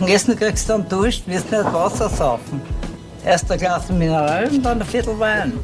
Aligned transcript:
Und 0.00 0.08
Essen 0.08 0.36
kriegst 0.36 0.68
du 0.68 0.74
dann 0.74 0.88
Dusch, 0.88 1.22
wirst 1.26 1.50
nicht 1.50 1.64
Wasser 1.72 2.08
saufen. 2.08 2.60
Erst 3.24 3.50
ein 3.50 3.58
Glas 3.58 3.90
Mineral 3.90 4.48
und 4.48 4.62
dann 4.62 4.80
ein 4.80 4.86
Viertel 4.86 5.18
Wein. 5.18 5.54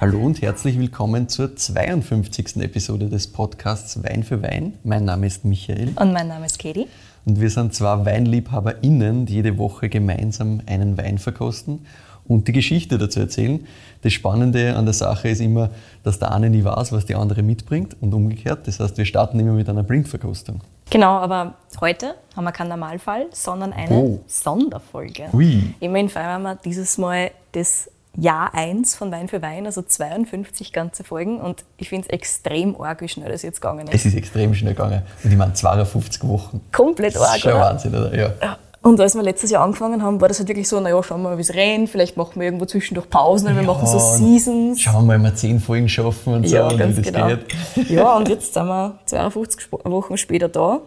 Hallo 0.00 0.20
und 0.20 0.40
herzlich 0.42 0.78
willkommen 0.78 1.28
zur 1.28 1.56
52. 1.56 2.58
Episode 2.58 3.08
des 3.08 3.26
Podcasts 3.26 4.00
Wein 4.04 4.22
für 4.22 4.42
Wein. 4.42 4.74
Mein 4.84 5.04
Name 5.04 5.26
ist 5.26 5.44
Michael. 5.44 5.88
Und 5.96 6.12
mein 6.12 6.28
Name 6.28 6.46
ist 6.46 6.60
Katie. 6.60 6.86
Und 7.24 7.40
wir 7.40 7.50
sind 7.50 7.74
zwei 7.74 8.04
WeinliebhaberInnen, 8.04 9.26
die 9.26 9.34
jede 9.34 9.58
Woche 9.58 9.88
gemeinsam 9.88 10.60
einen 10.66 10.96
Wein 10.96 11.18
verkosten 11.18 11.80
und 12.28 12.48
die 12.48 12.52
Geschichte 12.52 12.98
dazu 12.98 13.20
erzählen. 13.20 13.66
Das 14.02 14.12
Spannende 14.12 14.76
an 14.76 14.84
der 14.84 14.94
Sache 14.94 15.28
ist 15.28 15.40
immer, 15.40 15.70
dass 16.02 16.18
der 16.18 16.32
eine 16.32 16.50
nie 16.50 16.64
weiß, 16.64 16.92
was 16.92 17.06
die 17.06 17.14
andere 17.14 17.42
mitbringt 17.42 17.96
und 18.00 18.12
umgekehrt. 18.14 18.66
Das 18.68 18.78
heißt, 18.80 18.96
wir 18.98 19.04
starten 19.04 19.38
immer 19.40 19.52
mit 19.52 19.68
einer 19.68 19.82
Blindverkostung. 19.82 20.60
Genau, 20.90 21.16
aber 21.18 21.54
heute 21.80 22.14
haben 22.36 22.44
wir 22.44 22.52
keinen 22.52 22.68
Normalfall, 22.68 23.26
sondern 23.32 23.72
eine 23.72 23.94
Oh. 23.94 24.20
Sonderfolge. 24.26 25.24
Ui. 25.32 25.74
Immerhin 25.80 26.08
feiern 26.08 26.42
wir 26.42 26.54
dieses 26.56 26.96
Mal 26.98 27.30
das 27.52 27.90
Jahr 28.18 28.54
1 28.54 28.94
von 28.94 29.10
Wein 29.12 29.28
für 29.28 29.42
Wein, 29.42 29.66
also 29.66 29.82
52 29.82 30.72
ganze 30.72 31.04
Folgen. 31.04 31.38
Und 31.40 31.64
ich 31.76 31.88
finde 31.90 32.06
es 32.08 32.12
extrem 32.14 32.80
arg, 32.80 33.02
wie 33.02 33.08
schnell 33.08 33.30
das 33.30 33.42
jetzt 33.42 33.60
gegangen 33.60 33.86
ist. 33.88 33.94
Es 33.94 34.06
ist 34.06 34.14
extrem 34.16 34.54
schnell 34.54 34.72
gegangen. 34.74 35.02
Und 35.22 35.30
ich 35.32 35.36
meine, 35.36 35.52
52 35.52 36.26
Wochen. 36.26 36.60
Komplett 36.72 37.14
Das 37.14 37.22
ist 37.22 37.28
arg, 37.28 37.40
schon 37.40 37.52
oder? 37.52 37.60
Wahnsinn, 37.60 37.94
oder? 37.94 38.14
Ja. 38.16 38.32
Ja. 38.40 38.58
Und 38.86 39.00
als 39.00 39.14
wir 39.16 39.22
letztes 39.22 39.50
Jahr 39.50 39.64
angefangen 39.64 40.00
haben, 40.02 40.20
war 40.20 40.28
das 40.28 40.38
halt 40.38 40.48
wirklich 40.48 40.68
so, 40.68 40.78
naja, 40.78 41.02
schauen 41.02 41.22
wir 41.22 41.30
mal, 41.30 41.36
wie 41.38 41.42
es 41.42 41.52
rennt, 41.54 41.90
vielleicht 41.90 42.16
machen 42.16 42.36
wir 42.36 42.44
irgendwo 42.44 42.66
zwischendurch 42.66 43.10
Pausen, 43.10 43.46
oder 43.48 43.56
wir 43.56 43.62
machen 43.64 43.84
so 43.86 43.96
und 43.98 44.16
Seasons. 44.16 44.80
Schauen 44.80 45.06
wir 45.06 45.18
mal, 45.18 45.18
ob 45.18 45.22
wir 45.24 45.34
10 45.34 45.58
Folgen 45.58 45.88
schaffen 45.88 46.34
und 46.34 46.48
so, 46.48 46.54
Ja, 46.54 46.68
und 46.68 46.78
ganz 46.78 46.96
wie 46.96 47.02
das 47.02 47.12
genau. 47.12 47.26
geht. 47.26 47.90
Ja, 47.90 48.16
und 48.16 48.28
jetzt 48.28 48.54
sind 48.54 48.66
wir 48.66 48.98
52 49.06 49.60
Sp- 49.66 49.82
Wochen 49.84 50.16
später 50.16 50.48
da. 50.48 50.80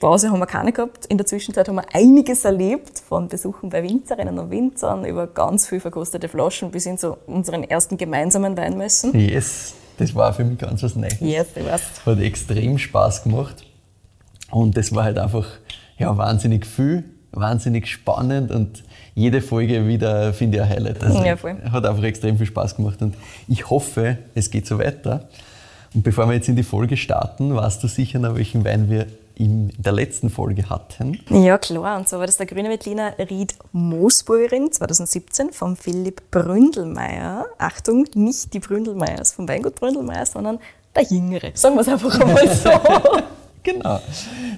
Pause 0.00 0.30
haben 0.30 0.40
wir 0.40 0.46
keine 0.46 0.72
gehabt. 0.72 1.06
In 1.06 1.16
der 1.16 1.26
Zwischenzeit 1.26 1.68
haben 1.68 1.76
wir 1.76 1.84
einiges 1.92 2.44
erlebt, 2.44 2.98
von 2.98 3.28
Besuchen 3.28 3.70
bei 3.70 3.84
Winzerinnen 3.84 4.36
und 4.38 4.50
Winzern 4.50 5.04
über 5.04 5.28
ganz 5.28 5.68
viel 5.68 5.78
verkostete 5.78 6.28
Flaschen 6.28 6.72
bis 6.72 6.84
hin 6.84 6.98
zu 6.98 7.16
unseren 7.28 7.62
ersten 7.62 7.96
gemeinsamen 7.96 8.56
Weinmessen. 8.56 9.16
Yes, 9.16 9.74
das 9.96 10.12
war 10.14 10.32
für 10.32 10.44
mich 10.44 10.58
ganz 10.58 10.82
was 10.82 10.96
Neues. 10.96 11.20
Yes, 11.20 11.46
ich 11.54 11.64
weiß. 11.64 11.82
Hat 12.04 12.18
extrem 12.18 12.78
Spaß 12.78 13.22
gemacht. 13.22 13.64
Und 14.50 14.76
das 14.76 14.92
war 14.92 15.04
halt 15.04 15.18
einfach 15.18 15.46
ja, 15.96 16.16
wahnsinnig 16.18 16.66
viel, 16.66 17.04
wahnsinnig 17.34 17.86
spannend 17.86 18.50
und 18.50 18.82
jede 19.14 19.40
Folge 19.40 19.86
wieder, 19.86 20.32
finde 20.32 20.58
ich, 20.58 20.62
ein 20.64 20.68
Highlight. 20.70 21.02
Also, 21.04 21.24
Ja, 21.24 21.36
voll. 21.36 21.56
Hat 21.70 21.86
einfach 21.86 22.02
extrem 22.02 22.36
viel 22.36 22.46
Spaß 22.46 22.76
gemacht 22.76 23.00
und 23.02 23.14
ich 23.48 23.70
hoffe, 23.70 24.18
es 24.34 24.50
geht 24.50 24.66
so 24.66 24.78
weiter. 24.78 25.28
Und 25.94 26.02
bevor 26.02 26.26
wir 26.26 26.34
jetzt 26.34 26.48
in 26.48 26.56
die 26.56 26.64
Folge 26.64 26.96
starten, 26.96 27.54
weißt 27.54 27.82
du 27.82 27.86
sicher 27.88 28.18
noch, 28.18 28.34
welchen 28.34 28.64
Wein 28.64 28.90
wir 28.90 29.06
in 29.36 29.72
der 29.78 29.92
letzten 29.92 30.30
Folge 30.30 30.68
hatten. 30.68 31.20
Ja, 31.30 31.58
klar. 31.58 31.96
Und 31.98 32.08
so 32.08 32.18
war 32.18 32.26
das 32.26 32.36
der 32.36 32.46
Grüne 32.46 32.68
Veltliner 32.68 33.14
Ried 33.18 33.54
Moosburgerin 33.72 34.70
2017 34.70 35.52
von 35.52 35.76
Philipp 35.76 36.30
Bründelmeier. 36.30 37.46
Achtung, 37.58 38.06
nicht 38.14 38.54
die 38.54 38.60
Bründelmeiers 38.60 39.32
vom 39.32 39.48
Weingut 39.48 39.76
Bründelmeier, 39.76 40.26
sondern 40.26 40.58
der 40.94 41.02
Jüngere. 41.04 41.50
Sagen 41.54 41.74
wir 41.74 41.82
es 41.82 41.88
einfach 41.88 42.20
einmal 42.20 42.48
so. 42.48 42.70
Genau, 43.64 43.98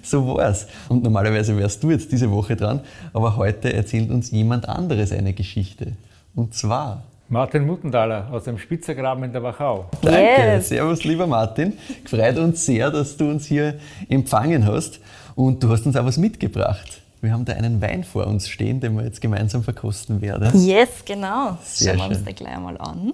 so 0.03 0.27
war's. 0.37 0.67
Und 0.89 1.03
normalerweise 1.05 1.57
wärst 1.57 1.83
du 1.83 1.91
jetzt 1.93 2.11
diese 2.13 2.31
Woche 2.31 2.57
dran, 2.57 2.81
aber 3.13 3.37
heute 3.37 3.73
erzählt 3.73 4.11
uns 4.11 4.31
jemand 4.33 4.69
anderes 4.69 5.13
eine 5.13 5.33
Geschichte. 5.33 5.93
Und 6.35 6.55
zwar 6.55 7.05
Martin 7.29 7.67
Muttenthaler 7.67 8.29
aus 8.31 8.45
dem 8.45 8.59
Spitzergraben 8.59 9.25
in 9.25 9.33
der 9.33 9.43
Wachau. 9.43 9.87
Danke, 10.03 10.19
Yes. 10.21 10.69
servus 10.69 11.05
lieber 11.05 11.27
Martin. 11.27 11.73
Freut 12.05 12.37
uns 12.39 12.67
sehr, 12.67 12.91
dass 12.91 13.17
du 13.17 13.31
uns 13.31 13.47
hier 13.47 13.75
empfangen 14.09 14.67
hast 14.67 15.01
und 15.35 15.63
du 15.63 15.69
hast 15.71 15.87
uns 15.87 15.97
auch 15.97 16.05
was 16.05 16.19
mitgebracht. 16.19 17.01
Wir 17.21 17.33
haben 17.33 17.45
da 17.45 17.55
einen 17.55 17.81
Wein 17.81 18.05
vor 18.05 18.27
uns 18.27 18.49
stehen, 18.49 18.81
den 18.81 18.97
wir 18.97 19.05
jetzt 19.05 19.21
gemeinsam 19.21 19.63
verkosten 19.63 20.21
werden. 20.21 20.51
Yes, 20.65 20.89
genau. 21.05 21.59
Sehr 21.63 21.97
Schauen 21.97 22.11
wir 22.11 22.17
uns 22.17 22.25
den 22.25 22.35
gleich 22.35 22.55
einmal 22.55 22.77
an. 22.79 23.13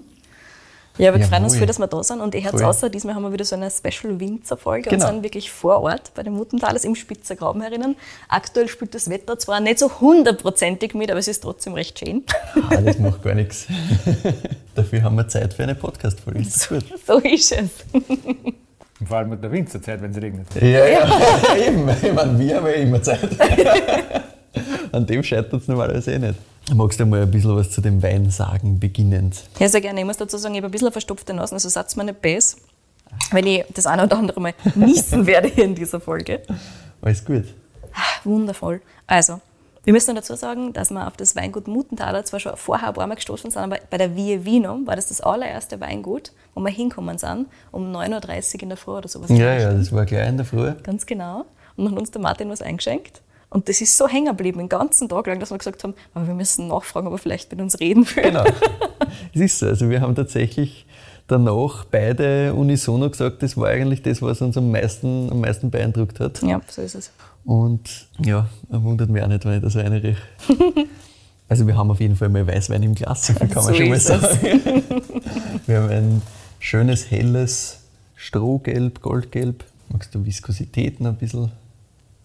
Ja, 0.98 1.16
wir 1.16 1.24
freuen 1.24 1.44
uns 1.44 1.52
Jawohl. 1.54 1.58
viel, 1.58 1.66
dass 1.66 1.78
wir 1.78 1.86
da 1.86 2.02
sind. 2.02 2.20
Und 2.20 2.34
ich 2.34 2.44
hätte 2.44 2.66
außer, 2.66 2.90
diesmal 2.90 3.14
haben 3.14 3.22
wir 3.22 3.32
wieder 3.32 3.44
so 3.46 3.56
eine 3.56 3.70
Special-Winzer-Folge 3.70 4.90
Genau. 4.90 5.06
und 5.06 5.12
sind 5.14 5.22
wirklich 5.22 5.50
vor 5.50 5.80
Ort 5.82 6.12
bei 6.14 6.22
den 6.22 6.34
Muttentalers 6.34 6.84
im 6.84 6.94
Spitzergraben 6.94 7.62
herinnen. 7.62 7.96
Aktuell 8.28 8.68
spielt 8.68 8.94
das 8.94 9.08
Wetter 9.08 9.38
zwar 9.38 9.60
nicht 9.60 9.78
so 9.78 9.90
hundertprozentig 10.00 10.94
mit, 10.94 11.10
aber 11.10 11.18
es 11.20 11.28
ist 11.28 11.40
trotzdem 11.42 11.72
recht 11.74 11.98
schön. 11.98 12.24
Ah, 12.70 12.76
das 12.76 12.98
macht 12.98 13.22
gar 13.22 13.34
nichts. 13.34 13.66
Dafür 14.74 15.02
haben 15.02 15.16
wir 15.16 15.28
Zeit 15.28 15.54
für 15.54 15.62
eine 15.62 15.74
Podcast-Folge. 15.74 16.40
Gut? 16.40 16.84
So 17.06 17.18
ist 17.18 17.52
es. 17.52 17.70
Und 17.92 19.08
vor 19.08 19.16
allem 19.16 19.30
mit 19.30 19.42
der 19.42 19.50
Winterzeit, 19.50 20.00
wenn 20.02 20.10
es 20.12 20.16
regnet. 20.18 20.46
Ja, 20.60 20.86
ja, 20.86 21.08
eben. 21.66 21.88
Ich 21.88 22.12
meine, 22.12 22.38
wir 22.38 22.56
haben 22.56 22.66
ja 22.66 22.72
immer 22.74 23.02
Zeit. 23.02 23.18
An 24.92 25.06
dem 25.06 25.22
scheitert 25.22 25.62
es 25.62 25.68
normalerweise 25.68 26.12
eh 26.12 26.18
nicht. 26.18 26.38
Magst 26.74 27.00
du 27.00 27.06
mal 27.06 27.22
ein 27.22 27.30
bisschen 27.30 27.56
was 27.56 27.70
zu 27.70 27.80
dem 27.80 28.02
Wein 28.02 28.30
sagen, 28.30 28.78
beginnend? 28.78 29.42
Ja, 29.58 29.68
sehr 29.68 29.80
gerne. 29.80 30.00
Ich 30.00 30.06
muss 30.06 30.16
dazu 30.16 30.36
sagen, 30.36 30.54
ich 30.54 30.58
habe 30.58 30.68
ein 30.68 30.70
bisschen 30.70 30.92
verstopfte 30.92 31.34
Nase, 31.34 31.54
also 31.54 31.68
seid 31.68 31.96
mir 31.96 32.04
nicht 32.04 32.22
böse, 32.22 32.56
wenn 33.32 33.46
ich 33.46 33.64
das 33.74 33.86
eine 33.86 34.04
oder 34.04 34.16
andere 34.16 34.40
Mal 34.40 34.54
niesen 34.74 35.26
werde 35.26 35.48
hier 35.48 35.64
in 35.64 35.74
dieser 35.74 36.00
Folge. 36.00 36.42
Alles 37.00 37.24
gut. 37.24 37.44
Wundervoll. 38.24 38.80
Also, 39.06 39.40
wir 39.84 39.92
müssen 39.92 40.14
dazu 40.14 40.36
sagen, 40.36 40.72
dass 40.72 40.90
wir 40.90 41.08
auf 41.08 41.16
das 41.16 41.34
Weingut 41.34 41.66
Mutenthaler 41.66 42.24
zwar 42.24 42.38
schon 42.38 42.56
vorher 42.56 42.88
ein 42.88 42.94
paar 42.94 43.08
Mal 43.08 43.16
gestoßen 43.16 43.50
sind, 43.50 43.60
aber 43.60 43.78
bei 43.90 43.98
der 43.98 44.14
Vie 44.14 44.44
Vino 44.44 44.78
war 44.84 44.94
das 44.94 45.08
das 45.08 45.20
allererste 45.20 45.80
Weingut, 45.80 46.30
wo 46.54 46.60
wir 46.60 46.70
hinkommen 46.70 47.18
sind, 47.18 47.48
um 47.72 47.92
9.30 47.92 48.54
Uhr 48.54 48.62
in 48.62 48.68
der 48.68 48.78
Früh 48.78 48.92
oder 48.92 49.08
sowas. 49.08 49.30
Ja, 49.30 49.54
ja, 49.54 49.72
das 49.72 49.90
war 49.90 50.06
gleich 50.06 50.28
in 50.28 50.36
der 50.36 50.46
Früh. 50.46 50.72
Ganz 50.84 51.04
genau. 51.04 51.46
Und 51.76 51.84
dann 51.84 51.92
hat 51.94 51.98
uns 51.98 52.12
der 52.12 52.20
Martin 52.20 52.48
was 52.48 52.62
eingeschenkt. 52.62 53.22
Und 53.52 53.68
das 53.68 53.82
ist 53.82 53.98
so 53.98 54.08
hängen 54.08 54.34
geblieben, 54.34 54.58
den 54.60 54.68
ganzen 54.70 55.10
Tag 55.10 55.26
lang, 55.26 55.38
dass 55.38 55.50
wir 55.50 55.58
gesagt 55.58 55.84
haben, 55.84 55.92
aber 56.14 56.26
wir 56.26 56.32
müssen 56.32 56.68
nachfragen, 56.68 57.06
ob 57.06 57.12
er 57.12 57.18
vielleicht 57.18 57.50
mit 57.50 57.60
uns 57.60 57.78
reden 57.80 58.06
will. 58.14 58.22
Genau. 58.22 58.44
Es 59.34 59.40
ist 59.40 59.58
so. 59.58 59.66
Also 59.66 59.90
wir 59.90 60.00
haben 60.00 60.14
tatsächlich 60.14 60.86
danach 61.26 61.84
beide 61.84 62.54
unisono 62.54 63.10
gesagt, 63.10 63.42
das 63.42 63.58
war 63.58 63.68
eigentlich 63.68 64.02
das, 64.02 64.22
was 64.22 64.40
uns 64.40 64.56
am 64.56 64.70
meisten, 64.70 65.30
am 65.30 65.40
meisten 65.40 65.70
beeindruckt 65.70 66.18
hat. 66.18 66.42
Ja, 66.42 66.62
so 66.66 66.80
ist 66.80 66.94
es. 66.94 67.10
Und 67.44 68.08
ja, 68.18 68.48
wundert 68.70 69.10
mich 69.10 69.22
auch 69.22 69.28
nicht, 69.28 69.44
wenn 69.44 69.56
ich 69.56 69.62
das 69.62 69.76
reinrieche. 69.76 70.16
Also 71.48 71.66
wir 71.66 71.76
haben 71.76 71.90
auf 71.90 72.00
jeden 72.00 72.16
Fall 72.16 72.30
mal 72.30 72.46
Weißwein 72.46 72.82
im 72.82 72.94
Glas, 72.94 73.26
so 73.26 73.34
viel 73.34 73.46
kann 73.46 73.62
man 73.62 73.74
So 73.74 73.78
schon 73.78 73.90
mal 73.90 74.00
sagen. 74.00 74.24
Wir 75.66 75.82
haben 75.82 75.90
ein 75.90 76.22
schönes, 76.60 77.10
helles 77.10 77.80
Strohgelb, 78.16 79.02
Goldgelb. 79.02 79.62
Magst 79.90 80.14
du 80.14 80.24
Viskositäten 80.24 81.04
ein 81.06 81.16
bisschen 81.16 81.52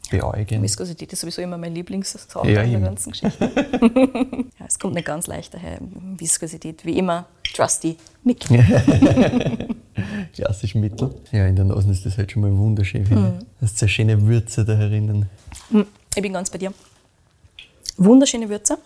beäugen? 0.10 0.62
Viskosität 0.62 1.12
ist 1.14 1.22
sowieso 1.22 1.42
immer 1.42 1.58
mein 1.58 1.74
Lieblingssache 1.74 2.50
Ja, 2.50 2.62
in 2.62 2.72
der 2.72 2.82
ganzen 2.82 3.12
Geschichte. 3.12 3.52
ja, 4.60 4.66
es 4.66 4.80
kommt 4.80 4.96
nicht 4.96 5.06
ganz 5.06 5.28
leicht 5.28 5.54
daher. 5.54 5.80
Viskosität, 6.18 6.86
wie 6.86 6.98
immer, 6.98 7.26
trusty 7.54 7.98
Mick. 8.24 8.46
Klassisch 10.34 10.76
Mittel. 10.76 11.14
Ja, 11.32 11.48
in 11.48 11.56
der 11.56 11.66
Nase 11.66 11.92
ist 11.92 12.06
das 12.06 12.18
halt 12.18 12.32
schon 12.32 12.42
mal 12.42 12.56
wunderschön. 12.56 13.04
ich. 13.04 13.46
Das 13.62 13.72
ist 13.72 13.82
eine 13.82 13.90
schöne 13.90 14.22
Würze 14.28 14.64
da 14.66 14.76
herinnen. 14.76 15.30
Ich 16.16 16.22
bin 16.22 16.34
ganz 16.34 16.50
bei 16.50 16.58
dir. 16.58 16.74
Wunderschöne 17.98 18.48
Würze 18.50 18.78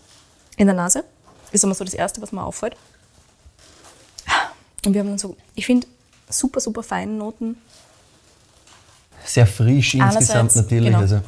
in 0.58 0.68
der 0.68 0.76
Nase. 0.76 1.04
Ist 1.52 1.64
immer 1.64 1.76
so 1.76 1.84
das 1.84 1.94
Erste, 1.94 2.22
was 2.22 2.32
mir 2.32 2.44
auffällt. 2.44 2.76
Und 4.86 4.94
wir 4.94 5.02
haben 5.02 5.10
dann 5.10 5.18
so, 5.18 5.36
ich 5.54 5.66
finde, 5.66 5.86
super, 6.30 6.60
super 6.60 6.82
feine 6.82 7.12
Noten. 7.12 7.58
Sehr 9.26 9.48
frisch 9.48 9.96
insgesamt 9.96 10.16
Einerseits, 10.16 10.56
natürlich. 10.56 10.86
genau. 10.86 11.00
Also 11.00 11.22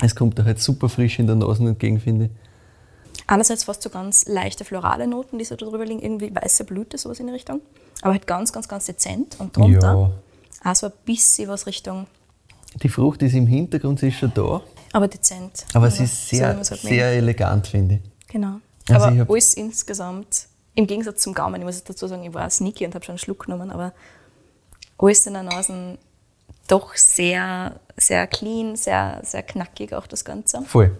es 0.00 0.14
kommt 0.14 0.38
da 0.38 0.44
halt 0.44 0.60
super 0.60 0.88
frisch 0.88 1.18
in 1.18 1.26
der 1.26 1.36
Nase 1.36 1.64
entgegen, 1.64 2.00
finde 2.00 2.26
ich. 2.26 2.30
Einerseits 3.26 3.64
fast 3.64 3.82
so 3.82 3.90
ganz 3.90 4.26
leichte 4.26 4.64
florale 4.64 5.06
Noten, 5.06 5.38
die 5.38 5.44
so 5.44 5.56
drüber 5.56 5.84
liegen, 5.84 6.00
irgendwie 6.00 6.34
weiße 6.34 6.64
Blüte, 6.64 6.96
sowas 6.96 7.20
in 7.20 7.26
die 7.26 7.32
Richtung. 7.32 7.60
Aber 8.00 8.12
halt 8.12 8.26
ganz, 8.26 8.52
ganz, 8.52 8.68
ganz 8.68 8.86
dezent. 8.86 9.36
Und 9.38 9.56
drunter 9.56 9.94
auch 10.64 10.74
so 10.74 10.86
ein 10.86 10.92
bisschen 11.04 11.48
was 11.48 11.66
Richtung, 11.66 12.06
Die 12.82 12.88
Frucht 12.88 13.22
ist 13.22 13.34
im 13.34 13.46
Hintergrund, 13.46 14.00
sie 14.00 14.08
ist 14.08 14.18
schon 14.18 14.32
da. 14.34 14.60
aber 14.92 15.08
dezent. 15.08 15.64
Aber 15.74 15.90
sie 15.90 16.04
ist 16.04 16.28
so 16.28 16.36
sehr, 16.36 16.56
halt 16.56 16.66
sehr 16.66 17.12
elegant, 17.12 17.66
finde 17.66 17.96
ich. 17.96 18.28
Genau. 18.28 18.60
Also 18.88 19.06
aber 19.06 19.16
ich 19.22 19.30
alles 19.30 19.54
insgesamt, 19.54 20.46
im 20.74 20.86
Gegensatz 20.86 21.22
zum 21.22 21.34
Gaumen, 21.34 21.56
ich 21.60 21.64
muss 21.64 21.82
dazu 21.84 22.06
sagen, 22.06 22.24
ich 22.24 22.34
war 22.34 22.48
sneaky 22.50 22.86
und 22.86 22.94
habe 22.94 23.04
schon 23.04 23.12
einen 23.14 23.18
Schluck 23.18 23.44
genommen, 23.46 23.70
aber 23.70 23.92
alles 24.98 25.26
in 25.26 25.34
der 25.34 25.42
Nase 25.42 25.98
doch 26.68 26.94
sehr, 26.96 27.80
sehr 27.96 28.26
clean, 28.26 28.76
sehr, 28.76 29.20
sehr 29.24 29.42
knackig 29.42 29.92
auch 29.94 30.06
das 30.06 30.24
Ganze. 30.24 30.62
Voll. 30.62 30.96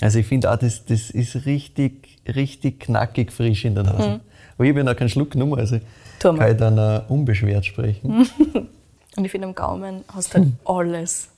Also 0.00 0.18
ich 0.18 0.26
finde 0.26 0.50
auch, 0.50 0.56
das, 0.56 0.84
das 0.84 1.10
ist 1.10 1.46
richtig, 1.46 2.18
richtig 2.26 2.80
knackig 2.80 3.30
frisch 3.32 3.64
in 3.64 3.74
der 3.76 3.84
Nase. 3.84 4.20
Aber 4.56 4.64
ich 4.64 4.70
habe 4.70 4.80
ja 4.80 4.84
noch 4.84 4.96
keinen 4.96 5.08
Schluck 5.08 5.30
genommen, 5.30 5.58
also 5.58 5.76
Mhm. 5.76 5.80
Tu 6.18 6.32
mal. 6.32 6.38
kann 6.38 6.50
ich 6.52 6.56
dann 6.58 6.78
auch 6.78 7.10
unbeschwert 7.10 7.64
sprechen. 7.66 8.28
Und 9.16 9.24
ich 9.24 9.30
finde, 9.30 9.48
am 9.48 9.54
Gaumen 9.54 10.04
hast 10.14 10.32
du 10.34 10.38
halt 10.38 10.48
alles. 10.64 11.28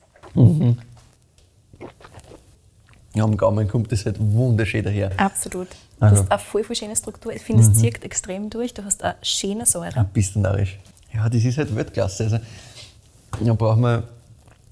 Ja, 3.15 3.23
am 3.25 3.37
Gaumen 3.37 3.69
kommt 3.69 3.93
das 3.93 4.05
halt 4.07 4.17
wunderschön 4.19 4.85
daher. 4.85 5.11
Absolut. 5.19 5.69
Du 6.01 6.07
Also- 6.07 6.23
hast 6.23 6.31
eine 6.31 6.39
voll, 6.41 6.65
voll 6.65 6.77
schöne 6.77 6.97
Struktur. 6.97 7.33
Ich 7.33 7.43
finde, 7.43 7.63
es 7.63 7.73
zirkt 7.75 8.05
extrem 8.05 8.51
durch. 8.51 8.75
Du 8.75 8.85
hast 8.85 9.03
eine 9.05 9.15
schöne 9.23 9.67
Säure. 9.67 9.97
Ein 10.01 10.09
bisschen 10.09 10.43
narrisch. 10.43 10.79
Ja, 11.13 11.29
das 11.29 11.45
ist 11.45 11.57
halt 11.59 11.75
Weltklasse. 11.75 12.25
Also, 12.25 12.39
da 13.41 13.53
braucht 13.55 13.79
man 13.79 14.05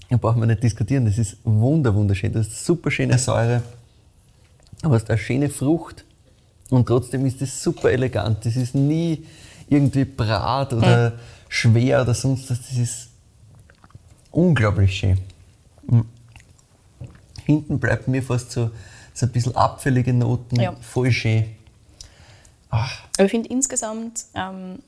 Da 0.09 0.17
brauchen 0.17 0.41
wir 0.41 0.45
nicht 0.45 0.61
diskutieren. 0.61 1.05
Das 1.05 1.17
ist 1.17 1.37
wunder, 1.43 1.95
wunderschön. 1.95 2.31
Das 2.33 2.47
ist 2.47 2.65
super 2.65 2.91
schöne 2.91 3.17
Säure. 3.17 3.63
Du 4.83 4.91
hast 4.91 5.09
eine 5.09 5.17
schöne 5.17 5.49
Frucht 5.49 6.05
und 6.69 6.85
trotzdem 6.85 7.25
ist 7.25 7.41
das 7.41 7.63
super 7.63 7.91
elegant. 7.91 8.45
Das 8.45 8.55
ist 8.55 8.75
nie 8.75 9.25
irgendwie 9.67 10.05
brat 10.05 10.73
oder 10.73 11.13
schwer 11.49 12.03
oder 12.03 12.13
sonst 12.13 12.51
was. 12.51 12.59
Das 12.59 12.77
ist 12.77 13.07
unglaublich 14.29 14.95
schön. 14.95 15.17
Mhm. 15.87 16.05
Hinten 17.45 17.79
bleibt 17.79 18.07
mir 18.07 18.21
fast 18.21 18.51
so, 18.51 18.69
so 19.13 19.25
ein 19.25 19.31
bisschen 19.31 19.55
abfällige 19.55 20.13
Noten. 20.13 20.59
Ja. 20.59 20.75
Voll 20.81 21.11
schön. 21.11 21.45
Aber 22.69 22.87
ich 23.17 23.31
finde 23.31 23.49
insgesamt 23.49 24.25
ähm, 24.35 24.79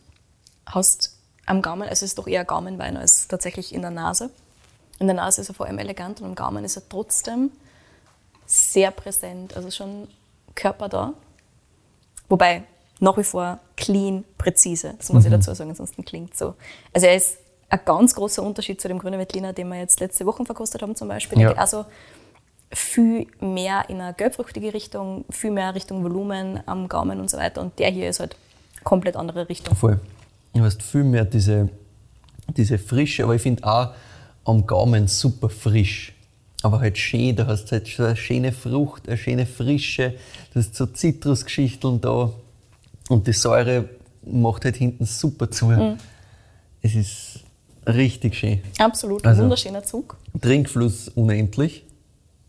hast 0.66 1.14
am 1.45 1.62
Gaumen, 1.62 1.83
also 1.83 1.94
es 1.94 2.12
ist 2.12 2.18
doch 2.18 2.27
eher 2.27 2.45
Gaumenwein 2.45 2.97
als 2.97 3.27
tatsächlich 3.27 3.74
in 3.74 3.81
der 3.81 3.92
Nase. 3.92 4.30
In 5.00 5.07
der 5.07 5.15
Nase 5.15 5.42
ist 5.42 5.50
er 5.50 5.56
vor 5.56 5.65
allem 5.65 5.80
elegant 5.80 6.21
und 6.21 6.27
am 6.27 6.36
Gaumen 6.36 6.63
ist 6.63 6.75
er 6.75 6.88
trotzdem 6.88 7.51
sehr 8.45 8.92
präsent, 8.92 9.56
also 9.56 9.71
schon 9.71 10.07
Körper 10.56 10.89
da. 10.89 11.13
Wobei 12.30 12.63
nach 13.00 13.18
wie 13.18 13.24
vor 13.24 13.59
clean, 13.75 14.24
präzise, 14.38 14.95
das 14.97 15.12
muss 15.12 15.25
ich 15.25 15.31
dazu 15.31 15.53
sagen, 15.53 15.69
ansonsten 15.69 16.06
klingt 16.06 16.36
so. 16.36 16.56
Also 16.94 17.07
er 17.07 17.15
ist 17.15 17.38
ein 17.69 17.80
ganz 17.83 18.15
großer 18.15 18.41
Unterschied 18.41 18.80
zu 18.80 18.88
dem 18.88 19.00
grünen 19.00 19.19
Veltliner, 19.19 19.53
den 19.53 19.68
wir 19.68 19.77
jetzt 19.77 20.00
letzte 20.00 20.25
Woche 20.25 20.45
verkostet 20.45 20.81
haben 20.81 20.95
zum 20.95 21.07
Beispiel. 21.07 21.39
Ja. 21.39 21.53
also 21.53 21.86
viel 22.71 23.27
mehr 23.39 23.89
in 23.89 24.01
eine 24.01 24.13
gelbfruchtige 24.13 24.74
Richtung, 24.74 25.25
viel 25.30 25.51
mehr 25.51 25.75
Richtung 25.75 26.03
Volumen 26.03 26.62
am 26.65 26.88
Gaumen 26.88 27.19
und 27.19 27.30
so 27.30 27.38
weiter. 27.38 27.62
Und 27.62 27.77
der 27.80 27.89
hier 27.89 28.09
ist 28.09 28.19
halt 28.19 28.36
komplett 28.83 29.15
andere 29.15 29.50
Richtung. 29.50 29.75
Voll. 29.75 30.00
Du 30.56 30.63
hast 30.63 30.81
viel 30.81 31.04
mehr 31.04 31.25
diese, 31.25 31.69
diese 32.56 32.78
Frische, 32.78 33.24
aber 33.25 33.36
ich 33.36 33.42
finde 33.42 33.63
auch 33.66 33.94
am 34.46 34.66
Gaumen 34.66 35.07
super 35.07 35.50
frisch. 35.50 36.13
Aber 36.63 36.80
halt 36.80 36.98
schön, 36.98 37.36
du 37.36 37.46
hast 37.46 37.72
halt 37.74 37.88
so 37.88 38.04
eine 38.06 38.16
schöne 38.16 38.52
Frucht, 38.54 39.07
eine 39.07 39.18
schöne 39.18 39.46
Frische, 39.46 40.16
du 40.54 40.60
hast 40.60 40.74
so 40.74 40.86
Zitrusgeschichteln 40.86 42.00
da 42.02 42.31
und 43.10 43.28
die 43.28 43.34
Säure 43.34 43.90
macht 44.25 44.63
halt 44.66 44.78
hinten 44.78 45.06
super 45.06 45.52
zu. 45.52 45.66
Mhm. 45.68 45.98
Es 46.81 46.96
ist 46.96 47.40
richtig 47.86 48.36
schön. 48.36 48.62
Absolut, 48.80 49.24
ein 49.25 49.30
Also- 49.30 49.44
wunderschöner 49.44 49.84
Zug. 49.84 50.16
Trinkfluss 50.42 51.10
unendlich, 51.10 51.84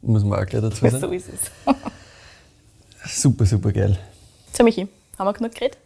muss 0.01 0.23
man 0.25 0.39
auch 0.41 0.47
gleich 0.47 0.63
dazu 0.63 0.87
So 0.91 0.99
sagen. 0.99 1.13
ist 1.13 1.27
es. 1.29 3.21
Super, 3.23 3.45
super 3.45 3.73
geil. 3.73 3.99
So, 4.57 4.63
Michi, 4.65 4.87
haben 5.19 5.27
wir 5.27 5.33
genug 5.33 5.55
geredet? 5.55 5.77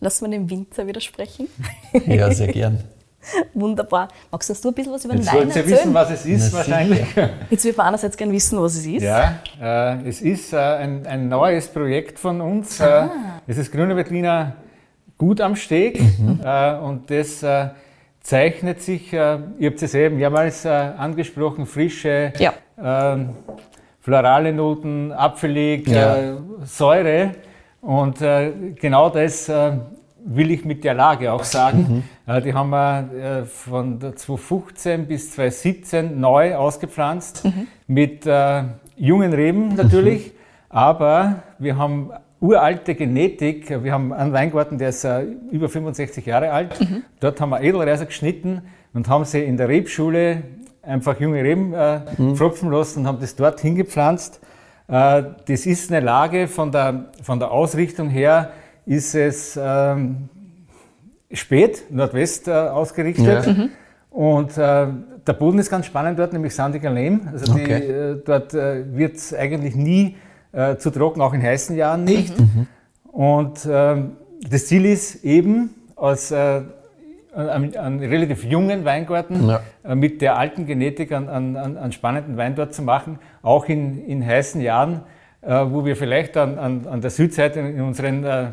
Lassen 0.00 0.24
wir 0.26 0.30
den 0.38 0.48
Winzer 0.50 0.86
wieder 0.86 1.00
sprechen. 1.00 1.48
Ja, 2.06 2.30
sehr 2.32 2.48
gern. 2.48 2.78
Wunderbar. 3.54 4.08
Magst 4.30 4.48
du 4.64 4.68
ein 4.68 4.74
bisschen 4.74 4.92
was 4.92 5.04
über 5.04 5.14
den 5.14 5.22
Jetzt 5.22 5.34
Wein 5.34 5.48
erzählen? 5.48 5.66
wissen, 5.68 5.94
was 5.94 6.10
es 6.10 6.24
ist, 6.24 6.52
Na, 6.52 6.58
wahrscheinlich. 6.58 7.06
Jetzt 7.50 7.64
würde 7.64 7.76
man 7.76 7.86
einerseits 7.88 8.16
gerne 8.16 8.32
wissen, 8.32 8.60
was 8.60 8.76
es 8.76 8.86
ist. 8.86 9.02
Ja, 9.02 9.38
äh, 9.60 10.08
es 10.08 10.20
ist 10.22 10.52
äh, 10.52 10.56
ein, 10.56 11.06
ein 11.06 11.28
neues 11.28 11.66
Projekt 11.68 12.18
von 12.18 12.40
uns. 12.40 12.78
Äh, 12.80 12.84
Ah. 12.84 13.10
es 13.46 13.58
ist 13.58 13.72
Grüne 13.72 13.96
Veltliner 13.96 14.54
gut 15.18 15.40
am 15.40 15.56
Steg 15.56 16.00
Mhm. 16.00 16.40
äh, 16.44 16.74
und 16.76 17.10
das 17.10 17.42
äh, 17.42 17.68
zeichnet 18.20 18.82
sich, 18.82 19.12
äh, 19.12 19.38
ihr 19.58 19.70
habt 19.70 19.82
es 19.82 19.94
eben 19.94 20.16
mehrmals 20.16 20.64
äh, 20.64 20.68
angesprochen, 20.68 21.66
frische, 21.66 22.32
Ja. 22.38 22.52
ähm, 22.80 23.30
florale 24.00 24.52
Noten, 24.52 25.10
apfelig, 25.12 25.88
Ja. 25.88 26.16
äh, 26.16 26.36
Säure 26.64 27.32
und 27.80 28.20
äh, 28.20 28.52
genau 28.74 29.10
das 29.10 29.48
äh, 29.48 29.72
will 30.24 30.50
ich 30.50 30.64
mit 30.64 30.84
der 30.84 30.94
Lage 30.94 31.32
auch 31.32 31.44
sagen. 31.44 32.04
Äh, 32.26 32.42
die 32.42 32.52
haben 32.52 32.68
wir 32.68 33.46
von 33.46 33.98
der 33.98 34.14
2015 34.14 35.06
bis 35.06 35.30
2017 35.30 36.20
neu 36.20 36.56
ausgepflanzt 36.56 37.48
mit 37.86 38.26
äh, 38.26 38.64
jungen 38.96 39.32
Reben 39.32 39.74
natürlich, 39.76 40.32
aber 40.68 41.42
wir 41.58 41.78
haben 41.78 42.10
uralte 42.38 42.94
Genetik. 42.94 43.82
Wir 43.82 43.92
haben 43.92 44.12
einen 44.12 44.34
Weingarten, 44.34 44.76
der 44.76 44.90
ist 44.90 45.08
über 45.50 45.70
65 45.70 46.26
Jahre 46.26 46.52
alt. 46.52 46.78
Dort 47.20 47.40
haben 47.40 47.48
wir 47.48 47.62
Edelreiser 47.62 48.04
geschnitten 48.04 48.60
und 48.92 49.08
haben 49.08 49.24
sie 49.24 49.42
in 49.42 49.56
der 49.56 49.68
Rebschule 49.68 50.42
einfach 50.82 51.20
junge 51.20 51.42
Reben 51.42 51.74
äh, 51.74 52.00
pfropfen 52.34 52.70
lassen 52.70 53.00
und 53.00 53.06
haben 53.06 53.20
das 53.20 53.36
dort 53.36 53.60
hingepflanzt. 53.60 54.40
Äh, 54.88 55.22
das 55.46 55.66
ist 55.66 55.92
eine 55.92 56.04
Lage 56.04 56.48
von 56.48 56.72
der, 56.72 57.06
von 57.22 57.38
der 57.38 57.50
Ausrichtung 57.50 58.08
her, 58.08 58.50
ist 58.86 59.14
es 59.14 59.58
ähm, 59.62 60.28
spät, 61.30 61.84
Nordwest 61.90 62.48
äh, 62.48 62.52
ausgerichtet. 62.52 63.46
Ja. 63.46 63.68
Und 64.10 64.56
äh, 64.56 64.86
der 65.26 65.32
Boden 65.34 65.58
ist 65.58 65.70
ganz 65.70 65.84
spannend 65.86 66.18
dort, 66.18 66.32
nämlich 66.32 66.54
sandiger 66.54 66.90
Lehm. 66.90 67.28
Also 67.30 67.54
die, 67.54 67.62
Okay. 67.62 67.90
äh, 67.90 68.22
dort 68.24 68.54
äh, 68.54 68.96
wird 68.96 69.16
es 69.16 69.34
eigentlich 69.34 69.76
nie 69.76 70.16
äh, 70.52 70.76
zu 70.76 70.90
trocken, 70.90 71.20
auch 71.20 71.34
in 71.34 71.42
heißen 71.42 71.76
Jahren 71.76 72.04
nicht. 72.04 72.32
Und 73.12 73.68
ähm, 73.70 74.12
das 74.48 74.66
Ziel 74.66 74.86
ist 74.86 75.22
eben, 75.24 75.74
aus 75.96 76.32
äh, 77.38 77.78
einem 77.78 78.00
relativ 78.00 78.44
jungen 78.44 78.84
Weingarten 78.84 79.48
Ja. 79.48 79.60
äh, 79.84 79.94
mit 79.94 80.20
der 80.20 80.36
alten 80.36 80.66
Genetik 80.66 81.12
an, 81.12 81.28
an, 81.28 81.56
an 81.56 81.76
an 81.76 81.92
spannenden 81.92 82.36
Wein 82.36 82.54
dort 82.54 82.74
zu 82.74 82.82
machen, 82.82 83.18
auch 83.42 83.66
in, 83.66 84.04
in 84.06 84.24
heißen 84.26 84.60
Jahren, 84.60 85.02
äh, 85.42 85.64
wo 85.68 85.84
wir 85.84 85.94
vielleicht 85.96 86.36
an, 86.36 86.58
an, 86.58 86.86
an 86.86 87.00
der 87.00 87.10
Südseite 87.10 87.60
in 87.60 87.80
unseren 87.80 88.24
äh, 88.24 88.46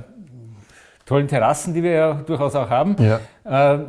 tollen 1.06 1.28
Terrassen, 1.28 1.74
die 1.74 1.84
wir 1.84 1.92
ja 1.92 2.14
durchaus 2.14 2.56
auch 2.56 2.70
haben, 2.70 2.96
Ja. 3.00 3.74
äh, 3.76 3.80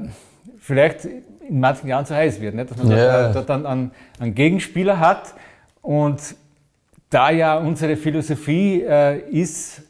vielleicht 0.58 1.04
in 1.04 1.60
manchen 1.60 1.88
Jahren 1.88 2.04
zu 2.06 2.14
heiß 2.14 2.40
wird. 2.40 2.54
Nicht? 2.54 2.70
Dass 2.70 2.78
man 2.78 2.90
Ja. 2.90 3.32
dort, 3.32 3.48
dann 3.48 3.66
einen, 3.66 3.90
einen 4.19 4.34
Gegenspieler 4.34 4.98
hat. 4.98 5.34
Und 5.81 6.34
da 7.10 7.31
ja 7.31 7.56
unsere 7.58 7.94
Philosophie 7.96 8.84
ist, 9.31 9.86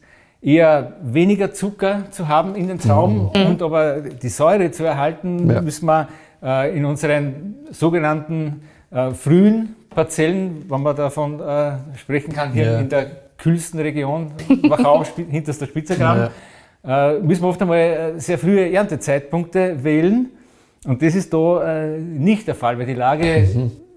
eher 0.47 0.93
weniger 1.03 1.53
Zucker 1.53 2.05
zu 2.13 2.29
haben 2.29 2.55
in 2.55 2.69
den 2.69 2.79
Trauben 2.79 3.29
und 3.49 3.61
aber 3.61 3.97
die 4.01 4.29
Säure 4.29 4.71
zu 4.71 4.85
erhalten, 4.85 5.51
Ja. 5.51 5.61
müssen 5.61 5.87
wir 5.87 6.07
äh, 6.43 6.77
in 6.79 6.85
unseren 6.85 7.57
sogenannten 7.73 8.61
äh, 8.93 9.11
frühen 9.11 9.75
Parzellen, 9.91 10.65
wenn 10.69 10.83
man 10.83 10.95
davon 10.95 11.41
äh, 11.41 11.73
sprechen 11.99 12.33
kann, 12.33 12.53
hier 12.53 12.65
Ja. 12.65 12.79
in 12.79 12.89
der 12.89 13.07
kühlsten 13.39 13.81
Region, 13.81 14.33
Wachau, 14.69 15.03
hinterster 15.29 15.67
Spitzergraben, 15.67 16.29
äh, 16.87 17.19
müssen 17.19 17.43
wir 17.43 17.49
oft 17.49 17.61
einmal 17.61 17.79
äh, 17.79 18.21
sehr 18.21 18.39
frühe 18.39 18.71
Erntezeitpunkte 18.73 19.83
wählen. 19.83 20.31
Und 20.87 21.03
das 21.03 21.17
ist 21.17 21.35
da 21.35 21.65
äh, 21.95 21.99
nicht 21.99 22.47
der 22.47 22.55
Fall, 22.55 22.79
weil 22.79 22.87
die 22.87 22.95
Lage 22.95 23.49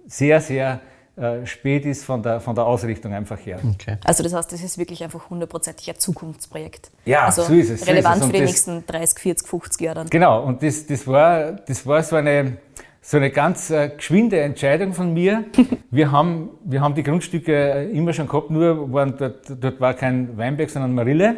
sehr, 0.07 0.41
sehr 0.41 0.79
äh, 1.19 1.45
spät 1.45 1.85
ist 1.85 2.05
von 2.05 2.23
der, 2.23 2.39
von 2.39 2.55
der 2.55 2.65
Ausrichtung 2.65 3.13
einfach 3.13 3.37
her. 3.45 3.59
Okay. 3.75 3.97
Also 4.05 4.23
das 4.23 4.33
heißt, 4.33 4.51
das 4.51 4.61
ist 4.63 4.77
wirklich 4.77 5.03
einfach 5.03 5.29
hundertprozentig 5.29 5.89
ein 5.89 5.97
Zukunftsprojekt. 5.99 6.91
Ja, 7.05 7.25
also 7.25 7.43
so 7.43 7.53
ist 7.53 7.69
es, 7.69 7.81
so 7.81 7.85
relevant 7.91 8.17
ist 8.17 8.21
es. 8.21 8.27
für 8.27 8.33
die 8.33 8.39
das- 8.39 8.49
nächsten 8.49 8.85
30, 8.87 9.19
40, 9.19 9.47
50 9.47 9.81
Jahre 9.81 9.95
dann. 9.99 10.09
Genau, 10.09 10.43
und 10.43 10.63
das, 10.63 10.85
das, 10.87 11.05
war, 11.07 11.51
das 11.53 11.85
war 11.85 12.01
so 12.03 12.15
eine, 12.15 12.57
so 13.01 13.17
eine 13.17 13.29
ganz 13.31 13.69
äh, 13.69 13.89
geschwinde 13.89 14.39
Entscheidung 14.39 14.93
von 14.93 15.13
mir. 15.13 15.45
Wir 15.91 16.11
haben, 16.11 16.49
wir 16.63 16.81
haben 16.81 16.93
die 16.93 17.01
Grundstücke 17.01 17.51
äh, 17.51 17.89
immer 17.91 18.13
schon 18.13 18.27
gehabt, 18.27 18.51
nur 18.51 18.93
waren 18.93 19.15
dort, 19.17 19.39
dort 19.59 19.81
war 19.81 19.95
kein 19.95 20.37
Weinberg, 20.37 20.69
sondern 20.69 20.93
Marille. 20.93 21.37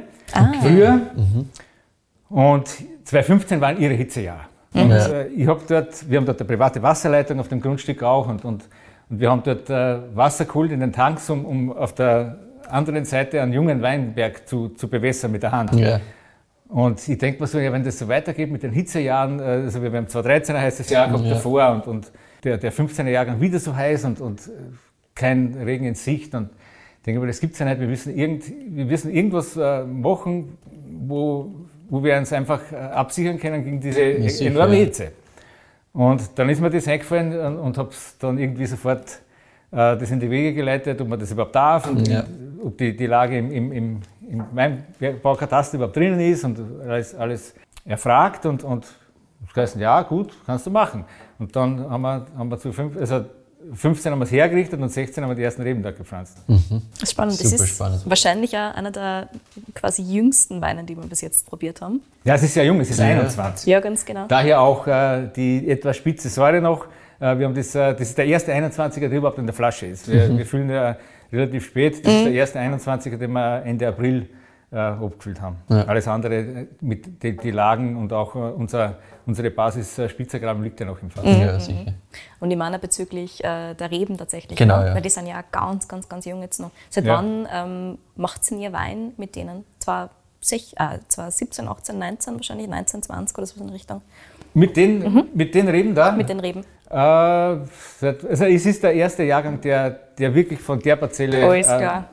Früher. 0.61 0.99
Und 2.29 2.67
2015 3.05 3.61
war 3.61 3.69
ein 3.69 3.81
irre 3.81 3.93
Hitzejahr. 3.93 4.47
Und 4.73 4.89
Ja. 4.89 5.07
äh, 5.07 5.27
ich 5.27 5.47
hab 5.47 5.65
dort, 5.67 6.09
wir 6.09 6.17
haben 6.17 6.25
dort 6.25 6.39
eine 6.41 6.47
private 6.47 6.81
Wasserleitung 6.81 7.39
auf 7.39 7.47
dem 7.49 7.61
Grundstück 7.61 8.03
auch 8.03 8.27
und, 8.27 8.43
und 8.45 8.63
wir 9.11 9.29
haben 9.29 9.43
dort 9.43 9.69
äh, 9.69 9.97
Wasser 10.15 10.45
geholt 10.45 10.71
in 10.71 10.79
den 10.79 10.91
Tanks, 10.93 11.29
um, 11.29 11.45
um 11.45 11.71
auf 11.73 11.93
der 11.93 12.37
anderen 12.69 13.05
Seite 13.05 13.41
einen 13.41 13.53
jungen 13.53 13.81
Weinberg 13.81 14.47
zu, 14.47 14.69
zu 14.69 14.87
bewässern 14.87 15.31
mit 15.31 15.43
der 15.43 15.51
Hand. 15.51 15.73
Ja. 15.75 15.99
Und 16.69 17.05
ich 17.07 17.17
denke 17.17 17.41
mir 17.41 17.47
so, 17.47 17.59
ja, 17.59 17.73
wenn 17.73 17.83
das 17.83 17.99
so 17.99 18.07
weitergeht 18.07 18.49
mit 18.49 18.63
den 18.63 18.71
Hitzejahren, 18.71 19.39
äh, 19.39 19.43
also 19.43 19.81
wir 19.81 19.91
haben 19.91 20.07
2013 20.07 20.55
ein 20.55 20.61
heißes 20.61 20.89
Jahr 20.89 21.07
gehabt 21.07 21.25
Ja. 21.25 21.31
davor 21.31 21.71
und, 21.71 21.87
und 21.87 22.11
der, 22.43 22.57
der 22.57 22.71
15er 22.71 23.09
Jahrgang 23.09 23.41
wieder 23.41 23.59
so 23.59 23.75
heiß 23.75 24.05
und, 24.05 24.21
und 24.21 24.49
kein 25.13 25.53
Regen 25.55 25.85
in 25.85 25.95
Sicht. 25.95 26.33
Und 26.33 26.49
ich 26.99 27.03
denke 27.05 27.19
mir, 27.19 27.27
das 27.27 27.41
gibt's 27.41 27.59
ja 27.59 27.65
nicht. 27.65 27.81
Wir 27.81 27.87
müssen, 27.87 28.15
irgend, 28.17 28.45
wir 28.69 28.85
müssen 28.85 29.11
irgendwas 29.13 29.57
äh, 29.57 29.83
machen, 29.83 30.57
wo, 31.07 31.51
wo 31.89 32.01
wir 32.03 32.17
uns 32.17 32.31
einfach 32.31 32.61
äh, 32.71 32.75
absichern 32.77 33.37
können 33.37 33.65
gegen 33.65 33.81
diese 33.81 34.01
Ja, 34.01 34.29
sicher, 34.29 34.51
enorme. 34.51 34.75
Hitze. 34.75 35.11
Und 35.93 36.37
dann 36.39 36.49
ist 36.49 36.61
mir 36.61 36.69
das 36.69 36.87
eingefallen 36.87 37.57
und, 37.57 37.77
habe 37.77 37.89
dann 38.19 38.37
irgendwie 38.37 38.65
sofort 38.65 39.21
äh, 39.71 39.97
das 39.97 40.09
in 40.11 40.19
die 40.19 40.29
Wege 40.29 40.53
geleitet, 40.53 41.01
ob 41.01 41.07
man 41.07 41.19
das 41.19 41.31
überhaupt 41.31 41.55
darf 41.55 41.89
und 41.89 42.07
Ja. 42.07 42.23
ob 42.63 42.77
die, 42.77 42.95
die 42.95 43.07
Lage 43.07 43.37
im, 43.37 43.51
im, 43.51 43.71
im, 43.71 43.99
im 44.29 44.45
Weinbaukataster 44.53 45.77
überhaupt 45.77 45.95
drinnen 45.97 46.19
ist 46.19 46.43
und 46.45 46.59
alles, 46.87 47.13
alles 47.15 47.55
erfragt 47.85 48.45
und, 48.45 48.63
und 48.63 48.85
es 49.49 49.55
heißt, 49.55 49.75
ja 49.77 50.01
gut, 50.03 50.31
kannst 50.45 50.65
du 50.65 50.69
machen. 50.71 51.03
Und 51.39 51.55
dann 51.55 51.89
haben 51.89 52.01
wir, 52.01 52.25
haben 52.37 52.49
wir 52.49 52.57
zu 52.59 52.71
fünf, 52.71 52.95
also 52.95 53.25
15 53.73 54.11
haben 54.11 54.19
wir 54.19 54.25
es 54.25 54.31
hergerichtet 54.31 54.79
und 54.81 54.89
16 54.89 55.23
haben 55.23 55.31
wir 55.31 55.35
die 55.35 55.43
ersten 55.43 55.61
Reben 55.61 55.81
dort 55.83 55.97
gepflanzt. 55.97 56.37
Das 56.47 57.03
ist 57.03 57.11
spannend. 57.11 57.39
das 57.39 57.49
Super 57.49 57.63
ist 57.63 57.69
spannend. 57.75 58.01
wahrscheinlich 58.05 58.57
auch 58.57 58.73
einer 58.75 58.91
der 58.91 59.29
quasi 59.73 60.01
jüngsten 60.01 60.61
Weine, 60.61 60.83
die 60.83 60.95
wir 60.95 61.03
bis 61.03 61.21
jetzt 61.21 61.47
probiert 61.47 61.81
haben. 61.81 62.01
Ja, 62.23 62.35
es 62.35 62.43
ist 62.43 62.55
ja 62.55 62.63
jung, 62.63 62.79
es 62.81 62.89
ist 62.89 62.99
Ja. 62.99 63.05
21. 63.05 63.67
Ja, 63.67 63.79
ganz 63.79 64.05
genau. 64.05 64.25
Daher 64.27 64.61
auch 64.61 64.87
äh, 64.87 65.29
die 65.35 65.69
etwas 65.69 65.97
spitze 65.97 66.29
Säure 66.29 66.61
noch. 66.61 66.85
äh, 67.19 67.37
wir 67.37 67.45
haben 67.45 67.55
das, 67.55 67.73
äh, 67.75 67.93
das 67.93 68.09
ist 68.09 68.17
der 68.17 68.25
erste 68.25 68.51
21er, 68.53 69.07
der 69.07 69.11
überhaupt 69.13 69.37
in 69.37 69.45
der 69.45 69.55
Flasche 69.55 69.85
ist. 69.85 70.11
Wir, 70.11 70.27
mhm. 70.29 70.37
wir 70.37 70.45
füllen 70.45 70.69
ja 70.69 70.97
relativ 71.31 71.65
spät. 71.65 72.05
Das 72.05 72.13
ist 72.13 72.25
der 72.25 72.33
erste 72.33 72.59
21er, 72.59 73.17
den 73.17 73.31
wir 73.31 73.63
Ende 73.65 73.87
April 73.87 74.23
äh, 74.23 74.40
abgefüllt 74.77 75.41
haben. 75.41 75.57
Ja. 75.67 75.83
Alles 75.83 76.07
andere 76.07 76.35
äh, 76.35 76.67
mit 76.79 77.21
die, 77.23 77.35
die 77.35 77.51
Lagen 77.51 77.97
und 77.97 78.13
auch 78.13 78.35
äh, 78.35 78.39
unser, 78.39 78.95
unsere 79.25 79.51
Basis 79.51 79.97
äh, 79.99 80.07
Spitzergraben 80.07 80.63
liegt 80.63 80.79
ja 80.79 80.85
noch 80.85 81.01
im 81.01 81.09
Fass. 81.09 81.25
Mhm. 81.25 81.41
Ja, 81.41 81.59
sicher. 81.59 81.93
Und 82.39 82.51
ich 82.51 82.57
meine 82.57 82.79
bezüglich 82.79 83.43
äh, 83.43 83.73
der 83.73 83.91
Reben 83.91 84.17
tatsächlich. 84.17 84.57
Genau, 84.57 84.81
ja. 84.81 84.95
Weil 84.95 85.01
die 85.01 85.09
sind 85.09 85.27
ja 85.27 85.43
ganz, 85.51 85.87
ganz, 85.87 86.07
ganz 86.07 86.25
jung 86.25 86.41
jetzt 86.41 86.59
noch. 86.59 86.71
Seit 86.89 87.05
ja. 87.05 87.15
wann 87.15 87.47
ähm, 87.53 87.97
macht 88.15 88.49
ihr 88.51 88.59
ihr 88.59 88.71
Wein 88.71 89.11
mit 89.17 89.35
denen? 89.35 89.65
Zwar, 89.79 90.09
sich, 90.39 90.73
äh, 90.79 90.99
zwar 91.09 91.31
17, 91.31 91.67
18, 91.67 91.99
19 91.99 92.35
wahrscheinlich, 92.35 92.67
19, 92.67 93.03
20 93.03 93.37
oder 93.37 93.47
so 93.47 93.61
in 93.61 93.69
Richtung. 93.69 94.01
Mit 94.53 94.77
den, 94.77 94.99
mhm. 94.99 95.23
mit 95.33 95.53
den 95.53 95.67
Reben 95.67 95.95
da? 95.95 96.11
Mit 96.11 96.29
den 96.29 96.39
Reben. 96.39 96.63
Äh, 96.89 96.95
also 96.95 98.45
es 98.45 98.65
ist 98.65 98.83
der 98.83 98.93
erste 98.93 99.23
Jahrgang, 99.23 99.59
der, 99.61 99.89
der 100.17 100.33
wirklich 100.33 100.59
von 100.59 100.79
der 100.79 100.95
Parzelle 100.95 101.45
Alles 101.45 101.67
klar. 101.67 102.09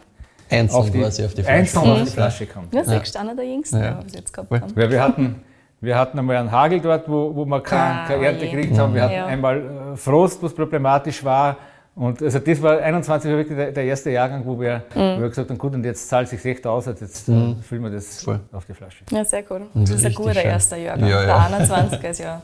Einzeln 0.51 0.81
auf 0.81 0.91
die, 0.91 0.99
quasi 0.99 1.25
auf 1.25 1.35
die 1.35 1.43
Flasche, 1.43 1.59
einzeln 1.59 1.91
auf 1.91 2.03
die 2.03 2.11
Flasche 2.11 2.47
kommt. 2.47 2.75
Ja, 2.75 2.85
sechs 2.85 3.13
ja. 3.15 3.35
der 3.35 3.45
Jüngste, 3.45 3.79
ja. 3.79 4.01
was 4.05 4.13
jetzt 4.15 4.33
gehabt 4.33 4.51
haben. 4.51 4.77
Weil 4.77 4.91
wir 4.91 5.03
hatten, 5.03 5.43
wir 5.81 5.97
hatten 5.97 6.19
einmal 6.19 6.37
einen 6.37 6.51
Hagel 6.51 6.81
dort, 6.81 7.09
wo, 7.09 7.35
wo 7.35 7.45
wir 7.45 7.61
keine, 7.61 8.09
keine 8.09 8.27
Ernte 8.27 8.49
gekriegt 8.49 8.79
haben. 8.79 8.95
Wir 8.95 9.03
hatten 9.03 9.15
ja. 9.15 9.27
einmal 9.27 9.59
äh, 9.93 9.97
Frost, 9.97 10.43
was 10.43 10.55
problematisch 10.55 11.23
war. 11.25 11.57
Und 11.95 12.23
also 12.23 12.39
das 12.39 12.63
war 12.63 12.79
21 12.79 13.29
war 13.29 13.39
wirklich 13.39 13.57
der, 13.57 13.73
der 13.73 13.85
erste 13.85 14.11
Jahrgang, 14.11 14.47
wo 14.47 14.61
wir, 14.61 14.83
mhm. 14.95 15.17
wo 15.17 15.21
wir 15.23 15.29
gesagt 15.31 15.51
haben, 15.51 15.59
gut, 15.59 15.75
und 15.75 15.85
jetzt 15.85 16.09
zahlt 16.09 16.29
sich 16.29 16.45
echt 16.45 16.65
aus, 16.65 16.87
jetzt 16.87 17.29
äh, 17.29 17.33
mhm. 17.33 17.61
füllen 17.61 17.83
wir 17.83 17.91
das 17.91 18.23
Voll. 18.23 18.39
auf 18.53 18.65
die 18.67 18.75
Flasche. 18.75 19.03
Ja, 19.11 19.25
sehr 19.25 19.43
cool. 19.51 19.63
Das, 19.75 19.91
das 19.91 20.01
ist 20.01 20.07
ein 20.07 20.15
guter 20.15 20.35
schön. 20.35 20.45
erster 20.45 20.77
Jahrgang. 20.77 21.09
Ja, 21.09 21.21
ja. 21.23 21.49
Der 21.49 21.59
21 21.59 22.05
ist 22.05 22.19
ja 22.21 22.43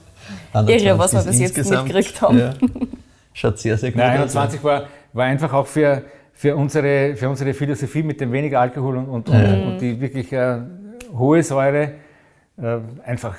irre, 0.67 0.99
was 0.99 1.13
wir 1.13 1.23
bis 1.23 1.39
jetzt 1.39 1.57
nicht 1.57 1.87
gekriegt 1.87 2.21
haben. 2.21 2.39
Ja. 2.39 2.55
Schaut 3.33 3.59
sehr, 3.59 3.79
sehr 3.79 3.93
gut 3.93 4.01
aus. 4.01 4.09
21 4.09 4.65
war, 4.65 4.85
war 5.13 5.25
einfach 5.25 5.53
auch 5.53 5.67
für, 5.67 6.03
für, 6.35 6.57
unsere, 6.57 7.17
für 7.17 7.29
unsere 7.29 7.55
Philosophie 7.55 8.03
mit 8.03 8.21
dem 8.21 8.33
weniger 8.33 8.61
Alkohol 8.61 8.99
und, 8.99 9.09
und, 9.09 9.29
mhm. 9.29 9.69
und 9.69 9.79
die 9.81 9.99
wirklich 10.01 10.33
äh, 10.33 10.59
hohe 11.17 11.43
Säure 11.43 11.93
äh, 12.57 12.79
einfach 13.05 13.37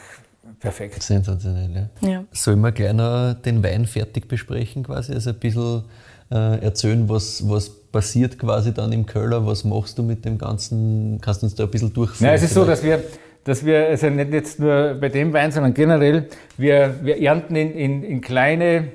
perfekt. 0.59 1.03
Sensationell, 1.03 1.89
ja. 2.01 2.09
ja. 2.09 2.23
Sollen 2.31 2.61
wir 2.61 2.71
gleich 2.71 2.93
noch 2.93 3.33
den 3.33 3.63
Wein 3.63 3.85
fertig 3.85 4.27
besprechen 4.27 4.83
quasi? 4.83 5.13
Also 5.13 5.31
ein 5.31 5.35
bisschen 5.39 5.83
äh, 6.31 6.63
erzählen, 6.63 7.07
was, 7.09 7.47
was 7.47 7.69
passiert 7.69 8.39
quasi 8.39 8.73
dann 8.73 8.91
im 8.91 9.05
Köller, 9.05 9.45
was 9.45 9.63
machst 9.63 9.97
du 9.97 10.03
mit 10.03 10.25
dem 10.25 10.37
Ganzen? 10.37 11.19
Kannst 11.21 11.41
du 11.41 11.47
uns 11.47 11.55
da 11.55 11.65
ein 11.65 11.71
bisschen 11.71 11.93
durchführen? 11.93 12.29
Ja, 12.29 12.33
es 12.33 12.43
ist 12.43 12.53
vielleicht? 12.53 12.65
so, 12.65 12.71
dass 12.71 12.83
wir, 12.83 13.03
dass 13.43 13.65
wir, 13.65 13.87
also 13.87 14.09
nicht 14.09 14.31
jetzt 14.31 14.59
nur 14.59 14.95
bei 14.99 15.09
dem 15.09 15.33
Wein, 15.33 15.51
sondern 15.51 15.73
generell, 15.73 16.29
wir, 16.57 16.95
wir 17.03 17.21
ernten 17.21 17.55
in, 17.55 17.73
in, 17.73 18.03
in 18.03 18.21
kleine 18.21 18.87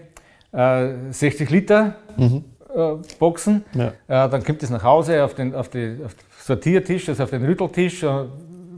äh, 0.53 0.89
60 1.11 1.51
Liter 1.51 1.97
mhm. 2.17 2.45
Äh, 2.75 2.97
Boxen, 3.19 3.65
ja. 3.75 3.89
Äh, 3.89 4.29
dann 4.29 4.45
kommt 4.45 4.63
es 4.63 4.71
nach 4.71 4.83
Hause 4.83 5.25
auf 5.25 5.35
den, 5.35 5.55
auf 5.55 5.69
die, 5.69 5.99
auf 6.05 6.15
den 6.15 6.25
Sortiertisch, 6.39 7.09
also 7.09 7.25
auf 7.25 7.31
den 7.31 7.45
Rütteltisch, 7.45 8.03
äh, 8.03 8.25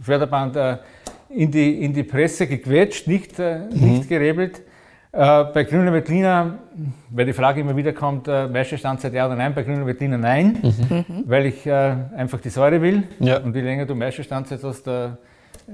Förderband 0.01 0.57
äh, 0.57 0.77
in 1.29 1.51
die, 1.51 1.85
in 1.85 1.93
die 1.93 2.03
Presse 2.03 2.47
gequetscht, 2.47 3.07
nicht, 3.07 3.39
äh, 3.39 3.61
mhm. 3.61 3.93
nicht 3.99 4.09
gerebelt. 4.09 4.63
Äh, 5.13 5.45
bei 5.45 5.65
Grüner 5.65 5.93
Veltliner, 5.93 6.59
weil 7.11 7.27
die 7.27 7.33
Frage 7.35 7.61
immer 7.61 7.77
wieder 7.77 7.93
kommt, 7.93 8.29
äh, 8.29 8.49
Maischestandzeit 8.49 9.13
ja 9.13 9.27
oder 9.27 9.37
nein, 9.37 9.55
bei 9.55 9.63
Grüner 9.63 9.87
Veltliner 9.87 10.19
nein, 10.19 10.59
mhm. 10.63 11.25
weil 11.27 11.47
ich 11.47 11.67
äh, 11.67 11.95
einfach 12.17 12.41
die 12.41 12.49
Säure 12.49 12.81
will. 12.81 13.05
Ja. 13.19 13.39
Und 13.39 13.55
je 13.55 13.61
länger 13.61 13.85
du 13.85 13.95
Maischestandzeit 13.95 14.63
hast, 14.63 14.87
äh, 14.87 15.11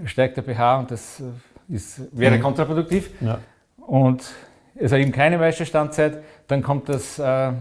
steigt 0.05 0.37
der 0.37 0.45
pH 0.45 0.79
und 0.81 0.91
das 0.91 1.23
ist, 1.69 2.01
wäre 2.13 2.37
mhm. 2.37 2.43
kontraproduktiv. 2.43 3.11
Ja. 3.21 3.39
Und 3.87 4.25
also 4.81 4.97
eben 4.97 5.13
keine 5.13 5.39
Maischestandzeit, 5.39 6.19
dann 6.47 6.63
kommt 6.63 6.89
das 6.89 7.19
äh, 7.19 7.53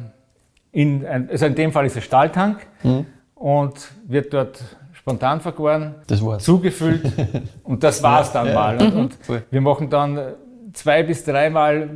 in, 0.72 1.06
ein, 1.06 1.30
also 1.30 1.46
in 1.46 1.56
dem 1.56 1.72
Fall 1.72 1.86
ist 1.86 1.98
es 1.98 2.04
Stahltank 2.04 2.66
mhm. 2.84 3.06
und 3.36 3.92
wird 4.08 4.34
dort 4.34 4.64
spontan 4.94 5.40
vergoren, 5.42 5.96
zugefüllt 6.40 7.12
und 7.64 7.84
das 7.84 8.04
war 8.04 8.22
es 8.22 8.32
dann 8.32 8.48
ja, 8.48 8.54
mal. 8.54 8.82
Und, 8.82 8.94
und 8.94 9.18
wir 9.50 9.62
machen 9.62 9.90
dann 9.90 10.34
zwei 10.74 11.04
bis 11.04 11.24
dreimal 11.24 11.90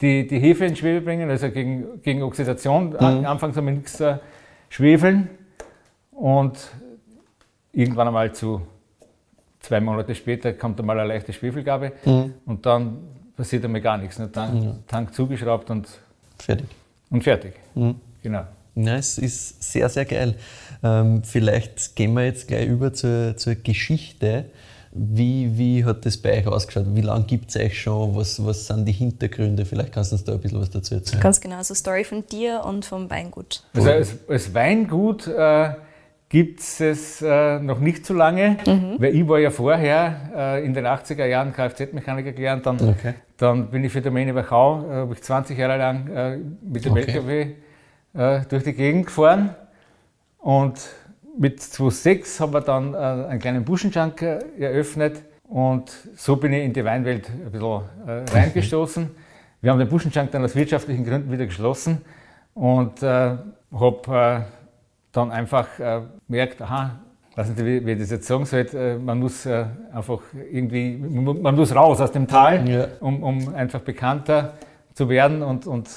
die, 0.00 0.26
die 0.26 0.38
Hefe 0.38 0.64
in 0.64 0.76
Schwefel 0.76 1.02
bringen, 1.02 1.30
also 1.30 1.50
gegen, 1.50 2.00
gegen 2.02 2.22
Oxidation. 2.22 2.90
Mhm. 2.90 3.24
Anfangs 3.26 3.56
haben 3.56 3.66
wir 3.66 3.74
nichts 3.74 4.00
äh, 4.00 4.16
schwefeln 4.68 5.28
und 6.10 6.58
irgendwann 7.72 8.08
einmal 8.08 8.32
zu 8.32 8.62
zwei 9.60 9.80
Monate 9.80 10.14
später 10.14 10.52
kommt 10.52 10.80
einmal 10.80 10.98
eine 10.98 11.08
leichte 11.08 11.32
Schwefelgabe 11.32 11.92
mhm. 12.04 12.34
und 12.46 12.66
dann 12.66 12.98
passiert 13.36 13.64
einmal 13.64 13.80
gar 13.80 13.98
nichts. 13.98 14.18
Ne? 14.18 14.30
Tank, 14.32 14.54
mhm. 14.54 14.74
Tank 14.86 15.14
zugeschraubt 15.14 15.70
und 15.70 15.88
fertig. 16.38 16.66
Und 17.10 17.22
fertig. 17.22 17.54
Mhm. 17.74 17.96
Genau. 18.22 18.44
Ja, 18.76 18.96
es 18.96 19.18
ist 19.18 19.62
sehr, 19.62 19.88
sehr 19.88 20.04
geil. 20.04 20.36
Ähm, 20.82 21.22
vielleicht 21.24 21.96
gehen 21.96 22.14
wir 22.14 22.24
jetzt 22.24 22.48
gleich 22.48 22.66
über 22.66 22.92
zur, 22.92 23.36
zur 23.36 23.56
Geschichte. 23.56 24.46
Wie, 24.92 25.56
wie 25.56 25.84
hat 25.84 26.04
das 26.04 26.16
bei 26.16 26.38
euch 26.38 26.46
ausgeschaut? 26.46 26.86
Wie 26.94 27.00
lange 27.00 27.24
gibt 27.24 27.50
es 27.50 27.56
euch 27.56 27.80
schon? 27.80 28.16
Was, 28.16 28.44
was 28.44 28.66
sind 28.66 28.86
die 28.86 28.92
Hintergründe? 28.92 29.64
Vielleicht 29.64 29.92
kannst 29.92 30.10
du 30.10 30.16
uns 30.16 30.24
da 30.24 30.32
ein 30.32 30.40
bisschen 30.40 30.60
was 30.60 30.70
dazu 30.70 30.94
erzählen. 30.94 31.22
Ganz 31.22 31.40
genau, 31.40 31.62
so 31.62 31.74
Story 31.74 32.04
von 32.04 32.26
dir 32.26 32.64
und 32.64 32.84
vom 32.84 33.08
Weingut. 33.08 33.62
Also 33.74 33.90
als, 33.90 34.16
als 34.28 34.52
Weingut 34.52 35.28
äh, 35.28 35.74
gibt 36.30 36.60
es 36.60 37.20
äh, 37.20 37.58
noch 37.58 37.80
nicht 37.80 38.06
so 38.06 38.14
lange, 38.14 38.56
mhm. 38.64 38.94
weil 38.98 39.14
ich 39.14 39.28
war 39.28 39.40
ja 39.40 39.50
vorher 39.50 40.30
äh, 40.34 40.64
in 40.64 40.72
den 40.72 40.86
80er 40.86 41.26
Jahren 41.26 41.52
Kfz-Mechaniker 41.52 42.32
gelernt. 42.32 42.64
Dann, 42.64 42.76
okay. 42.76 43.14
dann 43.36 43.68
bin 43.68 43.84
ich 43.84 43.92
für 43.92 44.00
Domäne 44.00 44.34
Wachau, 44.34 44.88
äh, 44.88 44.94
habe 44.94 45.12
ich 45.12 45.22
20 45.22 45.58
Jahre 45.58 45.76
lang 45.76 46.06
äh, 46.08 46.38
mit 46.62 46.84
dem 46.84 46.92
okay. 46.92 47.00
LKW 47.00 47.46
äh, 48.14 48.40
durch 48.48 48.62
die 48.62 48.72
Gegend 48.72 49.06
gefahren 49.06 49.56
und 50.38 50.78
mit 51.36 51.60
2006 51.60 52.40
haben 52.40 52.52
wir 52.52 52.60
dann 52.60 52.94
äh, 52.94 52.96
einen 52.96 53.40
kleinen 53.40 53.64
Buschenschank 53.64 54.22
äh, 54.22 54.38
eröffnet 54.58 55.22
und 55.48 55.90
so 56.14 56.36
bin 56.36 56.52
ich 56.52 56.64
in 56.64 56.72
die 56.72 56.84
Weinwelt 56.84 57.28
ein 57.28 57.50
bisschen 57.50 57.82
äh, 58.06 58.30
reingestoßen. 58.30 59.10
Wir 59.62 59.72
haben 59.72 59.80
den 59.80 59.88
Buschenschank 59.88 60.30
dann 60.30 60.44
aus 60.44 60.54
wirtschaftlichen 60.54 61.04
Gründen 61.04 61.32
wieder 61.32 61.46
geschlossen 61.46 62.02
und 62.54 63.02
äh, 63.02 63.36
habe 63.72 64.44
äh, 64.46 64.59
dann 65.12 65.30
einfach 65.30 65.78
äh, 65.78 66.02
gemerkt, 66.26 66.62
aha, 66.62 67.00
weiß 67.36 67.48
nicht, 67.48 67.64
wie, 67.64 67.84
wie 67.84 67.92
ich 67.92 67.98
das 67.98 68.10
jetzt 68.10 68.26
sagen 68.26 68.44
soll, 68.44 68.66
äh, 68.74 68.96
man 68.96 69.18
muss 69.18 69.46
einfach 69.46 70.20
irgendwie, 70.52 70.96
man 70.96 71.54
muss 71.54 71.74
raus 71.74 72.00
aus 72.00 72.12
dem 72.12 72.26
Tal, 72.26 72.68
ja. 72.68 72.88
um, 73.00 73.22
um 73.22 73.54
einfach 73.54 73.80
bekannter 73.80 74.54
zu 74.94 75.08
werden 75.08 75.42
und, 75.42 75.66
und 75.66 75.88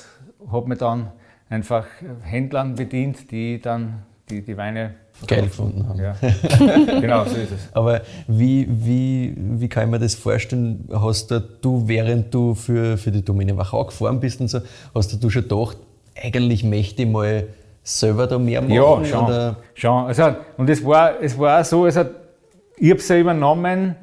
habe 0.51 0.67
mir 0.67 0.77
dann 0.77 1.11
einfach 1.49 1.85
Händlern 2.21 2.75
bedient, 2.75 3.31
die 3.31 3.59
dann 3.59 4.03
die, 4.29 4.41
die 4.41 4.57
Weine 4.57 4.95
geil 5.27 5.43
gefunden 5.43 5.87
haben. 5.87 5.99
Ja. 5.99 6.15
genau, 6.99 7.25
so 7.25 7.35
ist 7.35 7.51
es. 7.51 7.69
Aber 7.73 8.01
wie, 8.27 8.67
wie, 8.69 9.35
wie 9.37 9.67
kann 9.67 9.85
ich 9.85 9.91
mir 9.91 9.99
das 9.99 10.15
vorstellen? 10.15 10.87
Hast 10.91 11.31
du, 11.61 11.87
während 11.87 12.33
du 12.33 12.55
für, 12.55 12.97
für 12.97 13.11
die 13.11 13.23
Domäne 13.23 13.55
Wachau 13.55 13.85
gefahren 13.85 14.19
bist 14.19 14.41
und 14.41 14.47
so, 14.47 14.59
hast 14.93 15.23
du 15.23 15.29
schon 15.29 15.43
gedacht, 15.43 15.77
eigentlich 16.21 16.63
möchte 16.63 17.03
ich 17.03 17.09
mal 17.09 17.47
selber 17.83 18.27
da 18.27 18.39
mehr 18.39 18.61
machen? 18.61 18.73
Ja, 18.73 19.05
schon. 19.05 19.25
Oder? 19.25 19.55
schon. 19.73 20.05
Also, 20.05 20.35
und 20.57 20.69
es 20.69 20.83
war, 20.83 21.21
es 21.21 21.37
war 21.37 21.61
auch 21.61 21.65
so, 21.65 21.83
also, 21.83 22.05
ich 22.77 22.89
habe 22.89 22.99
es 22.99 23.07
ja 23.07 23.17
übernommen 23.17 23.95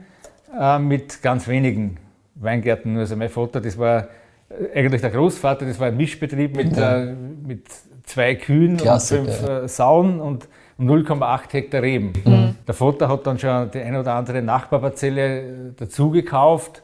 äh, 0.59 0.79
mit 0.79 1.23
ganz 1.23 1.49
wenigen 1.49 1.97
Weingärten. 2.35 2.97
Also 2.97 3.17
mein 3.17 3.29
Vater, 3.29 3.61
das 3.61 3.79
war 3.79 4.09
äh, 4.49 4.79
eigentlich 4.79 5.01
der 5.01 5.11
Großvater, 5.11 5.67
das 5.67 5.79
war 5.79 5.89
ein 5.89 5.97
Mischbetrieb 5.97 6.57
mit, 6.57 6.77
ja. 6.77 7.05
äh, 7.05 7.15
mit 7.15 7.67
zwei 8.05 8.35
Kühen 8.35 8.77
Klassiker, 8.77 9.21
und 9.21 9.31
fünf 9.31 9.49
äh, 9.49 9.69
Sauen 9.69 10.21
und 10.21 10.49
0,8 10.79 11.53
Hektar 11.53 11.83
Reben. 11.83 12.13
Mhm. 12.25 12.57
Der 12.67 12.75
Vater 12.75 13.09
hat 13.09 13.27
dann 13.27 13.39
schon 13.39 13.71
die 13.71 13.81
eine 13.81 14.01
oder 14.01 14.15
andere 14.15 14.41
Nachbarparzelle 14.41 15.41
äh, 15.41 15.45
dazu 15.77 16.11
gekauft 16.11 16.83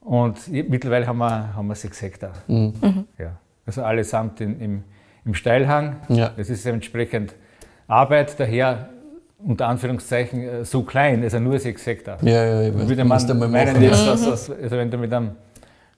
und 0.00 0.48
mittlerweile 0.48 1.06
haben 1.06 1.18
wir, 1.18 1.54
haben 1.54 1.68
wir 1.68 1.74
sechs 1.74 2.00
Hektar. 2.00 2.32
Mhm. 2.46 2.72
mhm. 2.80 3.04
Ja. 3.18 3.36
Also 3.66 3.82
allesamt 3.82 4.40
in, 4.40 4.60
im, 4.60 4.84
im 5.28 5.34
Steilhang. 5.34 5.96
Ja. 6.08 6.32
Das 6.36 6.48
ist 6.48 6.66
entsprechend 6.66 7.34
Arbeit, 7.86 8.40
daher 8.40 8.88
unter 9.38 9.68
Anführungszeichen 9.68 10.42
äh, 10.42 10.64
so 10.64 10.82
klein, 10.82 11.22
also 11.22 11.38
nur 11.38 11.58
sechs 11.58 11.86
Hektar. 11.86 12.18
Ja, 12.22 12.44
ja, 12.44 12.62
ich 12.62 12.74
würde 12.74 13.04
man 13.04 13.50
meinen 13.52 13.80
jetzt, 13.82 14.04
dass, 14.06 14.24
dass, 14.24 14.50
also 14.50 14.76
wenn 14.76 14.90
du 14.90 14.98
mit 14.98 15.12
einem, 15.12 15.32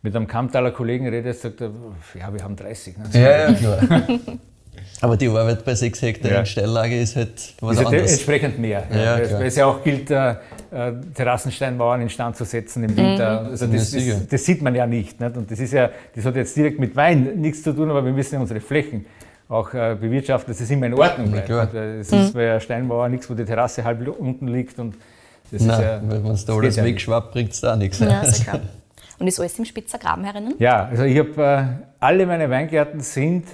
mit 0.02 0.14
einem 0.14 0.26
Kamptaler 0.26 0.72
Kollegen 0.72 1.08
redest, 1.08 1.42
sagt 1.42 1.60
er, 1.60 1.70
ja, 2.18 2.34
wir 2.34 2.42
haben 2.42 2.56
30. 2.56 2.99
Ne? 2.99 3.04
Ja, 3.12 3.49
ja, 3.49 3.52
klar. 3.54 4.02
Aber 5.02 5.16
die 5.16 5.28
Arbeit 5.28 5.64
bei 5.64 5.74
6 5.74 6.02
Hektar 6.02 6.30
ja. 6.30 6.40
in 6.40 6.46
Steillage 6.46 7.00
ist 7.00 7.16
halt 7.16 7.54
was 7.60 7.78
ist 7.78 7.86
anderes. 7.86 8.12
entsprechend 8.12 8.58
mehr. 8.58 8.86
Ja, 8.92 9.18
ja, 9.18 9.38
weil 9.38 9.46
es 9.46 9.56
ja 9.56 9.66
auch 9.66 9.82
gilt, 9.82 10.10
äh, 10.10 10.30
äh, 10.32 10.92
Terrassensteinmauern 11.14 12.02
instand 12.02 12.36
zu 12.36 12.44
setzen 12.44 12.84
im 12.84 12.96
Winter. 12.96 13.42
Mhm. 13.42 13.46
Also 13.50 13.66
das, 13.66 13.90
das, 13.92 14.28
das, 14.28 14.44
sieht 14.44 14.60
man 14.60 14.74
ja 14.74 14.86
nicht, 14.86 15.18
nicht, 15.18 15.36
Und 15.36 15.50
das 15.50 15.58
ist 15.58 15.72
ja, 15.72 15.90
das 16.14 16.24
hat 16.24 16.36
jetzt 16.36 16.56
direkt 16.56 16.78
mit 16.78 16.94
Wein 16.96 17.40
nichts 17.40 17.62
zu 17.62 17.72
tun, 17.72 17.90
aber 17.90 18.04
wir 18.04 18.12
müssen 18.12 18.34
ja 18.34 18.40
unsere 18.40 18.60
Flächen 18.60 19.06
auch 19.48 19.72
äh, 19.74 19.96
bewirtschaften, 20.00 20.52
dass 20.52 20.60
es 20.60 20.70
immer 20.70 20.86
in 20.86 20.94
Ordnung 20.94 21.32
bleibt. 21.32 21.48
Ja, 21.48 21.64
es 21.64 22.12
ist 22.12 22.12
mhm. 22.12 22.32
bei 22.34 22.50
einer 22.50 22.60
Steinmauer 22.60 23.08
nichts, 23.08 23.28
wo 23.28 23.34
die 23.34 23.44
Terrasse 23.44 23.82
halb 23.82 24.06
unten 24.18 24.48
liegt. 24.48 24.78
Und 24.78 24.96
das 25.50 25.62
Nein, 25.62 25.80
ist 25.80 25.84
ja, 25.84 26.00
wenn 26.04 26.22
man 26.22 26.32
es 26.32 26.44
da 26.44 26.54
alles 26.54 26.76
wegschwappt, 26.76 27.32
bringt 27.32 27.52
es 27.52 27.60
da 27.60 27.74
nichts. 27.74 27.98
Ja, 27.98 28.24
sicher. 28.24 28.60
Und 29.18 29.26
ist 29.26 29.38
alles 29.38 29.58
im 29.58 29.64
Spitzer 29.66 29.98
Graben 29.98 30.24
herinnen? 30.24 30.54
Ja, 30.58 30.86
also 30.86 31.02
ich 31.02 31.18
habe, 31.18 31.42
äh, 31.42 31.84
alle 31.98 32.26
meine 32.26 32.48
Weingärten 32.48 33.00
sind 33.00 33.44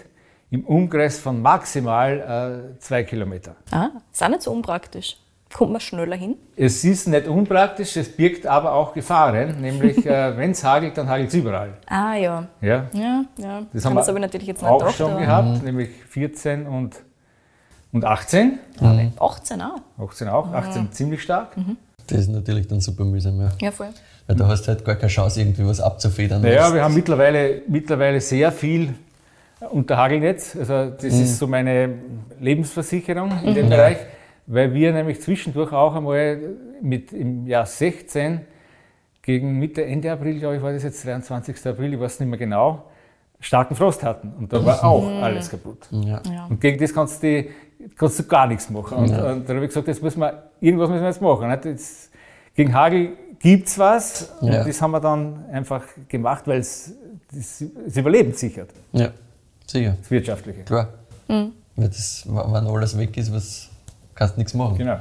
im 0.56 0.64
Umkreis 0.64 1.18
von 1.18 1.40
maximal 1.42 2.72
äh, 2.76 2.78
zwei 2.80 3.04
Kilometer. 3.04 3.54
Ah, 3.70 3.88
ist 4.12 4.22
auch 4.22 4.28
nicht 4.28 4.42
so 4.42 4.52
unpraktisch. 4.52 5.16
Kommt 5.54 5.72
man 5.72 5.80
schneller 5.80 6.16
hin? 6.16 6.36
Es 6.56 6.82
ist 6.84 7.06
nicht 7.08 7.28
unpraktisch, 7.28 7.96
es 7.96 8.08
birgt 8.16 8.46
aber 8.46 8.72
auch 8.72 8.92
Gefahren, 8.94 9.60
nämlich 9.60 10.04
äh, 10.04 10.36
wenn 10.36 10.50
es 10.52 10.64
hagelt, 10.64 10.96
dann 10.98 11.08
hagelt 11.08 11.28
es 11.28 11.34
überall. 11.34 11.74
Ah 11.86 12.14
ja. 12.14 12.46
Ja, 12.60 12.86
Ja, 12.92 13.24
ja. 13.38 13.62
das 13.72 13.84
haben 13.84 13.94
das 13.94 14.06
wir 14.06 14.10
habe 14.14 14.18
ich 14.18 14.22
natürlich 14.22 14.46
jetzt 14.48 14.62
nicht 14.62 14.70
auch 14.70 14.78
gedacht. 14.78 14.96
schon 14.96 15.12
aber- 15.12 15.20
gehabt, 15.20 15.62
nämlich 15.62 15.90
14 16.08 16.66
und, 16.66 16.96
und 17.92 18.04
18. 18.04 18.58
18 19.18 19.60
auch. 19.62 19.80
18 19.98 20.28
auch, 20.28 20.52
18 20.52 20.90
ziemlich 20.92 21.22
stark. 21.22 21.48
Das 22.08 22.18
ist 22.20 22.28
natürlich 22.28 22.66
dann 22.68 22.80
super 22.80 23.04
mühsam, 23.04 23.40
ja. 23.40 23.48
Ja, 23.60 23.70
voll. 23.70 23.88
Weil 24.26 24.36
da 24.36 24.46
hast 24.48 24.62
du 24.62 24.68
halt 24.68 24.84
gar 24.84 24.96
keine 24.96 25.08
Chance, 25.08 25.40
irgendwie 25.40 25.66
was 25.66 25.80
abzufedern. 25.80 26.42
Naja, 26.42 26.64
was- 26.64 26.74
wir 26.74 26.82
haben 26.82 26.94
mittlerweile, 26.94 27.62
mittlerweile 27.68 28.20
sehr 28.20 28.50
viel 28.52 28.94
unter 29.70 29.96
Hagelnetz. 29.96 30.56
Also 30.56 30.90
das 30.90 31.04
ist 31.04 31.38
so 31.38 31.46
meine 31.46 31.94
Lebensversicherung 32.40 33.32
in 33.44 33.54
dem 33.54 33.68
Bereich, 33.68 33.98
weil 34.46 34.72
wir 34.74 34.92
nämlich 34.92 35.20
zwischendurch 35.20 35.72
auch 35.72 35.94
einmal 35.94 36.38
mit 36.82 37.12
im 37.12 37.46
Jahr 37.46 37.66
16 37.66 38.40
gegen 39.22 39.58
Mitte, 39.58 39.84
Ende 39.84 40.12
April, 40.12 40.38
glaube 40.38 40.56
ich, 40.56 40.62
war 40.62 40.72
das 40.72 40.84
jetzt 40.84 41.04
23. 41.04 41.66
April, 41.66 41.94
ich 41.94 42.00
weiß 42.00 42.20
nicht 42.20 42.28
mehr 42.28 42.38
genau, 42.38 42.84
starken 43.40 43.74
Frost 43.74 44.04
hatten. 44.04 44.32
Und 44.38 44.52
da 44.52 44.64
war 44.64 44.84
auch 44.84 45.06
alles 45.22 45.50
kaputt. 45.50 45.88
ja. 45.90 46.20
Ja. 46.30 46.46
Und 46.48 46.60
gegen 46.60 46.78
das 46.78 46.94
kannst 46.94 47.22
du, 47.22 47.44
kannst 47.96 48.18
du 48.20 48.24
gar 48.24 48.46
nichts 48.46 48.70
machen. 48.70 48.98
Und, 48.98 49.08
Ja. 49.10 49.32
und 49.32 49.48
dann 49.48 49.56
habe 49.56 49.64
ich 49.64 49.70
gesagt, 49.70 49.88
jetzt 49.88 50.02
müssen 50.02 50.20
wir, 50.20 50.44
irgendwas 50.60 50.88
müssen 50.90 51.02
wir 51.02 51.08
jetzt 51.08 51.20
machen. 51.22 51.50
Jetzt, 51.64 52.12
gegen 52.54 52.72
Hagel 52.72 53.10
gibt 53.40 53.66
es 53.68 53.78
was 53.78 54.32
und 54.40 54.50
das 54.52 54.80
haben 54.80 54.92
wir 54.92 55.00
dann 55.00 55.44
einfach 55.50 55.82
gemacht, 56.08 56.46
weil 56.46 56.60
es 56.60 56.92
das, 57.34 57.64
das 57.84 57.96
Überleben 57.96 58.32
sichert, 58.32 58.70
ja, 58.92 59.10
sicher, 59.66 59.96
das 60.00 60.10
Wirtschaftliche. 60.10 60.62
klar. 60.62 60.88
Weil 61.28 61.88
das, 61.88 62.24
wenn 62.26 62.66
alles 62.66 62.96
weg 62.96 63.16
ist, 63.16 63.32
was, 63.32 63.68
kannst 64.14 64.34
du 64.36 64.40
nichts 64.40 64.54
machen. 64.54 64.78
Genau. 64.78 64.98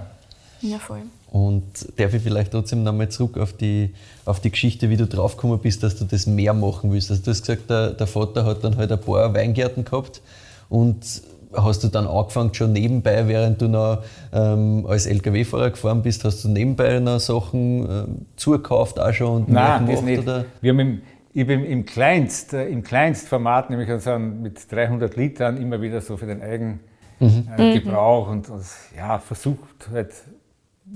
Ja, 0.62 0.78
voll. 0.80 1.02
Und 1.32 1.64
darf 1.98 2.14
ich 2.14 2.22
vielleicht 2.22 2.52
trotzdem 2.52 2.84
nochmal 2.84 3.10
zurück 3.10 3.38
auf 3.38 3.54
die, 3.54 3.94
auf 4.26 4.40
die 4.40 4.52
Geschichte, 4.52 4.90
wie 4.90 4.98
du 4.98 5.06
draufgekommen 5.06 5.60
bist, 5.60 5.84
dass 5.84 5.96
du 5.98 6.06
das 6.06 6.28
mehr 6.28 6.54
machen 6.54 6.92
willst. 6.92 7.12
Also 7.12 7.24
du 7.24 7.32
hast 7.32 7.42
gesagt, 7.42 7.70
der, 7.70 7.92
der 7.92 8.08
Vater 8.08 8.46
hat 8.46 8.64
dann 8.64 8.78
halt 8.78 8.92
ein 8.92 9.00
paar 9.00 9.34
Weingärten 9.34 9.84
gehabt 9.86 10.22
und 10.70 11.22
hast 11.54 11.84
du 11.84 11.88
dann 11.88 12.08
angefangen 12.08 12.54
schon 12.54 12.74
nebenbei, 12.74 13.28
während 13.28 13.62
du 13.62 13.68
noch 13.68 14.04
ähm, 14.34 14.86
als 14.88 15.06
LKW-Fahrer 15.06 15.72
gefahren 15.72 16.02
bist, 16.02 16.24
hast 16.24 16.44
du 16.44 16.50
nebenbei 16.50 17.00
noch 17.00 17.20
Sachen 17.20 17.90
ähm, 17.90 18.26
zugekauft 18.36 19.00
auch 19.00 19.14
schon 19.14 19.44
und 19.44 19.50
mehr 19.50 19.80
Nein, 19.80 19.86
das 19.88 19.96
gemacht? 20.00 20.06
nicht. 20.06 20.20
Oder? 20.24 20.46
Wir 20.62 20.72
haben 20.72 20.80
im, 20.80 21.02
ich 21.36 21.42
habe 21.42 21.54
im, 21.54 21.86
Kleinst, 21.86 22.54
äh, 22.54 22.70
im 22.70 22.82
Kleinstformat, 22.82 23.70
nämlich 23.70 23.90
also 23.90 24.18
mit 24.18 24.72
300 24.72 25.18
Litern, 25.18 25.58
immer 25.58 25.82
wieder 25.82 26.00
so 26.00 26.16
für 26.16 26.28
den 26.28 26.42
Eigengebrauch 26.42 28.30
und, 28.30 28.50
und 28.50 28.64
ja, 28.96 29.20
versucht 29.20 29.90
halt 29.92 30.14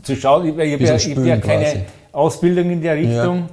zu 0.02 0.16
schauen. 0.16 0.46
Ich, 0.46 0.58
ich 0.58 0.74
habe 0.74 0.84
ja, 0.86 0.96
ich 0.96 1.08
ja 1.08 1.38
keine 1.38 1.64
quasi. 1.66 1.82
Ausbildung 2.14 2.72
in 2.72 2.82
der 2.82 2.96
Richtung. 2.96 3.50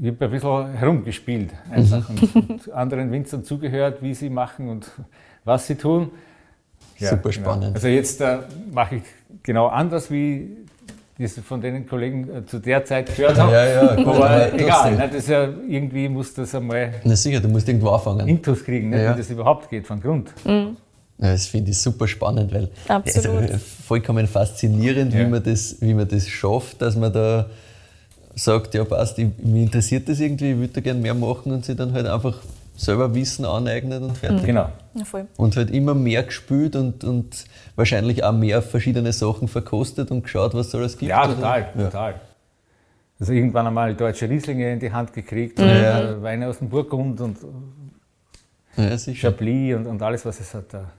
Ich 0.00 0.08
habe 0.08 0.24
ein 0.24 0.30
bisschen 0.32 0.72
herumgespielt 0.74 1.50
einfach 1.70 2.08
und, 2.08 2.50
und 2.50 2.72
anderen 2.72 3.12
Winzern 3.12 3.44
zugehört, 3.44 4.02
wie 4.02 4.14
sie 4.14 4.30
machen 4.30 4.68
und 4.68 4.90
was 5.44 5.68
sie 5.68 5.76
tun. 5.76 6.10
Super 6.98 7.30
spannend. 7.30 7.76
Also 7.76 7.86
jetzt 7.86 8.20
äh, 8.20 8.38
mache 8.72 8.96
ich 8.96 9.02
genau 9.44 9.68
anders, 9.68 10.10
wie 10.10 10.56
ich 11.18 11.24
es 11.24 11.38
von 11.44 11.60
den 11.60 11.86
Kollegen 11.86 12.28
äh, 12.32 12.46
zu 12.46 12.60
der 12.60 12.84
Zeit 12.84 13.14
gehört 13.14 13.38
habe. 13.38 13.52
Ja, 13.52 13.66
ja, 13.66 13.94
gut, 13.96 14.06
aber 14.06 14.30
aber 14.30 14.54
egal, 14.54 14.92
ne, 14.96 15.08
das 15.08 15.16
ist 15.16 15.28
ja, 15.28 15.48
irgendwie 15.68 16.08
muss 16.08 16.32
das 16.34 16.54
einmal 16.54 16.94
Na 17.04 17.16
sicher, 17.16 17.40
du 17.40 17.48
musst 17.48 17.68
irgendwo 17.68 17.90
anfangen. 17.90 18.28
Intus 18.28 18.64
kriegen, 18.64 18.90
ne, 18.90 19.02
Ja. 19.02 19.14
wie 19.14 19.18
das 19.18 19.28
überhaupt 19.30 19.68
geht 19.68 19.86
von 19.86 20.00
Grund. 20.00 20.30
Ja, 20.44 21.32
das 21.32 21.46
finde 21.46 21.72
ich 21.72 21.78
super 21.78 22.06
spannend, 22.06 22.54
weil 22.54 22.68
Absolut. 22.86 23.42
Also, 23.42 23.58
vollkommen 23.86 24.26
faszinierend, 24.28 25.12
Ja. 25.12 25.20
wie, 25.20 25.26
man 25.26 25.42
das, 25.42 25.76
wie 25.80 25.92
man 25.94 26.06
das 26.06 26.28
schafft, 26.28 26.80
dass 26.80 26.94
man 26.94 27.12
da 27.12 27.46
sagt, 28.36 28.74
ja 28.74 28.84
passt, 28.84 29.18
ich, 29.18 29.26
mich 29.42 29.62
interessiert 29.62 30.08
das 30.08 30.20
irgendwie, 30.20 30.52
ich 30.52 30.56
würde 30.58 30.74
da 30.74 30.80
gerne 30.80 31.00
mehr 31.00 31.14
machen 31.14 31.50
und 31.50 31.64
sich 31.64 31.76
dann 31.76 31.92
halt 31.92 32.06
einfach 32.06 32.36
selber 32.76 33.12
Wissen 33.12 33.44
aneignet 33.44 34.00
und 34.02 34.16
fertig. 34.16 34.44
Genau. 34.46 34.68
Ja, 34.98 35.04
voll. 35.04 35.26
Und 35.36 35.56
halt 35.56 35.70
immer 35.70 35.94
mehr 35.94 36.22
gespielt 36.24 36.74
und, 36.76 37.04
und 37.04 37.44
wahrscheinlich 37.76 38.24
auch 38.24 38.32
mehr 38.32 38.60
verschiedene 38.62 39.12
Sachen 39.12 39.48
verkostet 39.48 40.10
und 40.10 40.22
geschaut, 40.22 40.54
was 40.54 40.68
es 40.68 40.74
alles 40.74 40.98
gibt. 40.98 41.10
Ja, 41.10 41.26
total, 41.26 41.68
Ja. 41.76 41.84
total. 41.84 42.20
Also 43.20 43.32
irgendwann 43.32 43.66
einmal 43.66 43.94
deutsche 43.94 44.28
Rieslinge 44.28 44.72
in 44.72 44.78
die 44.80 44.92
Hand 44.92 45.12
gekriegt, 45.12 45.58
und, 45.58 45.68
äh, 45.68 46.22
Weine 46.22 46.48
aus 46.48 46.58
dem 46.58 46.68
Burgund 46.68 47.20
und 47.20 47.38
Ja. 48.76 48.96
Chablis 48.96 49.74
und, 49.76 49.86
und 49.86 50.02
alles, 50.02 50.24
was 50.24 50.38
es 50.40 50.54
hat. 50.54 50.72
Da 50.72 50.90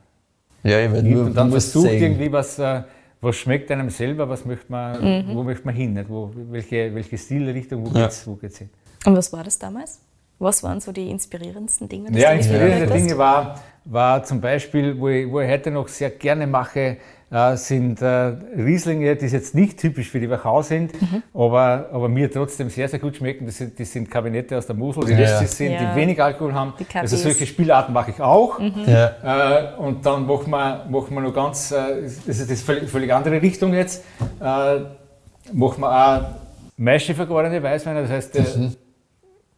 Ja, 0.64 0.80
ich 0.86 0.92
werde 0.92 1.08
nur, 1.08 1.26
und 1.26 1.34
dann 1.38 1.50
versucht 1.52 1.88
sehen. 1.90 2.04
irgendwie 2.04 2.32
was, 2.32 2.60
äh, 2.60 2.84
was 3.22 3.36
schmeckt 3.38 3.72
einem 3.72 3.90
selber, 3.90 4.28
was 4.28 4.44
möchte 4.46 4.70
man, 4.70 5.26
wo 5.34 5.44
möchte 5.44 5.66
man 5.66 5.76
hin, 5.76 5.94
nicht? 5.94 6.10
Wo, 6.10 6.32
welche, 6.52 6.94
welche 6.94 7.18
Stilrichtung, 7.18 7.86
wo 7.86 7.98
Ja. 7.98 8.04
geht's, 8.06 8.28
wo 8.28 8.36
geht's 8.36 8.58
hin? 8.58 8.70
Und 9.06 9.16
was 9.16 9.32
war 9.32 9.44
das 9.44 9.58
damals? 9.58 10.00
Was 10.40 10.64
waren 10.64 10.80
so 10.82 10.92
die 10.94 11.10
inspirierendsten 11.10 11.88
Dinge? 11.90 12.18
Ja, 12.18 12.32
inspirierende? 12.32 12.88
Dinge 12.94 13.18
war, 13.18 13.62
war 13.92 14.24
zum 14.24 14.40
Beispiel, 14.40 15.00
wo 15.00 15.08
ich, 15.10 15.30
wo 15.30 15.40
ich 15.42 15.50
heute 15.50 15.72
noch 15.72 15.88
sehr 15.88 16.12
gerne 16.12 16.46
mache, 16.48 16.98
äh, 17.32 17.56
sind 17.58 18.02
äh, 18.02 18.06
Rieslinge, 18.58 19.16
die 19.16 19.26
jetzt 19.28 19.54
nicht 19.54 19.80
typisch 19.80 20.10
für 20.10 20.20
die 20.20 20.30
Wachau 20.30 20.62
sind, 20.64 21.00
Mhm. 21.00 21.24
aber, 21.34 21.90
aber 21.92 22.10
mir 22.10 22.32
trotzdem 22.32 22.70
sehr, 22.70 22.88
sehr 22.88 23.00
gut 23.00 23.16
schmecken. 23.18 23.46
Das 23.46 23.58
sind, 23.58 23.80
das 23.80 23.92
sind 23.92 24.10
Kabinette 24.10 24.58
aus 24.58 24.66
der 24.68 24.76
Mosel, 24.76 25.06
die 25.06 25.12
Ja, 25.14 25.20
lästig 25.20 25.50
sind, 25.50 25.72
Ja. 25.74 25.92
die 25.94 26.00
wenig 26.00 26.22
Alkohol 26.22 26.54
haben. 26.54 26.74
Also 26.96 27.18
solche 27.18 27.46
Spielarten 27.46 27.94
mache 27.94 28.12
ich 28.12 28.22
auch. 28.22 28.60
Ja. 28.86 29.74
Äh, 29.74 29.76
und 29.78 30.06
dann 30.06 30.26
machen 30.26 30.50
wir, 30.52 30.86
machen 30.90 31.14
wir 31.16 31.22
noch 31.22 31.34
ganz, 31.34 31.70
das 31.70 32.28
ist 32.28 32.50
das 32.50 32.62
völlig, 32.62 32.90
völlig 32.90 33.14
andere 33.14 33.42
Richtung 33.42 33.74
jetzt, 33.74 34.04
machen 34.40 35.82
wir 35.82 35.90
auch 35.92 36.22
Maische 36.78 37.14
vergorene 37.14 37.62
Weißweine, 37.62 38.04
das 38.04 38.12
heißt, 38.12 38.36
äh, 38.38 38.44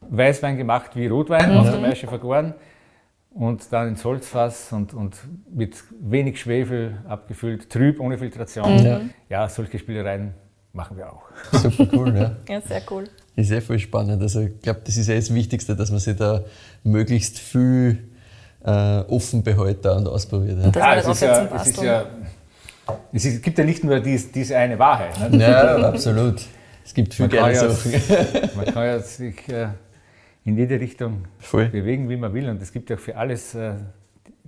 Weißwein 0.10 0.58
gemacht 0.58 0.92
wie 0.96 1.08
Rotwein, 1.08 1.56
auf 1.56 1.70
der 1.70 1.80
Maische 1.80 2.08
vergoren 2.08 2.54
und 3.34 3.72
dann 3.72 3.88
ins 3.90 4.04
Holzfass 4.04 4.72
und, 4.74 4.94
und 4.94 5.16
mit 5.54 5.76
wenig 6.02 6.40
Schwefel 6.40 6.98
abgefüllt, 7.08 7.70
trüb, 7.70 8.00
ohne 8.00 8.18
Filtration. 8.18 8.84
Ja. 8.84 9.02
Ja, 9.30 9.48
solche 9.50 9.80
Spielereien 9.80 10.34
machen 10.74 10.98
wir 10.98 11.12
auch. 11.12 11.24
Super 11.54 11.88
cool, 11.94 12.16
ja. 12.18 12.36
Ja, 12.50 12.62
sehr 12.62 12.82
cool. 12.90 13.06
Ist 13.36 13.48
sehr 13.48 13.62
voll 13.62 13.80
spannend. 13.80 14.22
Also 14.22 14.42
ich 14.42 14.60
glaube, 14.62 14.82
das 14.84 14.98
ist 14.98 15.08
ja 15.08 15.16
das 15.16 15.34
Wichtigste, 15.34 15.76
dass 15.76 15.90
man 15.92 16.00
sich 16.00 16.18
da 16.18 16.42
möglichst 16.84 17.40
viel 17.40 18.10
äh, 18.64 18.70
offen 19.08 19.44
behält 19.44 19.84
da 19.86 19.96
und 19.98 20.08
ausprobiert. 20.08 20.58
Ja. 20.62 20.70
Das 20.70 20.84
war 20.84 20.98
es, 20.98 21.08
ist 21.08 21.22
ja, 21.22 21.50
es, 21.56 21.68
ist 21.68 21.82
ja, 21.84 22.06
es 23.14 23.26
ist- 23.26 23.42
gibt 23.44 23.58
ja 23.58 23.64
nicht 23.64 23.84
nur 23.84 24.00
dies, 24.00 24.32
diese 24.32 24.58
eine 24.58 24.78
Wahrheit. 24.78 25.32
Ne? 25.32 25.42
Ja, 25.50 25.78
absolut. 25.78 26.42
Es 26.84 26.94
gibt 26.94 27.14
viel 27.14 27.28
Man 27.28 27.36
kann, 27.38 27.54
geile 27.54 27.56
ja, 27.56 27.70
Sachen. 27.70 28.50
man 28.58 28.66
kann 28.66 28.86
ja 28.86 29.00
sich 29.00 29.48
äh, 29.50 29.68
in 30.44 30.58
jede 30.58 30.80
Richtung 30.80 31.26
Voll. 31.40 31.68
bewegen, 31.68 32.10
wie 32.10 32.18
man 32.18 32.34
will. 32.34 32.50
Und 32.50 32.62
es 32.62 32.72
gibt 32.72 32.90
ja 32.90 32.98
für 32.98 33.16
alles 33.16 33.56
äh, 33.56 33.74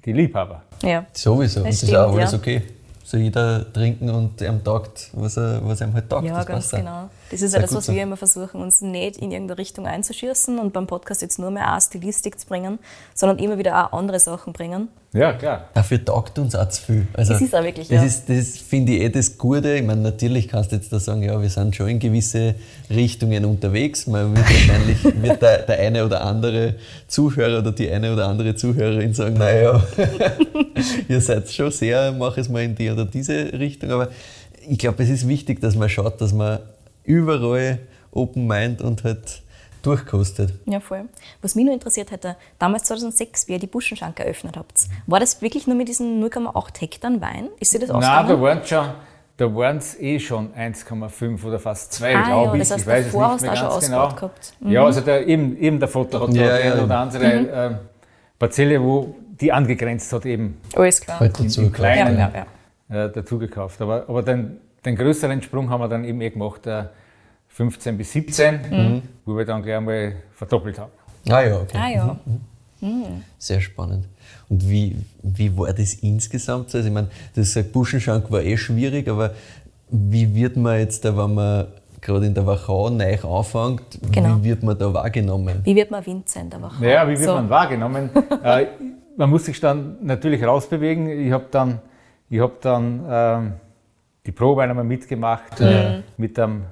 die 0.04 0.14
Liebhaber. 0.14 0.64
Ja. 0.82 1.06
Sowieso. 1.14 1.62
Und 1.62 1.68
Das 1.68 1.82
das 1.82 1.90
ist 1.90 1.96
auch 1.96 2.16
alles 2.16 2.32
ja. 2.32 2.38
okay. 2.38 2.62
So 3.04 3.18
jeder 3.18 3.72
trinken 3.72 4.10
und 4.10 4.42
ihm 4.42 4.64
taugt, 4.64 5.10
was, 5.14 5.38
er, 5.38 5.62
was 5.64 5.82
ihm 5.82 5.94
halt 5.94 6.10
taugt. 6.10 6.26
Ja, 6.26 6.38
das 6.38 6.46
ganz 6.46 6.72
passt 6.72 6.88
auch. 6.88 7.10
Das 7.34 7.42
ist 7.42 7.52
Sehr 7.52 7.62
ja 7.62 7.66
das, 7.66 7.76
was 7.76 7.88
so. 7.88 7.94
wir 7.94 8.04
immer 8.04 8.16
versuchen, 8.16 8.62
uns 8.62 8.82
nicht 8.82 9.18
in 9.18 9.32
irgendeine 9.32 9.58
Richtung 9.58 9.88
einzuschießen 9.88 10.60
und 10.60 10.72
beim 10.72 10.86
Podcast 10.86 11.24
jetzt 11.24 11.40
nur 11.40 11.50
mehr 11.50 11.72
eine 11.72 11.82
Stilistik 11.82 12.40
zu 12.40 12.46
bringen, 12.46 12.78
sondern 13.16 13.40
immer 13.40 13.58
wieder 13.58 13.88
auch 13.88 13.98
andere 13.98 14.20
Sachen 14.20 14.54
bringen. 14.54 14.90
Ja, 15.14 15.34
klar. 15.34 15.70
Dafür 15.74 16.06
taugt 16.06 16.38
uns 16.38 16.54
auch 16.54 16.70
zu 16.70 16.82
viel. 16.84 17.08
Also, 17.14 17.34
Das 17.34 17.42
ist 17.42 17.56
auch 17.56 17.64
wirklich, 17.64 17.88
Das 17.88 17.98
ja. 17.98 18.04
ist, 18.04 18.30
das 18.30 18.58
finde 18.58 18.94
ich 18.94 19.02
eh 19.02 19.10
das 19.10 19.38
Gute. 19.38 19.74
Ich 19.76 19.84
meine, 19.84 20.02
natürlich 20.02 20.48
kannst 20.48 20.72
du 20.72 20.76
jetzt 20.76 20.94
da 20.94 21.00
sagen, 21.00 21.24
ja, 21.24 21.42
wir 21.42 21.50
sind 21.50 21.76
schon 21.76 21.88
in 21.88 21.98
gewisse 22.00 22.54
Richtungen 22.92 23.46
unterwegs. 23.46 24.06
Man 24.06 24.36
wird 24.36 24.48
wahrscheinlich 24.48 25.04
wird 25.22 25.42
der, 25.42 25.64
der 25.64 25.80
eine 25.80 26.06
oder 26.06 26.24
andere 26.24 26.76
Zuhörer 27.08 27.60
oder 27.60 27.72
die 27.72 27.90
eine 27.90 28.14
oder 28.14 28.28
andere 28.28 28.54
Zuhörerin 28.56 29.16
sagen, 29.16 29.38
naja, 29.38 29.84
ihr 31.08 31.22
seid 31.22 31.52
schon 31.52 31.72
sehr, 31.72 32.12
mach 32.12 32.38
es 32.38 32.48
mal 32.48 32.62
in 32.62 32.76
die 32.76 32.92
oder 32.92 33.06
diese 33.06 33.54
Richtung. 33.54 33.90
Aber 33.90 34.10
ich 34.68 34.78
glaube, 34.78 35.02
es 35.02 35.10
ist 35.10 35.28
wichtig, 35.28 35.62
dass 35.62 35.76
man 35.76 35.90
schaut, 35.90 36.22
dass 36.22 36.32
man 36.32 36.60
überall 37.04 37.80
Open 38.12 38.46
Mind 38.48 38.82
und 38.82 39.04
halt 39.04 39.42
durchkostet. 39.82 40.54
Ja, 40.66 40.80
voll. 40.80 41.06
Was 41.42 41.56
mich 41.56 41.66
nur 41.66 41.74
interessiert 41.74 42.12
hätte, 42.12 42.36
damals 42.60 42.84
2006, 42.86 43.48
wie 43.48 43.54
ihr 43.54 43.60
die 43.60 43.68
Buschenschank 43.68 44.20
eröffnet 44.20 44.56
habt, 44.56 44.74
war 45.08 45.20
das 45.20 45.42
wirklich 45.42 45.68
nur 45.68 45.76
mit 45.76 45.88
diesen 45.90 46.24
0,8 46.24 46.80
Hektar 46.80 47.20
Wein? 47.22 47.50
Ist 47.60 47.74
dir 47.74 47.80
das 47.80 47.90
Nein, 47.90 48.02
da 48.02 48.20
ausgegangen? 48.22 48.42
waren 48.42 48.66
schon, 48.66 48.86
da 49.38 49.56
waren 49.56 49.78
es 49.78 50.00
eh 50.00 50.20
schon 50.20 50.54
1,5 50.54 51.44
oder 51.44 51.60
fast 51.60 51.92
2, 51.94 52.16
Ah, 52.16 52.24
glaube 52.28 52.58
ja, 52.58 52.64
ich. 52.64 52.70
das 52.70 52.88
heißt, 52.88 53.08
ich 53.08 53.14
weiß 53.14 53.36
es 53.36 53.42
nicht 53.42 53.42
mehr 53.42 53.52
du 53.62 53.68
auch 53.68 53.72
schon 53.72 53.72
ganz 53.72 53.86
genau. 53.88 54.10
gehabt. 54.16 54.54
Ja, 54.62 54.86
also 54.86 55.02
der, 55.02 55.28
eben, 55.28 55.58
eben 55.58 55.80
der 55.80 55.90
Vater 55.90 56.22
hat 56.22 56.34
Ja, 56.34 56.44
ja, 56.44 56.54
eine 56.56 56.78
ja. 56.78 56.84
oder 56.84 57.00
andere 57.00 57.26
äh, 57.26 57.76
Parzelle, 58.40 58.82
wo 58.82 59.16
die 59.42 59.52
angegrenzt 59.52 60.14
hat, 60.14 60.26
eben 60.26 60.62
Alles 60.76 61.02
klar. 61.02 61.20
Halt 61.20 61.38
dazu. 61.40 61.62
im 61.62 61.72
Kleinen 61.74 62.18
Ja, 62.18 62.32
ja, 62.90 63.06
äh, 63.06 63.12
dazu 63.12 63.38
gekauft. 63.40 63.82
Aber, 63.82 64.06
aber 64.08 64.22
den, 64.24 64.60
den 64.86 64.96
größeren 64.96 65.42
Sprung 65.42 65.70
haben 65.70 65.82
wir 65.82 65.88
dann 65.88 66.04
eben 66.04 66.22
eh 66.22 66.30
gemacht, 66.30 66.66
äh, 66.68 66.86
15 67.50 67.98
bis 67.98 68.12
17, 68.12 69.02
wo 69.26 69.38
wir 69.38 69.46
dann 69.46 69.62
gleich 69.62 69.78
einmal 69.78 70.14
verdoppelt 70.32 70.80
haben. 70.80 70.92
Ah 71.30 71.42
ja, 71.42 71.60
okay. 71.62 71.78
Ah 71.78 71.90
ja. 71.90 72.20
Sehr 73.38 73.62
spannend. 73.62 74.08
Und 74.50 74.68
wie, 74.70 74.98
wie 75.22 75.56
war 75.58 75.72
das 75.72 75.94
insgesamt? 75.96 76.70
so? 76.70 76.78
Also 76.80 76.88
ich 76.90 76.94
meine, 76.94 77.10
das 77.36 77.54
Buschenschank 77.72 78.30
war 78.32 78.42
eh 78.42 78.58
schwierig, 78.58 79.08
aber 79.08 79.32
wie 79.90 80.34
wird 80.36 80.58
man 80.58 80.80
jetzt 80.80 81.06
da, 81.06 81.16
wenn 81.16 81.34
man 81.36 81.68
gerade 82.02 82.26
in 82.26 82.34
der 82.34 82.46
Wachau 82.46 82.90
neu 82.90 83.18
anfängt, 83.22 84.00
Genau. 84.12 84.38
wie 84.40 84.44
wird 84.50 84.64
man 84.64 84.78
da 84.78 84.94
wahrgenommen? 84.94 85.62
Wie 85.64 85.76
wird 85.76 85.92
man 85.92 86.06
Winzer 86.06 86.42
in 86.42 86.50
der 86.50 86.62
Woche? 86.62 86.84
Naja, 86.84 87.08
wie 87.08 87.12
wird 87.12 87.24
so. 87.24 87.34
man 87.36 87.50
wahrgenommen? 87.50 88.10
äh, 88.44 88.66
man 89.16 89.30
muss 89.30 89.46
sich 89.46 89.60
dann 89.60 89.98
natürlich 90.02 90.44
rausbewegen. 90.44 91.08
Ich 91.08 91.32
habe 91.32 91.46
dann, 91.52 91.80
ich 92.30 92.40
hab 92.40 92.60
dann 92.62 93.06
ähm, 93.08 93.54
die 94.26 94.32
Probe 94.32 94.64
einmal 94.64 94.84
mitgemacht 94.86 95.60
äh, 95.60 96.02
mit 96.18 96.40
einem 96.40 96.64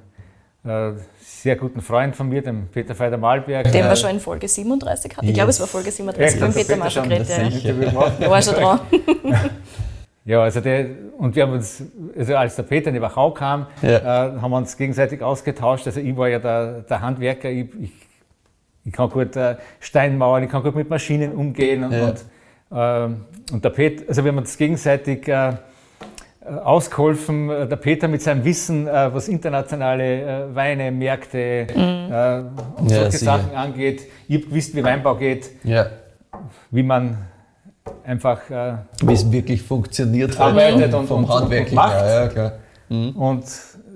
äh, 0.64 0.92
sehr 1.20 1.56
guten 1.56 1.80
Freund 1.80 2.14
von 2.16 2.28
mir, 2.28 2.42
dem 2.42 2.68
Peter 2.68 2.94
Feider-Malberg. 2.94 3.70
Den 3.70 3.84
Äh, 3.84 3.88
wir 3.88 3.96
schon 3.96 4.10
in 4.10 4.20
Folge 4.20 4.48
37 4.48 5.16
hatten. 5.16 5.26
Ich 5.28 5.34
glaube, 5.34 5.50
es 5.50 5.60
war 5.60 5.66
Folge 5.66 5.90
37 5.90 6.40
Ja, 6.40 6.46
mit 6.46 6.56
ich 6.56 6.66
Peter 6.66 6.80
Peter 6.80 7.02
geredet. 7.02 8.20
Ja. 8.20 8.30
war 8.30 8.42
schon 8.42 8.54
dran. 8.54 8.80
Ja, 10.24 10.40
also 10.44 10.60
der, 10.60 10.86
und 11.18 11.34
wir 11.34 11.42
haben 11.42 11.52
uns, 11.52 11.82
also 12.16 12.36
als 12.36 12.54
der 12.54 12.62
Peter 12.62 12.88
in 12.88 12.94
die 12.94 13.02
Wachau 13.02 13.32
kam, 13.32 13.66
Ja. 13.82 13.88
äh, 14.36 14.40
haben 14.40 14.52
wir 14.52 14.56
uns 14.56 14.76
gegenseitig 14.76 15.20
ausgetauscht. 15.20 15.84
Also 15.86 15.98
ich 15.98 16.16
war 16.16 16.28
ja 16.28 16.38
der, 16.38 16.82
der 16.82 17.00
Handwerker, 17.00 17.50
ich, 17.50 17.66
ich, 17.80 17.90
ich 18.84 18.92
kann 18.92 19.10
gut 19.10 19.34
äh, 19.34 19.56
Steinmauern, 19.80 20.44
ich 20.44 20.48
kann 20.50 20.62
gut 20.62 20.76
mit 20.76 20.88
Maschinen 20.88 21.32
umgehen 21.32 21.82
und, 21.82 21.92
Ja. 21.92 22.04
und, 22.06 22.24
ähm, 23.10 23.24
und 23.52 23.64
der 23.64 23.70
Peter, 23.70 24.04
also 24.08 24.22
wir 24.22 24.30
haben 24.30 24.38
uns 24.38 24.56
gegenseitig 24.56 25.26
äh, 25.26 25.48
äh, 25.48 25.52
ausgeholfen. 26.64 27.50
Äh, 27.50 27.66
Der 27.68 27.76
Peter 27.76 28.08
mit 28.08 28.22
seinem 28.22 28.44
Wissen, 28.44 28.86
äh, 28.88 29.12
was 29.14 29.28
internationale 29.28 30.04
äh, 30.50 30.54
Weine, 30.54 30.90
Märkte 30.90 31.38
äh, 31.38 32.42
und 32.80 32.90
Ja, 32.90 32.96
solche 33.02 33.10
sicher. 33.12 33.24
Sachen 33.38 33.54
angeht. 33.54 34.02
Ich 34.28 34.36
habe 34.36 34.46
gewusst, 34.48 34.74
wie 34.76 34.82
Weinbau 34.84 35.14
geht, 35.14 35.50
Ja, 35.64 35.86
wie 36.70 36.82
man 36.82 37.18
einfach 38.04 38.48
äh, 38.50 38.74
wie 39.02 39.12
es 39.12 39.30
wirklich 39.30 39.62
funktioniert 39.62 40.38
hat 40.38 40.48
Arbeitet 40.50 40.94
und- 40.94 41.06
vom 41.06 41.24
und- 41.24 41.30
Handwerk 41.30 41.68
und 41.68 41.74
macht. 41.74 41.94
Ja, 42.06 42.28
klar. 42.28 42.52
Und 42.88 43.44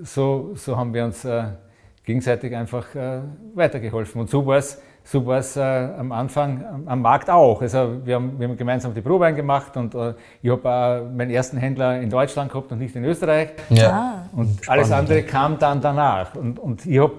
so, 0.03 0.51
so 0.55 0.75
haben 0.75 0.93
wir 0.93 1.05
uns 1.05 1.23
äh, 1.23 1.43
gegenseitig 2.03 2.55
einfach 2.55 2.95
äh, 2.95 3.19
weitergeholfen. 3.53 4.21
Und 4.21 4.29
so 4.29 4.45
war 4.45 4.57
es 4.57 4.81
so 5.07 5.25
war's, 5.25 5.55
äh, 5.55 5.61
am 5.61 6.11
Anfang 6.11 6.83
am, 6.85 7.01
Markt 7.01 7.29
auch. 7.29 7.61
Also 7.61 8.05
wir 8.05 8.15
haben, 8.15 8.37
wir 8.37 8.49
haben 8.49 8.57
gemeinsam 8.57 8.93
die 8.93 8.99
Probe 8.99 9.33
gemacht 9.33 9.77
und 9.77 9.95
äh, 9.95 10.13
ich 10.41 10.49
habe 10.49 11.07
äh, 11.07 11.15
meinen 11.15 11.31
ersten 11.31 11.55
Händler 11.55 12.01
in 12.01 12.09
Deutschland 12.09 12.51
gehabt 12.51 12.73
und 12.73 12.79
nicht 12.79 12.93
in 12.93 13.05
Österreich. 13.05 13.51
Ja. 13.69 14.27
Und 14.33 14.67
alles 14.67 14.91
andere 14.91 15.23
kam 15.23 15.59
dann 15.59 15.79
danach. 15.79 16.35
Und, 16.35 16.59
und 16.59 16.85
ich 16.85 16.99
habe, 16.99 17.13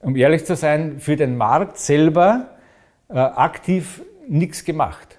um 0.00 0.16
ehrlich 0.16 0.46
zu 0.46 0.56
sein, 0.56 1.00
für 1.00 1.16
den 1.16 1.36
Markt 1.36 1.76
selber 1.76 2.46
äh, 3.10 3.18
aktiv 3.18 4.02
nichts 4.26 4.64
gemacht. 4.64 5.16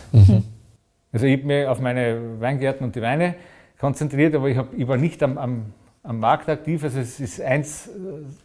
Also 1.12 1.26
ich 1.26 1.40
habe 1.40 1.48
mich 1.48 1.66
auf 1.66 1.80
meine 1.80 2.40
Weingärten 2.40 2.86
und 2.86 2.96
die 2.96 3.02
Weine 3.02 3.34
konzentriert, 3.80 4.36
aber 4.36 4.48
ich, 4.48 4.58
hab, 4.58 4.72
ich 4.74 4.88
war 4.88 4.98
nicht 4.98 5.24
am, 5.24 5.40
am, 5.40 5.74
am 6.04 6.20
Markt 6.20 6.50
aktiv. 6.50 6.84
Also 6.84 7.00
es 7.00 7.20
ist 7.20 7.42
eins 7.42 7.88
äh, 7.88 7.90
zum 7.90 8.00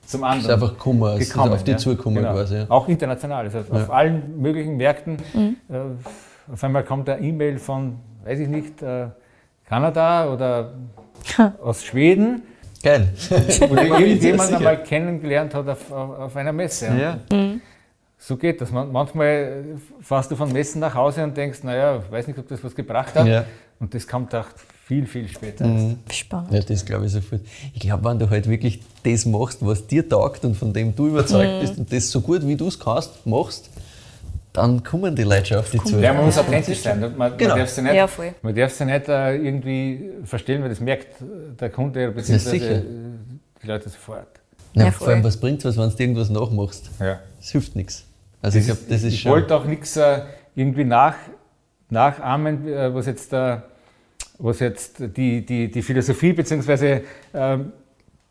Es 0.04 0.14
ist 0.14 0.22
anderen. 0.22 0.50
einfach 0.54 0.72
gekommen, 0.74 1.02
es 1.20 1.28
ist 1.28 1.38
auf 1.38 1.64
die 1.64 1.70
ja. 1.72 1.76
zugekommen 1.76 2.16
Genau. 2.22 2.32
quasi. 2.34 2.56
Ja. 2.56 2.66
Auch 2.68 2.88
international, 2.88 3.44
also 3.44 3.58
auf 3.70 3.90
allen 3.90 4.40
möglichen 4.40 4.76
Märkten. 4.76 5.16
Äh, 5.68 6.52
auf 6.52 6.62
einmal 6.64 6.84
kommt 6.84 7.08
eine 7.08 7.22
E-Mail 7.22 7.58
von, 7.58 7.96
weiß 8.24 8.38
ich 8.40 8.48
nicht, 8.48 8.82
äh, 8.82 9.06
Kanada 9.66 10.30
oder 10.32 10.72
aus 11.62 11.84
Schweden, 11.84 12.42
Geil. 12.82 13.08
wo 13.68 13.76
irgendjemand 13.76 14.52
einmal 14.52 14.82
kennengelernt 14.82 15.54
hat 15.54 15.66
auf, 15.66 15.90
auf, 15.90 16.18
auf 16.18 16.36
einer 16.36 16.52
Messe. 16.52 16.88
Ja. 16.98 17.18
So 18.18 18.36
geht 18.36 18.60
das. 18.60 18.70
Man- 18.70 18.92
Manchmal 18.92 19.64
fährst 20.02 20.30
du 20.30 20.36
von 20.36 20.52
Messen 20.52 20.80
nach 20.80 20.94
Hause 20.94 21.24
und 21.24 21.34
denkst, 21.34 21.62
naja, 21.62 22.02
weiß 22.10 22.26
nicht, 22.26 22.38
ob 22.38 22.46
das 22.48 22.62
was 22.62 22.74
gebracht 22.74 23.14
hat. 23.14 23.26
Ja. 23.26 23.44
Und 23.80 23.94
das 23.94 24.06
kommt 24.06 24.34
auch 24.34 24.44
viel, 24.86 25.06
viel 25.06 25.28
später. 25.28 25.64
Spannend. 26.12 26.52
Ja, 26.52 26.60
das 26.60 26.84
glaube 26.84 27.06
ich 27.06 27.12
sofort. 27.12 27.40
Ich 27.72 27.80
glaube, 27.80 28.04
wenn 28.04 28.18
du 28.18 28.28
halt 28.28 28.48
wirklich 28.48 28.80
das 29.02 29.24
machst, 29.26 29.58
was 29.60 29.86
dir 29.86 30.06
taugt 30.08 30.44
und 30.44 30.54
von 30.56 30.72
dem 30.72 30.94
du 30.94 31.08
überzeugt 31.08 31.60
bist 31.60 31.78
und 31.78 31.92
das 31.92 32.10
so 32.10 32.20
gut 32.20 32.46
wie 32.46 32.56
du 32.56 32.68
es 32.68 32.78
kannst, 32.78 33.26
machst, 33.26 33.70
dann 34.52 34.84
kommen 34.84 35.16
die 35.16 35.24
Leute 35.24 35.46
schon 35.46 35.58
auf 35.58 35.70
dich 35.70 35.82
zu. 35.82 35.98
Ja, 35.98 36.12
man 36.12 36.26
muss 36.26 36.38
authentisch 36.38 36.78
sein. 36.80 37.00
Man, 37.16 37.36
Genau. 37.36 37.50
man 37.50 37.58
darf 37.58 37.70
sie 37.70 37.82
nicht, 37.82 37.94
Ja, 37.94 38.08
man 38.42 38.54
darf 38.54 38.72
sie 38.72 38.84
nicht 38.84 39.08
äh, 39.08 39.36
irgendwie 39.36 40.10
verstellen, 40.24 40.62
weil 40.62 40.68
das 40.68 40.80
merkt 40.80 41.08
der 41.60 41.70
Kunde 41.70 42.10
bzw. 42.12 42.56
äh, 42.58 42.82
die 43.62 43.66
Leute 43.66 43.88
sofort. 43.88 44.28
Ja, 44.74 44.84
Ja, 44.84 44.90
vor 44.92 45.08
allem, 45.08 45.24
was 45.24 45.36
bringt 45.38 45.64
es 45.64 45.76
was, 45.76 45.76
wenn 45.76 45.96
du 45.96 46.02
irgendwas 46.02 46.30
nachmachst? 46.30 46.90
Ja. 47.00 47.18
Das 47.40 47.50
hilft 47.50 47.74
nichts. 47.74 48.04
Also 48.42 48.58
ich 48.58 48.66
glaube, 48.66 48.80
das 48.88 49.02
ist 49.02 49.14
ich 49.14 49.20
schon. 49.22 49.32
wollte 49.32 49.56
auch 49.56 49.64
nichts 49.64 49.96
äh, 49.96 50.20
irgendwie 50.54 50.84
nach, 50.84 51.14
nachahmen, 51.90 52.68
äh, 52.68 52.94
was 52.94 53.06
jetzt, 53.06 53.32
äh, 53.32 53.56
was 54.38 54.60
jetzt 54.60 55.16
die, 55.16 55.44
die, 55.44 55.70
die 55.70 55.82
Philosophie 55.82 56.32
bzw. 56.32 57.00
ähm, 57.32 57.72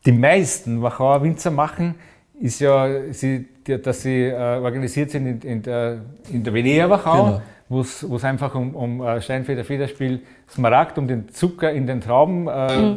die 0.04 0.12
meisten 0.12 0.82
Wachauer 0.82 1.22
Winzer 1.22 1.50
machen, 1.50 1.94
ist 2.40 2.60
ja, 2.60 3.12
sie, 3.12 3.46
dass 3.64 4.02
sie 4.02 4.24
äh, 4.24 4.34
organisiert 4.34 5.10
sind 5.10 5.26
in, 5.26 5.40
in 5.40 5.62
der, 5.62 6.02
in 6.30 6.42
der 6.42 6.52
Venea 6.52 6.90
Wachau, 6.90 7.24
Genau. 7.24 7.42
wo 7.68 8.16
es 8.16 8.24
einfach 8.24 8.54
um, 8.54 8.74
um 8.74 9.00
äh, 9.02 9.20
Steinfeder, 9.22 9.64
Federspiel, 9.64 10.20
Smaragd, 10.48 10.98
um 10.98 11.08
den 11.08 11.28
Zucker 11.30 11.72
in 11.72 11.86
den 11.86 12.00
Trauben 12.00 12.48
äh, 12.48 12.96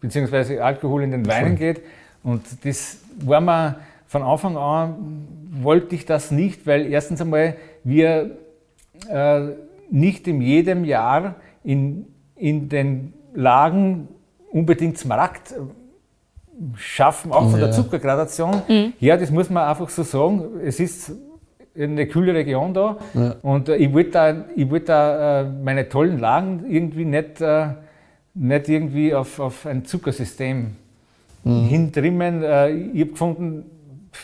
beziehungsweise 0.00 0.62
Alkohol 0.62 1.04
in 1.04 1.12
den 1.12 1.26
Weinen 1.26 1.56
geht. 1.56 1.80
Und 2.22 2.42
das 2.64 2.98
war 3.20 3.40
mir 3.40 3.76
von 4.06 4.22
Anfang 4.22 4.56
an, 4.58 5.26
wollte 5.62 5.94
ich 5.94 6.04
das 6.04 6.30
nicht, 6.30 6.66
weil 6.66 6.86
erstens 6.86 7.20
einmal 7.22 7.56
wir 7.84 8.36
äh, 9.08 9.40
nicht 9.90 10.28
in 10.28 10.42
jedem 10.42 10.84
Jahr 10.84 11.36
in, 11.64 12.06
in 12.42 12.68
den 12.68 13.12
Lagen 13.34 14.08
unbedingt 14.50 14.98
Smaragd 14.98 15.52
äh, 15.52 15.54
schaffen, 16.76 17.32
auch 17.32 17.48
von 17.50 17.58
der 17.60 17.68
Ja. 17.68 17.72
Zuckergradation. 17.72 18.62
Ja, 18.98 19.16
das 19.16 19.30
muss 19.30 19.48
man 19.48 19.64
einfach 19.68 19.88
so 19.88 20.02
sagen. 20.02 20.60
Es 20.64 20.80
ist 20.80 21.12
eine 21.78 22.06
kühle 22.06 22.34
Region 22.34 22.74
da 22.74 22.98
Ja. 23.14 23.36
und 23.42 23.68
äh, 23.68 23.76
ich 23.76 23.92
wollte 23.92 24.10
da, 24.10 24.44
ich 24.54 24.68
wollte 24.70 24.86
da 24.86 25.40
äh, 25.40 25.44
meine 25.48 25.88
tollen 25.88 26.18
Lagen 26.18 26.64
irgendwie 26.68 27.04
nicht, 27.06 27.40
äh, 27.40 27.68
nicht 28.34 28.68
irgendwie 28.68 29.14
auf, 29.14 29.40
auf 29.40 29.64
ein 29.66 29.84
Zuckersystem 29.86 30.76
hintrimmen. 31.44 32.42
Äh, 32.42 32.70
ich 32.70 33.00
habe 33.00 33.10
gefunden, 33.12 33.64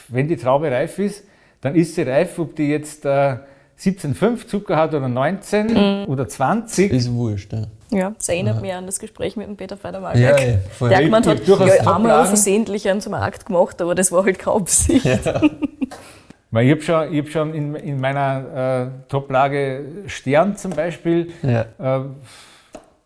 wenn 0.09 0.29
die 0.29 0.37
Traube 0.37 0.71
reif 0.71 0.99
ist, 0.99 1.25
dann 1.63 1.75
ist 1.75 1.95
sie 1.95 2.03
reif, 2.03 2.39
ob 2.39 2.55
die 2.57 2.69
jetzt 2.69 3.05
äh, 3.07 3.37
17,5 3.79 4.47
Zucker 4.47 4.77
hat 4.77 4.93
oder 4.95 5.09
19 5.09 6.05
oder 6.07 6.29
20. 6.29 6.93
Ist 6.93 7.13
wurscht. 7.13 7.53
Ja. 7.53 7.63
Ja, 7.91 8.13
das 8.17 8.29
erinnert 8.29 8.61
mich 8.61 8.73
an 8.73 8.87
das 8.87 8.99
Gespräch 8.99 9.37
mit 9.37 9.47
dem 9.47 9.57
Peter 9.57 9.77
Ja, 9.77 9.81
Feider-Malberg. 9.81 10.41
ja, 10.41 10.55
voll. 10.79 10.89
der 10.91 10.99
Ich- 11.01 11.05
gemeint 11.07 11.27
hat, 11.27 11.47
ja, 11.47 11.95
einmal 11.95 12.27
versehentlich 12.27 12.89
einen 12.89 13.01
zum 13.01 13.15
Akt 13.15 13.47
gemacht, 13.47 13.81
aber 13.81 13.95
das 13.95 14.13
war 14.13 14.25
halt 14.25 14.39
keine 14.39 14.57
Absicht. 14.57 15.05
Weil 16.51 16.67
ich 16.67 16.73
habe 16.73 16.81
schon, 16.83 17.13
ich 17.13 17.21
hab 17.21 17.29
schon 17.29 17.55
in, 17.55 17.75
in 17.75 18.01
meiner 18.01 18.87
äh, 18.87 19.09
Top-Lage 19.11 19.85
Stern 20.07 20.57
zum 20.57 20.71
Beispiel 20.73 21.31
Ja. 21.43 21.67
äh, 21.79 22.05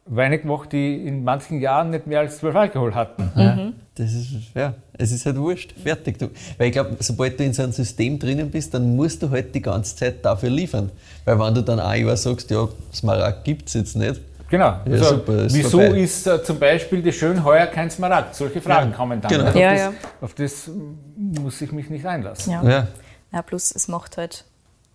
Weine 0.06 0.38
gemacht, 0.40 0.72
die 0.72 1.06
in 1.06 1.22
manchen 1.24 1.60
Jahren 1.60 1.90
nicht 1.90 2.06
mehr 2.08 2.20
als 2.20 2.38
12 2.38 2.56
Alkohol 2.56 2.94
hatten. 2.94 3.30
Ja, 3.36 3.72
das 3.94 4.12
ist, 4.12 4.30
ja, 4.54 4.74
es 4.98 5.12
ist 5.12 5.24
halt 5.26 5.36
wurscht. 5.36 5.74
Fertig. 5.80 6.18
Du, 6.18 6.28
weil 6.58 6.66
ich 6.68 6.72
glaube, 6.72 6.96
sobald 6.98 7.38
du 7.38 7.44
in 7.44 7.52
so 7.52 7.62
einem 7.62 7.70
System 7.72 8.18
drinnen 8.18 8.50
bist, 8.50 8.74
dann 8.74 8.96
musst 8.96 9.22
du 9.22 9.30
halt 9.30 9.54
die 9.54 9.62
ganze 9.62 9.94
Zeit 9.94 10.24
dafür 10.24 10.50
liefern. 10.50 10.90
Weil 11.24 11.38
wenn 11.38 11.54
du 11.54 11.62
dann 11.62 11.78
ein 11.78 12.04
Jahr 12.04 12.16
sagst, 12.16 12.50
ja, 12.50 12.68
Smaragd 12.92 13.44
gibt 13.44 13.68
es 13.68 13.74
jetzt 13.74 13.96
nicht, 13.96 14.20
Genau. 14.52 14.76
Also, 14.84 15.04
super, 15.04 15.44
ist 15.46 15.54
wieso 15.54 15.80
vorbei. 15.80 15.98
ist 15.98 16.26
äh, 16.26 16.44
zum 16.44 16.58
Beispiel 16.58 17.00
die 17.00 17.10
Schön 17.10 17.42
heuer 17.42 17.66
kein 17.68 17.90
Smaragd? 17.90 18.34
Solche 18.34 18.60
Fragen 18.60 18.90
Ja, 18.90 18.96
kommen 18.98 19.18
dann. 19.18 19.30
genau. 19.30 19.48
Auf, 19.48 19.54
Ja, 19.56 19.70
das, 19.70 19.80
ja. 19.80 19.92
auf 20.20 20.34
das 20.34 20.70
muss 21.16 21.58
ich 21.62 21.72
mich 21.72 21.88
nicht 21.88 22.04
einlassen. 22.04 22.52
Ja. 22.52 22.62
ja, 22.62 22.86
Ja, 23.32 23.40
plus 23.40 23.74
es 23.74 23.88
macht 23.88 24.18
halt, 24.18 24.44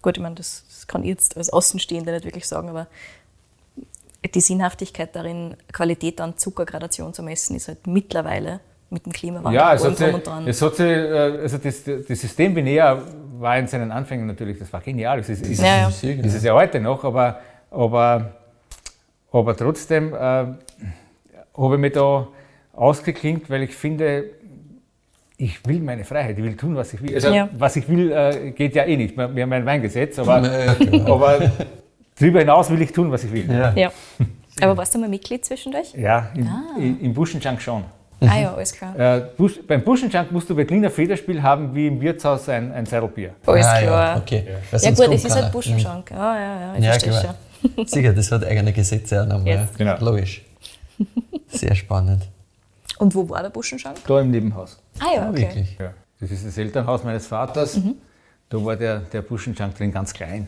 gut, 0.03 0.15
ich 0.15 0.21
meine, 0.21 0.35
das, 0.35 0.63
das 0.69 0.85
kann 0.85 1.01
ich 1.01 1.09
jetzt 1.09 1.37
als 1.37 1.49
Außenstehende 1.49 2.11
nicht 2.11 2.25
wirklich 2.25 2.47
sagen, 2.47 2.69
aber 2.69 2.85
die 4.35 4.41
Sinnhaftigkeit 4.41 5.15
darin, 5.15 5.57
Qualität 5.73 6.21
an 6.21 6.37
Zuckergradation 6.37 7.15
zu 7.15 7.23
messen, 7.23 7.55
ist 7.55 7.67
halt 7.67 7.87
mittlerweile 7.87 8.59
mit 8.91 9.07
dem 9.07 9.11
Klimawandel 9.11 9.55
Ja, 9.59 9.73
es 9.73 9.83
hat, 9.83 9.97
sie, 9.97 10.05
es 10.45 10.61
hat 10.61 10.75
sie, 10.75 10.83
äh, 10.83 11.41
also 11.41 11.57
das, 11.57 11.83
das 11.83 12.21
System 12.21 12.55
Vinea 12.55 13.01
war 13.39 13.57
in 13.57 13.65
seinen 13.65 13.91
Anfängen 13.91 14.27
natürlich, 14.27 14.59
das 14.59 14.71
war 14.71 14.81
genial. 14.81 15.17
Das 15.17 15.29
ist, 15.29 15.43
ist, 15.47 15.61
Ja, 15.61 15.89
ja. 15.89 15.89
ist 15.89 16.35
es 16.35 16.43
ja 16.43 16.53
heute 16.53 16.79
noch, 16.79 17.03
aber, 17.03 17.39
aber, 17.71 18.36
aber 19.31 19.55
trotzdem 19.55 20.13
äh, 20.13 20.17
habe 20.17 20.55
ich 21.75 21.77
mich 21.79 21.93
da 21.93 22.27
ausgeklinkt, 22.73 23.49
weil 23.49 23.63
ich 23.63 23.75
finde, 23.75 24.25
ich 25.37 25.65
will 25.67 25.79
meine 25.79 26.03
Freiheit, 26.03 26.37
ich 26.37 26.43
will 26.43 26.55
tun, 26.55 26.75
was 26.75 26.93
ich 26.93 27.01
will. 27.01 27.13
Also, 27.13 27.29
Ja. 27.33 27.49
was 27.57 27.75
ich 27.75 27.87
will, 27.89 28.11
äh, 28.11 28.51
geht 28.51 28.75
ja 28.75 28.83
eh 28.85 28.97
nicht. 28.97 29.15
Wir 29.17 29.33
wir 29.35 29.43
haben 29.43 29.53
ein 29.53 29.65
Weingesetz, 29.65 30.17
aber, 30.19 30.41
Ja, 30.41 30.73
klar. 30.73 31.07
aber 31.09 31.51
darüber 32.19 32.39
hinaus 32.39 32.69
will 32.71 32.81
ich 32.81 32.91
tun, 32.91 33.11
was 33.11 33.23
ich 33.23 33.31
will. 33.31 33.49
ja. 33.51 33.73
Ja. 33.75 33.91
Aber 34.59 34.75
warst 34.75 34.95
du 34.95 34.97
mal 34.97 35.07
Mitglied 35.07 35.45
zwischendurch? 35.45 35.93
Ja, 35.93 36.31
im, 36.35 36.47
Ah. 36.47 36.79
im- 36.79 37.13
Buschenschank 37.13 37.61
schon. 37.61 37.83
Ah 38.21 38.39
ja, 38.39 38.51
alles 38.55 38.73
klar. 38.73 38.97
Äh, 38.97 39.21
Busch, 39.37 39.59
beim 39.67 39.83
Buschenschank 39.83 40.31
musst 40.31 40.49
du 40.49 40.55
Berliner 40.55 40.89
Federspiel 40.89 41.43
haben 41.43 41.75
wie 41.75 41.85
im 41.85 42.01
Wirtshaus 42.01 42.49
ein, 42.49 42.71
ein 42.71 42.83
Seidelbier. 42.87 43.35
Alles 43.45 43.67
Ah, 43.67 43.79
klar. 43.79 44.15
ja, 44.15 44.17
okay. 44.17 44.43
Ja 44.71 44.89
gut, 44.89 45.13
es 45.13 45.25
ist 45.25 45.35
halt 45.35 45.51
Buschenschank. 45.51 46.09
Ja, 46.09 46.17
ja, 46.17 46.59
ja, 46.59 46.75
ich 46.75 46.83
Ja, 46.85 46.89
verstehe 46.89 47.11
klar. 47.11 47.21
schon. 47.21 47.35
Sicher, 47.85 48.13
das 48.13 48.31
hat 48.31 48.43
eigene 48.45 48.73
Gesetze 48.73 49.21
auch 49.23 49.27
nochmal. 49.27 49.47
Yes. 49.47 49.69
Genau. 49.77 49.95
Logisch. 49.99 50.43
Sehr 51.47 51.75
spannend. 51.75 52.23
Und 52.97 53.13
wo 53.13 53.27
war 53.29 53.41
der 53.43 53.49
Buschenschank? 53.49 53.97
Da 54.07 54.21
im 54.21 54.31
Nebenhaus. 54.31 54.79
Ah 54.99 55.05
ja, 55.15 55.21
Ah, 55.23 55.29
okay. 55.29 55.41
wirklich. 55.41 55.77
Ja. 55.79 55.93
Das 56.19 56.31
ist 56.31 56.45
das 56.47 56.57
Elternhaus 56.57 57.03
meines 57.03 57.27
Vaters. 57.27 57.79
Da 58.49 58.63
war 58.65 58.75
der, 58.75 58.99
der 59.01 59.21
Buschenschank 59.21 59.75
drin 59.75 59.91
ganz 59.91 60.13
klein. 60.13 60.47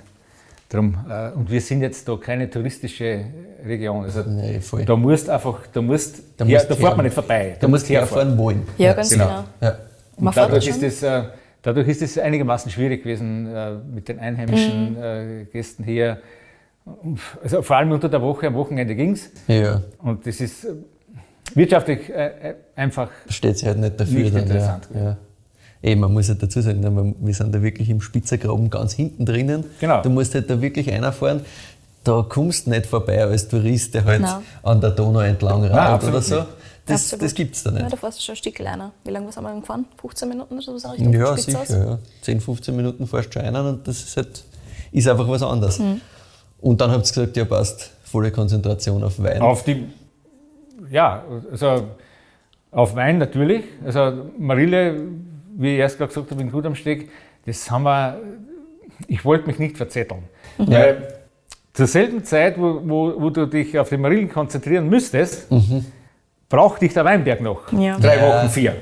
Drum, 0.70 0.98
äh, 1.10 1.32
und 1.32 1.50
wir 1.50 1.62
sind 1.62 1.82
jetzt 1.82 2.08
da 2.08 2.16
keine 2.16 2.50
touristische 2.50 3.26
Region. 3.66 4.04
Also, 4.06 4.22
Nee, 4.24 4.60
voll. 4.62 4.86
Da 4.86 4.96
musst 4.96 5.30
einfach, 5.30 5.66
da 5.74 5.82
musst, 5.82 6.22
Da 6.38 6.46
her, 6.46 6.58
musst 6.60 6.70
da 6.72 6.76
fährt 6.76 6.96
man 6.98 7.06
nicht 7.06 7.14
vorbei. 7.14 7.58
Da 7.60 7.68
musst 7.68 7.90
du 7.90 7.94
herfahren 7.94 8.38
wollen. 8.38 8.68
Ja, 8.78 8.94
ganz 8.94 9.10
genau. 9.10 9.26
genau. 9.26 9.44
Ja. 9.62 9.78
Man 10.18 10.28
Und 10.28 10.34
fährt 10.34 10.48
dadurch 10.50 10.66
schon. 10.66 10.74
ist, 10.76 10.84
es, 10.84 11.04
äh, 11.04 11.24
dadurch 11.64 11.88
ist 11.88 12.02
es 12.04 12.18
einigermaßen 12.20 12.72
schwierig 12.72 13.02
gewesen 13.04 13.48
äh, 13.54 13.72
mit 13.94 14.08
den 14.10 14.20
einheimischen 14.20 14.96
äh, 15.02 15.46
Gästen 15.52 15.84
hier. 15.84 16.18
Also 17.44 17.62
vor 17.62 17.76
allem 17.78 17.92
unter 17.92 18.10
der 18.10 18.22
Woche, 18.22 18.48
am 18.48 18.56
Wochenende 18.56 18.96
ging 18.96 19.12
es. 19.14 19.30
ja. 19.48 19.82
Und 20.00 20.26
das 20.26 20.40
ist 20.42 20.66
äh, 20.66 20.74
wirtschaftlich 21.56 22.10
äh, 22.10 22.50
äh, 22.52 22.56
einfach 22.76 23.10
Steht 23.30 23.58
sich 23.58 23.68
halt 23.68 23.80
nicht 23.80 24.00
dafür. 24.00 24.20
Nicht 24.20 24.36
dann, 24.36 24.44
interessant. 24.44 24.90
Ja. 24.94 25.04
Ja. 25.04 25.18
Ey, 25.82 25.96
man 25.96 26.12
muss 26.12 26.28
halt 26.28 26.44
dazu 26.44 26.60
sagen, 26.62 27.16
wir 27.22 27.34
sind 27.34 27.56
da 27.56 27.62
wirklich 27.62 27.90
im 27.90 28.02
Spitzergraben 28.02 28.70
ganz 28.70 28.94
hinten 28.94 29.26
drinnen. 29.26 29.64
Genau. 29.80 30.02
Du 30.02 30.10
musst 30.10 30.36
halt 30.36 30.50
da 30.50 30.62
wirklich 30.62 30.90
reinfahren. 30.90 31.42
Da 32.04 32.26
kommst 32.28 32.66
du 32.66 32.72
nicht 32.72 32.86
vorbei 32.86 33.24
als 33.24 33.48
Tourist, 33.48 33.94
der 33.94 34.04
halt 34.06 34.22
Nein. 34.22 34.42
an 34.64 34.82
der 34.82 34.92
Donau 34.92 35.20
entlang 35.20 35.64
radelt 35.64 36.10
oder 36.10 36.22
so. 36.22 36.36
Das, 36.86 37.04
Absolut. 37.04 37.26
das 37.26 37.34
gibt 37.36 37.56
es 37.56 37.64
da 37.64 37.72
Ja, 37.72 37.80
nicht. 37.80 37.94
da 37.94 37.98
fährst 37.98 38.18
du 38.18 38.24
schon 38.24 38.34
ein 38.34 38.38
Stück 38.38 38.56
kleiner. 38.56 38.92
Wie 39.06 39.12
lange 39.12 39.32
sind 39.32 39.44
wir 39.44 39.50
denn 39.52 39.62
gefahren? 39.62 39.86
15 40.02 40.28
Minuten 40.28 40.54
oder 40.56 40.80
so 40.80 40.90
Richtung 40.90 41.14
Ja, 41.14 41.38
sicher. 41.38 41.64
Ja. 41.70 42.00
10, 42.24 42.42
15 42.42 42.76
Minuten 42.76 43.06
fährst 43.08 43.30
du 43.36 43.40
schon 43.40 43.56
rein 43.56 43.66
und 43.66 43.88
das 43.88 44.00
ist 44.02 44.18
halt 44.18 44.44
ist 44.92 45.08
einfach 45.08 45.28
was 45.30 45.44
anderes. 45.44 45.80
Mhm. 45.80 46.02
Und 46.62 46.82
dann 46.82 46.92
habt 46.92 47.06
ihr 47.06 47.10
gesagt, 47.10 47.38
ja 47.38 47.46
passt, 47.46 47.92
volle 48.04 48.32
Konzentration 48.32 49.04
auf 49.04 49.22
Wein. 49.22 49.42
auf 49.42 49.64
die, 49.64 49.86
ja, 50.92 51.24
also 51.52 51.88
auf 52.72 52.96
Wein 52.96 53.18
natürlich. 53.18 53.64
Also 53.86 54.30
Marille, 54.38 55.02
wie 55.58 55.74
ich 55.74 55.80
erst 55.80 55.98
gerade 55.98 56.10
gesagt 56.10 56.32
habe, 56.32 56.42
in 56.42 56.52
Gut 56.52 56.66
am 56.66 56.76
Steg, 56.76 57.10
das 57.46 57.70
haben 57.72 57.84
wir, 57.84 58.20
ich 59.08 59.24
wollte 59.26 59.48
mich 59.48 59.60
nicht 59.60 59.78
verzetteln. 59.78 60.24
Weil 60.58 61.20
zur 61.74 61.88
selben 61.88 62.24
Zeit, 62.24 62.60
wo, 62.60 62.82
wo, 62.84 63.22
wo 63.22 63.30
du 63.30 63.48
dich 63.48 63.78
auf 63.80 63.90
die 63.90 63.98
Marillen 63.98 64.30
konzentrieren 64.30 64.90
müsstest, 64.90 65.48
braucht 66.50 66.82
dich 66.82 66.94
der 66.94 67.06
Weinberg 67.06 67.42
noch. 67.42 67.72
Ja. 67.72 67.98
Drei 68.00 68.18
Ja. 68.18 68.40
Wochen, 68.42 68.50
vier. 68.50 68.76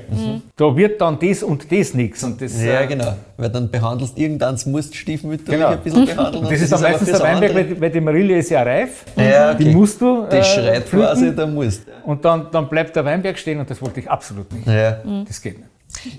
Da 0.56 0.74
wird 0.74 1.00
dann 1.00 1.18
das 1.20 1.42
und 1.42 1.70
das 1.70 1.92
nichts. 1.94 2.24
Und 2.24 2.40
das, 2.40 2.60
ja, 2.62 2.80
äh, 2.80 2.86
genau. 2.86 3.14
Weil 3.36 3.50
dann 3.50 3.70
behandelst 3.70 4.16
irgendeins 4.18 4.64
musst 4.64 4.96
stiefmütterlich 4.96 5.60
Genau. 5.60 5.68
ein 5.72 5.80
bisschen 5.80 6.06
behandeln. 6.06 6.44
Und 6.44 6.50
das 6.52 6.60
ist 6.62 6.72
dann 6.72 6.80
meistens 6.82 7.10
der 7.10 7.20
Weinberg, 7.20 7.54
weil, 7.54 7.80
weil 7.80 7.90
die 7.90 8.00
Marille 8.00 8.38
ist 8.38 8.48
ja 8.50 8.62
reif. 8.62 9.04
Ja, 9.16 9.52
okay. 9.52 9.64
Die 9.64 9.70
musst 9.74 10.00
du 10.00 10.24
Das 10.30 10.48
äh, 10.48 10.50
schreit 10.54 10.84
pflücken. 10.84 11.06
quasi, 11.06 11.34
da 11.36 11.46
musst 11.46 11.82
Und 12.04 12.24
dann, 12.24 12.46
dann 12.50 12.68
bleibt 12.68 12.96
der 12.96 13.04
Weinberg 13.04 13.38
stehen 13.38 13.60
und 13.60 13.68
das 13.68 13.82
wollte 13.82 14.00
ich 14.00 14.10
absolut 14.10 14.50
nicht. 14.52 14.66
Ja. 14.66 14.98
Das 15.26 15.40
geht 15.42 15.58
nicht. 15.58 15.68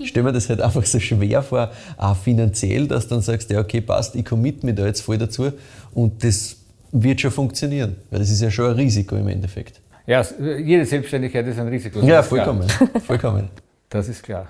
Ich 0.00 0.08
stelle 0.10 0.24
mir 0.24 0.32
das 0.32 0.48
halt 0.48 0.60
einfach 0.60 0.84
so 0.84 1.00
schwer 1.00 1.42
vor, 1.42 1.70
auch 1.96 2.16
finanziell, 2.16 2.86
dass 2.86 3.08
du 3.08 3.14
dann 3.14 3.22
sagst, 3.22 3.50
ja 3.50 3.60
okay, 3.60 3.80
passt, 3.80 4.14
ich 4.14 4.24
commit 4.24 4.62
mich 4.62 4.74
da 4.76 4.84
jetzt 4.86 5.00
voll 5.00 5.16
dazu 5.18 5.50
und 5.94 6.22
das 6.22 6.56
wird 6.92 7.20
schon 7.20 7.30
funktionieren. 7.30 7.96
Weil 8.10 8.18
das 8.20 8.30
ist 8.30 8.40
ja 8.42 8.50
schon 8.50 8.66
ein 8.66 8.76
Risiko 8.76 9.16
im 9.16 9.28
Endeffekt. 9.28 9.79
Ja, 10.10 10.24
jede 10.58 10.84
Selbstständigkeit 10.84 11.46
ist 11.46 11.60
ein 11.60 11.68
Risiko. 11.68 12.00
Ja, 12.00 12.20
vollkommen. 12.20 12.68
vollkommen. 13.06 13.48
Das 13.88 14.08
ist 14.08 14.24
klar. 14.24 14.48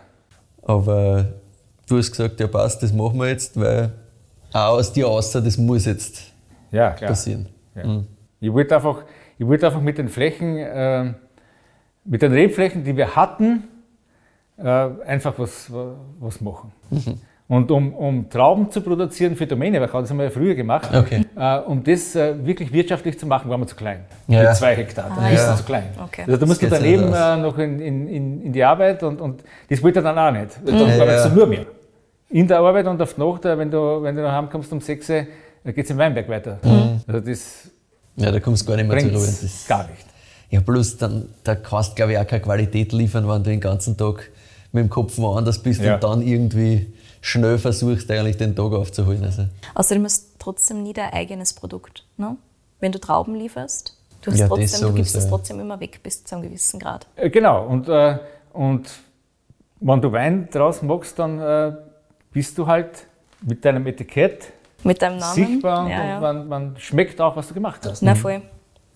Aber 0.63 1.27
du 1.87 1.99
hast 1.99 2.11
gesagt, 2.11 2.41
ja 2.41 2.47
passt, 2.47 2.83
das 2.83 2.95
machen 2.95 3.19
wir 3.19 3.29
jetzt, 3.29 3.61
weil 3.61 3.93
auch 4.55 4.79
aus 4.79 4.91
dir 4.91 5.07
außer, 5.07 5.43
das 5.43 5.59
muss 5.59 5.85
jetzt 5.85 6.33
Ja, 6.71 6.93
klar. 6.93 7.11
passieren. 7.11 7.47
Ja. 7.75 8.03
Ich, 8.41 8.51
wollte 8.51 8.75
einfach, 8.75 9.05
ich 9.37 9.47
wollte 9.47 9.67
einfach 9.67 9.83
mit 9.83 9.99
den 9.99 10.09
Flächen, 10.09 10.57
äh, 10.57 11.13
mit 12.07 12.23
den 12.23 12.33
Rebflächen, 12.33 12.83
die 12.83 12.97
wir 12.97 13.15
hatten, 13.15 13.65
äh, 14.57 14.63
einfach 14.65 15.39
was, 15.39 15.71
was 16.21 16.41
machen. 16.41 16.73
Und 17.51 17.69
um, 17.73 17.93
um 17.95 18.31
Trauben 18.31 18.71
zu 18.71 18.81
produzieren 18.81 19.35
für 19.35 19.45
Domäne, 19.45 19.81
weil 19.81 19.89
das 19.89 20.09
haben 20.09 20.19
wir 20.19 20.27
ja 20.27 20.31
früher 20.31 20.55
gemacht, 20.55 20.89
Okay. 20.95 21.25
äh, 21.37 21.59
um 21.59 21.83
das 21.83 22.15
äh, 22.15 22.47
wirklich 22.47 22.73
wirtschaftlich 22.73 23.19
zu 23.19 23.27
machen, 23.27 23.51
waren 23.51 23.61
wir 23.61 23.67
zu 23.67 23.75
klein. 23.75 24.05
Ja. 24.29 24.45
Mit 24.45 24.55
zwei 24.55 24.77
Hektar. 24.77 25.11
Dann 25.17 25.33
ist 25.33 25.41
ja. 25.45 25.51
es 25.53 25.59
zu 25.59 25.65
klein. 25.65 25.89
Okay. 26.01 26.23
Also 26.29 26.37
da 26.37 26.47
musst 26.47 26.63
du 26.63 26.69
Das 26.69 26.79
daneben 26.79 27.13
äh, 27.13 27.37
noch 27.39 27.59
in, 27.59 27.81
in, 27.81 28.07
in, 28.07 28.43
in 28.45 28.53
die 28.53 28.63
Arbeit 28.63 29.03
und, 29.03 29.21
und 29.21 29.43
das 29.69 29.83
wollte 29.83 29.99
er 29.99 30.03
dann 30.05 30.17
auch 30.19 30.31
nicht. 30.31 30.61
Dann 30.65 30.79
Ja. 30.79 31.03
arbeitest 31.03 31.27
du 31.27 31.31
nur 31.35 31.47
mehr. 31.49 31.67
In 32.29 32.47
der 32.47 32.61
Arbeit 32.61 32.87
und 32.87 33.03
auf 33.03 33.15
die 33.15 33.21
Nacht, 33.21 33.45
äh, 33.45 33.59
wenn 33.59 33.69
du, 33.69 34.01
wenn 34.01 34.15
du 34.15 34.23
nach 34.23 34.37
Hause 34.37 34.49
kommst 34.53 34.73
um 34.73 34.81
6 34.81 35.11
Uhr, 35.11 35.27
geht 35.73 35.85
es 35.85 35.91
im 35.91 35.99
Weinberg 35.99 36.29
weiter. 36.29 36.59
Also 37.09 37.19
das 37.21 37.69
Ja, 38.15 38.31
da 38.31 38.39
kommst 38.39 38.63
du 38.63 38.67
gar 38.69 38.77
nicht 38.77 38.89
mehr 38.89 38.99
zur 39.01 39.11
Ruhe. 39.11 39.27
Das, 39.27 39.65
gar 39.67 39.89
nicht. 39.89 40.07
ja, 40.51 40.61
plus 40.61 40.97
dann, 40.99 41.25
da 41.43 41.57
kannst 41.57 41.91
du, 41.91 41.95
glaube 41.97 42.13
ich, 42.13 42.19
auch 42.19 42.27
keine 42.29 42.43
Qualität 42.43 42.93
liefern, 42.93 43.27
wenn 43.29 43.43
du 43.43 43.51
den 43.51 43.59
ganzen 43.61 43.97
Tag 43.97 44.31
mit 44.71 44.85
dem 44.85 44.89
Kopf 44.89 45.19
woanders 45.19 45.61
bist 45.61 45.83
Ja. 45.83 45.95
und 45.97 46.05
dann 46.05 46.23
irgendwie 46.23 46.93
schnell 47.21 47.59
versuchst, 47.59 48.11
eigentlich 48.11 48.37
den 48.37 48.55
Tag 48.57 48.73
aufzuholen. 48.73 49.25
Also, 49.25 49.47
Außerdem 49.75 50.05
ist 50.07 50.13
es 50.23 50.31
trotzdem 50.39 50.83
nie 50.83 50.93
dein 50.93 51.13
eigenes 51.13 51.53
Produkt. 51.53 52.05
Ne? 52.17 52.37
Wenn 52.81 52.93
du 52.93 52.99
Trauben 52.99 53.35
lieferst, 53.35 53.97
du, 54.23 54.31
hast 54.31 54.39
Ja, 54.39 54.49
das 54.49 54.59
trotzdem, 54.59 54.89
du 54.89 54.95
gibst 54.95 55.15
es 55.17 55.29
trotzdem 55.29 55.61
immer 55.61 55.79
weg 55.81 56.01
bis 56.03 56.25
zu 56.25 56.35
einem 56.37 56.45
gewissen 56.45 56.81
Grad. 56.81 57.07
Äh, 57.17 57.29
Genau, 57.31 57.67
und, 57.67 57.89
äh, 57.89 58.19
und 58.53 58.89
wenn 59.81 60.01
du 60.01 60.13
Wein 60.13 60.49
draus 60.51 60.83
machst, 60.83 61.19
dann 61.19 61.39
äh, 61.41 61.73
bist 62.33 62.57
du 62.59 62.67
halt 62.67 63.07
mit 63.43 63.65
deinem 63.65 63.87
Etikett 63.87 64.53
Mit 64.83 65.01
deinem 65.03 65.19
Namen. 65.19 65.35
sichtbar 65.35 65.85
und, 65.85 65.91
ja, 65.91 66.05
ja. 66.07 66.15
und 66.17 66.23
man, 66.23 66.49
man 66.49 66.77
schmeckt 66.79 67.21
auch, 67.21 67.37
was 67.37 67.49
du 67.49 67.55
gemacht 67.55 67.85
hast. 67.87 68.03
Na 68.03 68.15
voll. 68.15 68.43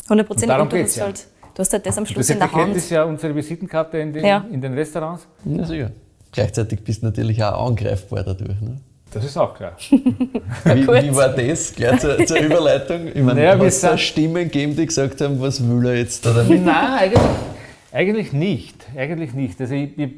100 0.04 0.26
Prozent. 0.26 0.42
Und 0.44 0.48
darum 0.50 0.62
Und 0.66 0.72
du 0.72 0.76
geht's 0.76 0.92
hast, 0.92 0.96
ja. 0.98 1.04
halt, 1.04 1.26
du 1.54 1.58
hast 1.60 1.72
halt 1.72 1.86
das 1.86 1.96
am 1.98 2.04
Das 2.04 2.12
Schluss 2.12 2.30
in 2.30 2.38
der 2.38 2.46
Etikett 2.48 2.66
Hand. 2.66 2.76
ist 2.76 2.90
ja 2.90 3.04
unsere 3.04 3.34
Visitenkarte 3.34 3.98
in 3.98 4.12
den, 4.12 4.24
Ja. 4.24 4.44
in 4.50 4.60
den 4.60 4.74
Restaurants. 4.74 5.26
ja, 5.44 5.64
sicher. 5.64 5.90
Gleichzeitig 6.34 6.82
bist 6.82 7.02
du 7.02 7.06
natürlich 7.06 7.42
auch 7.44 7.66
angreifbar 7.68 8.24
dadurch. 8.24 8.60
Ne? 8.60 8.78
Das 9.12 9.24
ist 9.24 9.36
auch 9.36 9.54
klar. 9.54 9.76
Wie, 9.90 10.86
wie 10.86 11.14
war 11.14 11.28
das? 11.28 11.72
Gleich 11.72 12.00
zur, 12.00 12.26
zur 12.26 12.38
Überleitung. 12.40 13.06
Ich 13.06 13.22
meine, 13.22 13.34
Naja, 13.40 13.54
du 13.56 13.70
sind- 13.70 14.00
Stimmen 14.00 14.34
gegeben, 14.44 14.74
die 14.74 14.86
gesagt 14.86 15.20
haben, 15.20 15.40
was 15.40 15.62
will 15.66 15.86
er 15.86 15.96
jetzt 15.98 16.26
da 16.26 16.32
damit? 16.32 16.64
Nein, 16.64 16.74
eigentlich, 16.98 17.20
eigentlich 17.92 18.32
nicht. 18.32 18.86
Eigentlich 18.96 19.32
nicht. 19.34 19.60
Also 19.60 19.74
ich, 19.74 19.96
ich, 19.96 20.10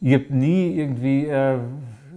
ich 0.00 0.14
habe 0.14 0.26
nie 0.30 0.76
irgendwie 0.76 1.26
äh, 1.26 1.58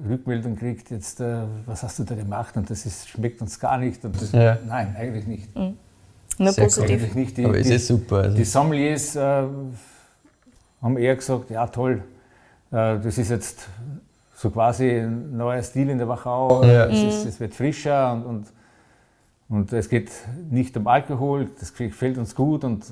Rückmeldung 0.08 0.54
gekriegt, 0.56 0.92
jetzt, 0.92 1.20
äh, 1.20 1.42
was 1.66 1.82
hast 1.82 1.98
du 1.98 2.04
da 2.04 2.14
gemacht 2.14 2.56
und 2.58 2.70
das 2.70 2.86
ist, 2.86 3.10
schmeckt 3.10 3.42
uns 3.42 3.60
gar 3.60 3.80
nicht. 3.80 4.06
Und 4.06 4.22
das, 4.22 4.32
Ja. 4.32 4.60
Nein, 4.68 4.96
eigentlich 5.00 5.26
nicht. 5.26 5.50
Nur 5.56 5.74
Sehr 6.54 6.64
positiv. 6.66 6.92
Eigentlich 6.92 7.16
nicht. 7.16 7.38
Die, 7.38 7.46
Aber 7.46 7.58
es 7.58 7.68
die, 7.68 7.74
ist 7.74 7.88
super. 7.88 8.18
Also. 8.18 8.38
die 8.38 8.46
Sommeliers 8.46 9.16
äh, 9.16 9.20
haben 10.82 10.98
eher 10.98 11.16
gesagt, 11.16 11.50
ja 11.50 11.66
toll, 11.68 12.04
das 12.72 13.18
ist 13.18 13.30
jetzt 13.30 13.68
so 14.36 14.50
quasi 14.50 14.90
ein 14.90 15.36
neuer 15.36 15.62
Stil 15.62 15.90
in 15.90 15.98
der 15.98 16.08
Wachau, 16.08 16.64
Ja. 16.64 16.86
es, 16.86 17.02
ist, 17.02 17.26
es 17.26 17.40
wird 17.40 17.54
frischer 17.54 18.14
und, 18.14 18.26
und, 18.26 18.46
und 19.50 19.74
es 19.74 19.90
geht 19.90 20.10
nicht 20.50 20.78
um 20.78 20.88
Alkohol, 20.88 21.48
das 21.60 21.74
gefällt 21.74 22.18
uns 22.18 22.34
gut 22.34 22.64
und 22.64 22.86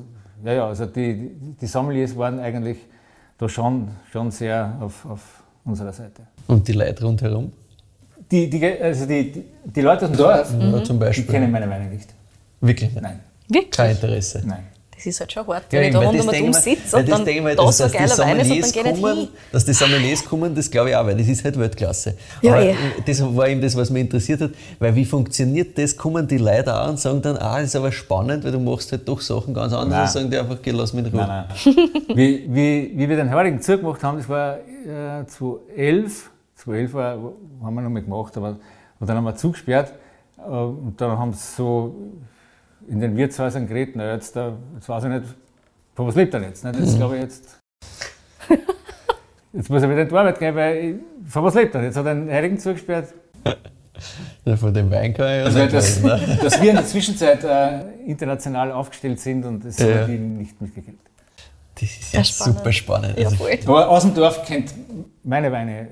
ja, 0.43 0.53
ja, 0.53 0.67
also 0.67 0.85
die, 0.85 1.31
die 1.59 1.65
Sommeliers 1.67 2.15
waren 2.15 2.39
eigentlich 2.39 2.77
da 3.37 3.47
schon, 3.47 3.87
schon 4.11 4.31
sehr 4.31 4.77
auf, 4.79 5.05
auf 5.05 5.21
unserer 5.63 5.93
Seite. 5.93 6.23
Und 6.47 6.67
die 6.67 6.73
Leute 6.73 7.03
rundherum? 7.03 7.51
Die, 8.31 8.49
die, 8.49 8.65
also 8.65 9.05
die, 9.05 9.43
die, 9.63 9.81
Leute 9.81 10.05
aus 10.05 10.11
dem 10.11 10.17
Dorf, 10.17 10.83
zum 10.83 10.99
die 10.99 11.23
kennen 11.23 11.51
meine 11.51 11.69
Weine 11.69 11.85
nicht. 11.85 12.13
Wirklich. 12.59 12.93
Nein, 12.95 13.19
Wirklich? 13.47 13.71
Kein 13.71 13.91
Interesse. 13.91 14.43
nein. 14.45 14.63
Das 14.97 15.05
ist 15.05 15.19
halt 15.19 15.31
schon 15.31 15.45
hart, 15.45 15.71
Ja, 15.71 15.79
wenn 15.79 15.87
ich 15.89 15.93
da 15.93 15.99
rund 15.99 16.17
das 16.19 16.25
um 16.25 16.31
wir- 16.33 16.53
sitze 16.55 16.97
und 16.97 17.07
das 17.07 17.15
dann 17.17 17.23
denken 17.25 17.45
wir, 17.45 17.55
da 17.55 17.63
dass- 17.65 17.77
so 17.77 17.83
dass 17.83 17.93
geiler 17.93 18.17
Wein 18.17 18.39
ist 18.39 18.49
und 18.49 18.75
dann 18.75 18.83
nicht 18.93 19.01
kommen, 19.01 19.17
hin. 19.17 19.27
Dass 19.51 19.63
die 19.65 19.73
Sommeliers 19.73 20.25
kommen, 20.25 20.55
das 20.55 20.71
glaube 20.71 20.89
ich 20.89 20.95
auch, 20.95 21.05
weil 21.05 21.15
das 21.15 21.27
ist 21.27 21.43
halt 21.45 21.59
Weltklasse. 21.59 22.17
Ja, 22.41 22.53
Aber 22.53 22.63
eh. 22.65 22.75
das 23.05 23.23
war 23.35 23.47
eben 23.47 23.61
das, 23.61 23.75
was 23.77 23.91
mich 23.91 24.01
interessiert 24.01 24.41
hat, 24.41 24.51
weil 24.79 24.95
wie 24.95 25.05
funktioniert 25.05 25.77
das? 25.77 25.95
Kommen 25.95 26.27
die 26.27 26.37
Leute 26.39 26.75
auch 26.75 26.89
und 26.89 26.99
sagen 26.99 27.21
dann, 27.21 27.37
ah, 27.37 27.57
das 27.59 27.65
ist 27.67 27.75
aber 27.75 27.91
spannend, 27.91 28.43
weil 28.43 28.51
du 28.51 28.59
machst 28.59 28.91
halt 28.91 29.07
doch 29.07 29.21
Sachen 29.21 29.53
ganz 29.53 29.71
anders 29.71 29.91
Nein. 29.93 30.01
und 30.01 30.07
sagen 30.09 30.31
die 30.31 30.37
einfach, 30.39 30.57
geh, 30.63 30.71
lass 30.71 30.93
mich 30.93 31.05
in 31.05 31.11
Ruhe. 31.11 31.27
Nein, 31.27 31.45
nein. 31.47 31.89
wie, 32.15 32.45
wie, 32.49 32.91
wie 32.95 33.07
wir 33.09 33.15
den 33.17 33.31
heurigen 33.31 33.61
zugemacht 33.61 34.03
haben, 34.03 34.17
das 34.17 34.27
war 34.27 34.55
äh, 34.57 35.25
2011. 35.27 36.31
2011 36.55 36.93
war, 36.93 37.11
haben 37.63 37.75
wir 37.75 37.81
noch 37.83 37.89
mal 37.91 38.01
gemacht, 38.01 38.35
aber 38.35 38.57
und 38.99 39.07
dann 39.07 39.15
haben 39.17 39.25
wir 39.25 39.35
zugesperrt 39.35 39.93
äh, 40.39 40.49
und 40.49 40.95
dann 40.97 41.17
haben 41.19 41.33
sie 41.33 41.55
so 41.55 41.95
in 42.87 42.99
den 42.99 43.15
Wirtshäusern 43.17 43.67
geredet, 43.67 43.95
na 43.95 44.13
jetzt, 44.13 44.35
äh, 44.35 44.51
jetzt 44.75 44.87
weiß 44.89 45.03
ich 45.05 45.09
nicht, 45.09 45.23
von 45.95 46.07
was 46.07 46.15
lebt 46.15 46.33
er 46.33 46.41
jetzt? 46.43 46.63
Ne? 46.63 46.71
Das 46.71 46.95
glaube 46.95 47.15
ich 47.17 47.21
jetzt. 47.23 47.59
Jetzt 49.53 49.69
muss 49.69 49.81
er 49.81 49.89
wieder 49.89 50.01
in 50.03 50.09
die 50.09 50.15
Arbeit 50.15 50.37
gehen, 50.39 50.55
weil 50.55 50.75
ich, 50.77 50.95
von 51.31 51.43
was 51.43 51.55
lebt 51.55 51.73
er? 51.73 51.81
Jetzt 51.83 51.95
hat 51.97 52.05
er 52.05 52.13
den 52.13 52.29
Heurigen 52.29 52.59
zugesperrt. 52.59 53.07
Ja, 54.45 54.55
von 54.55 54.71
dem 54.73 54.91
Wein 54.91 55.13
kann 55.13 55.25
ich 55.27 55.37
ja 55.39 55.43
Also, 55.45 55.59
nicht 55.59 55.73
dass, 55.73 55.97
reden, 55.97 56.05
ne? 56.29 56.39
dass 56.43 56.61
wir 56.61 56.69
in 56.69 56.75
der 56.75 56.85
Zwischenzeit 56.85 57.43
äh, 57.43 57.79
international 58.05 58.71
aufgestellt 58.71 59.19
sind 59.19 59.43
und 59.45 59.65
das 59.65 59.79
Ja. 59.79 60.01
haben 60.01 60.07
die 60.11 60.17
nicht 60.19 60.61
mitgekriegt. 60.61 60.99
Das 61.75 61.83
ist 61.83 62.13
ja, 62.13 62.23
spannend. 62.23 62.57
super 62.57 62.71
spannend. 62.73 63.17
Ja, 63.17 63.29
Also. 63.29 63.47
Aber 63.65 63.89
aus 63.89 64.03
dem 64.03 64.13
Dorf 64.13 64.45
kennt 64.45 64.73
meine 65.23 65.51
Weine 65.51 65.87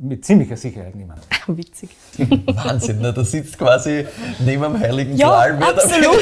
mit 0.00 0.24
ziemlicher 0.24 0.56
Sicherheit 0.56 0.94
niemand. 0.94 1.20
Witzig. 1.46 1.90
Wahnsinn, 2.46 3.00
ne? 3.00 3.12
da 3.12 3.24
sitzt 3.24 3.56
quasi 3.58 4.04
neben 4.40 4.62
dem 4.62 4.78
Heiligen 4.80 5.16
Ja, 5.16 5.48
Gral 5.48 5.62
absolut. 5.62 6.20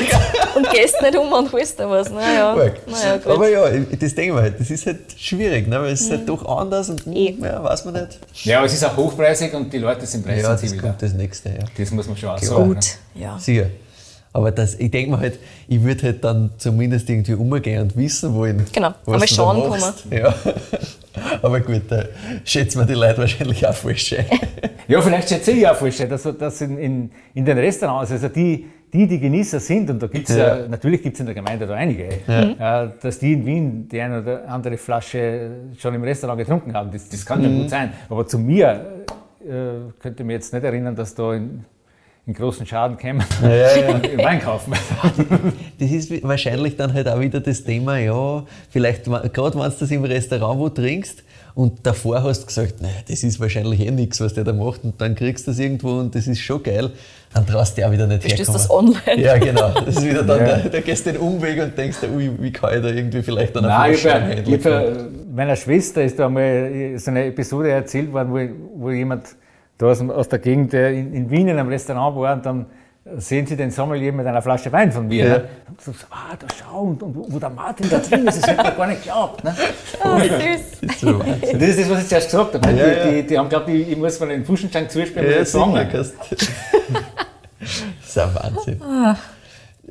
Und 0.57 0.71
gehst 0.71 1.01
nicht 1.03 1.17
um 1.17 1.33
und 1.33 1.53
holst 1.53 1.79
da 1.81 1.91
was. 1.91 2.11
Naja, 2.11 2.55
naja 2.55 3.17
gut. 3.19 3.27
Aber 3.33 3.49
ja, 3.49 3.69
das 3.69 4.15
denke 4.15 4.23
ich 4.23 4.33
mir 4.33 4.41
halt, 4.43 4.61
das 4.61 4.71
ist 4.71 4.87
halt 4.87 5.01
schwierig, 5.17 5.67
ne? 5.69 5.81
weil 5.81 5.93
es 5.93 6.03
ist 6.03 6.11
halt 6.11 6.29
doch 6.29 6.45
anders 6.47 6.89
und 6.91 7.07
Eh. 7.09 7.37
ja, 7.41 7.63
weiß 7.63 7.85
man 7.87 7.95
nicht. 7.95 8.19
Ja, 8.45 8.59
aber 8.59 8.67
es 8.67 8.75
ist 8.75 8.85
auch 8.85 8.97
hochpreisig 8.97 9.53
und 9.55 9.73
die 9.73 9.79
Leute 9.79 10.07
sind 10.07 10.25
Ja, 10.27 10.35
das 10.37 10.43
preissensibel. 10.45 10.83
kommt 10.89 11.03
das 11.03 11.13
nächste, 11.13 11.49
ja. 11.51 11.65
das 11.77 11.91
muss 11.91 12.07
man 12.07 12.17
schon 12.17 12.29
auch 12.31 12.39
sagen. 12.39 12.69
Gut, 12.75 12.87
ja. 13.15 13.39
Sicher. 13.39 13.67
Aber 14.37 14.53
das, 14.53 14.75
ich 14.75 14.91
denke 14.91 15.13
mir 15.13 15.19
halt, 15.19 15.39
ich 15.67 15.83
würde 15.83 16.03
halt 16.03 16.23
dann 16.23 16.51
zumindest 16.59 17.09
irgendwie 17.09 17.33
umgehen 17.33 17.81
und 17.81 17.97
wissen 17.97 18.35
wollen, 18.35 18.67
Genau, 18.71 18.91
was 19.07 19.15
einmal 19.15 19.21
du 19.21 19.35
schauen 19.35 19.63
da 19.63 19.69
machst. 19.71 20.05
Ja. 20.11 20.35
Aber 21.43 21.61
gut, 21.61 21.85
da 21.89 22.05
schätzen 22.45 22.81
wir 22.81 22.85
die 22.85 22.93
Leute 22.93 23.17
wahrscheinlich 23.17 23.67
auch 23.67 23.75
falsch 23.75 24.13
ein. 24.13 24.27
Ja, 24.89 25.01
vielleicht 25.01 25.31
schätze 25.31 25.53
ich 25.53 25.67
auch 25.67 25.75
falsch, 25.75 25.97
dass, 26.07 26.29
dass 26.39 26.61
in, 26.61 26.77
in, 26.77 27.11
in 27.33 27.45
den 27.47 27.57
Restaurants, 27.57 28.13
also 28.13 28.29
die, 28.29 28.67
die, 28.93 29.07
die 29.07 29.19
Genießer 29.19 29.59
sind, 29.59 29.89
und 29.89 30.03
da 30.03 30.07
gibt 30.07 30.29
es 30.29 30.37
ja. 30.37 30.59
Ja. 30.59 30.69
natürlich 30.69 31.03
gibt 31.03 31.15
es 31.15 31.21
in 31.21 31.27
der 31.27 31.35
Gemeinde 31.35 31.67
da 31.67 31.73
einige, 31.75 32.05
äh, 32.05 32.89
dass 33.01 33.19
die 33.19 33.33
in 33.33 33.47
Wien 33.47 33.89
die 33.89 33.99
eine 33.99 34.21
oder 34.21 34.47
andere 34.49 34.77
Flasche 34.77 35.51
schon 35.79 35.95
im 35.95 36.03
Restaurant 36.05 36.39
getrunken 36.39 36.75
haben. 36.75 36.91
Das, 36.93 37.09
das 37.09 37.25
kann 37.25 37.43
ja 37.43 37.49
gut 37.49 37.71
sein. 37.71 37.95
Aber 38.11 38.27
zu 38.27 38.39
mir 38.39 39.07
äh, 39.41 39.91
könnte 39.99 40.23
ich 40.23 40.27
mir 40.27 40.35
jetzt 40.35 40.53
nicht 40.53 40.63
erinnern, 40.63 40.95
dass 40.95 41.15
da 41.15 41.33
in, 41.33 41.65
in 42.27 42.35
großen 42.35 42.67
Schaden 42.67 42.97
kämen 42.97 43.25
Ja, 43.41 43.49
ja. 43.55 44.01
Wein 44.19 44.41
kaufen. 44.43 44.73
Das 45.79 45.91
ist 45.91 46.11
wahrscheinlich 46.25 46.77
dann 46.77 46.93
halt 46.93 47.09
auch 47.09 47.21
wieder 47.21 47.39
das 47.41 47.63
Thema, 47.63 47.99
ja, 47.99 48.45
vielleicht, 48.71 49.05
gerade 49.05 49.55
wenn 49.59 49.71
du 49.71 49.77
das 49.79 49.91
im 49.93 50.05
Restaurant 50.05 50.59
wo 50.59 50.69
trinkst 50.69 51.23
und 51.55 51.87
davor 51.87 52.23
hast 52.25 52.43
du 52.43 52.47
gesagt, 52.47 52.83
naja, 52.83 52.95
das 53.09 53.23
ist 53.23 53.39
wahrscheinlich 53.39 53.81
eh 53.81 53.91
nichts, 53.93 54.21
was 54.21 54.35
der 54.35 54.43
da 54.45 54.53
macht 54.53 54.83
und 54.83 55.01
dann 55.01 55.15
kriegst 55.15 55.47
du 55.47 55.53
das 55.53 55.61
irgendwo 55.61 55.91
und 56.01 56.15
das 56.17 56.27
ist 56.27 56.41
schon 56.41 56.63
geil, 56.65 56.91
dann 57.33 57.47
traust 57.47 57.77
du 57.77 57.81
dir 57.83 57.89
auch 57.89 57.93
wieder 57.93 58.07
nicht 58.09 58.23
Verstehst 58.23 58.51
herkommen. 58.51 58.93
das 58.95 59.07
online? 59.07 59.23
Ja, 59.23 59.39
genau. 59.39 59.71
Das 59.85 59.97
ist 59.97 60.05
wieder 60.05 60.23
dann, 60.25 60.41
Ja. 60.41 60.57
da, 60.59 60.69
da 60.69 60.81
gehst 60.81 61.07
du 61.07 61.13
den 61.13 61.21
Umweg 61.21 61.63
und 61.63 61.79
denkst, 61.79 62.01
dir, 62.01 62.11
ui, 62.11 62.31
wie 62.41 62.51
kann 62.53 62.75
ich 62.77 62.83
da 62.83 62.89
irgendwie 62.89 63.23
vielleicht 63.23 63.55
dann 63.55 63.65
Nein, 63.65 63.93
ich 63.93 64.01
Flasche 64.01 64.23
hab, 64.23 64.49
ich 64.49 65.33
meiner 65.33 65.55
Schwester 65.57 66.03
ist 66.03 66.19
da 66.19 66.29
mal 66.29 66.95
so 66.99 67.11
eine 67.11 67.27
Episode 67.27 67.71
erzählt 67.71 68.13
worden, 68.13 68.31
wo, 68.33 68.85
wo 68.87 68.91
jemand 68.91 69.27
da 69.79 69.87
aus, 69.87 70.01
aus 70.01 70.29
der 70.29 70.39
Gegend 70.39 70.73
in, 70.75 71.13
in 71.15 71.31
Wien 71.31 71.49
in 71.49 71.59
einem 71.59 71.69
Restaurant 71.69 72.17
war 72.17 72.35
und 72.35 72.47
dann 72.47 72.67
sehen 73.19 73.47
sie 73.47 73.57
den 73.57 73.71
Sommelier 73.71 74.13
mit 74.13 74.27
einer 74.27 74.43
Flasche 74.43 74.73
Wein 74.73 74.91
von 74.91 75.07
mir. 75.07 75.25
Ja. 75.27 75.39
Ne? 75.39 75.45
Und 75.69 75.81
so, 75.81 75.93
ah, 76.11 76.35
da 76.39 76.47
schau, 76.59 76.81
und, 76.81 77.01
und 77.03 77.15
wo 77.33 77.39
der 77.39 77.51
Martin 77.51 77.89
da 77.89 77.99
drin 77.99 78.27
ist, 78.27 78.43
das 78.43 78.51
hätte 78.51 78.65
man 78.65 78.77
gar 78.77 78.87
nicht 78.89 79.03
geglaubt. 79.05 79.45
Ne? 79.45 79.55
Ah, 80.03 80.19
süß. 80.19 80.31
Das 80.81 80.91
ist 80.91 81.01
so 81.01 81.13
das 81.19 81.53
ist 81.53 81.79
das, 81.81 81.91
was 81.91 82.03
ich 82.03 82.09
zuerst 82.09 82.31
gesagt 82.31 82.55
habe. 82.55 82.67
ne? 82.73 82.79
Ja, 82.81 82.87
die, 82.87 82.99
ja. 83.17 83.23
Die, 83.23 83.27
die 83.29 83.39
haben 83.39 83.49
glaubt, 83.49 83.69
ich, 83.69 83.89
ich 83.91 83.97
muss 83.97 84.17
von 84.19 84.29
den 84.29 84.45
Fuschenstein 84.45 84.91
zuspielen 84.91 85.31
Ja, 85.31 85.45
Song. 85.45 85.73
sicher, 85.75 85.85
kannst- 85.87 86.15
Das 87.61 88.09
ist 88.09 88.19
ein 88.19 88.35
Wahnsinn. 88.35 88.81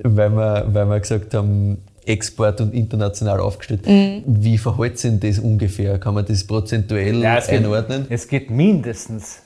Weil, 0.04 0.30
wir, 0.32 0.66
weil 0.68 0.86
wir 0.86 1.00
gesagt 1.00 1.34
haben, 1.34 1.78
Export 2.06 2.62
und 2.62 2.74
international 2.74 3.40
aufgestellt. 3.40 3.88
Mhm. 3.88 4.24
Wie 4.26 4.58
verhält 4.58 5.00
sich 5.00 5.20
das 5.20 5.40
ungefähr? 5.40 5.98
Kann 6.00 6.14
man 6.14 6.26
das 6.26 6.44
prozentuell 6.46 7.22
Ja, 7.22 7.38
es, 7.38 7.48
geht, 7.48 7.60
einordnen? 7.60 8.06
es 8.10 8.28
geht 8.28 8.50
mindestens, 8.52 9.40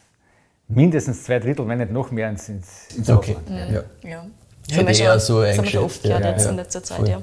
mindestens 0.69 1.23
zwei 1.23 1.39
Drittel, 1.39 1.67
wenn 1.67 1.79
nicht 1.79 1.91
noch 1.91 2.11
mehr 2.11 2.29
ins, 2.29 2.47
ins, 2.49 3.09
Okay. 3.09 3.35
Ausland. 3.35 3.71
Ja. 4.03 4.09
Ja. 4.09 4.25
Wir 4.67 5.15
auch 5.15 5.19
so 5.19 5.41
das 5.41 5.57
haben 5.57 5.65
wir 5.65 5.69
schon 5.71 5.79
eingeschätzt, 5.81 5.83
oft 5.83 6.03
gehört 6.03 6.23
ja, 6.23 6.29
jetzt 6.31 6.45
ja. 6.45 6.51
in 6.51 6.55
letzter 6.57 6.83
Zeit, 6.83 6.97
Voll. 6.97 7.09
ja. 7.09 7.21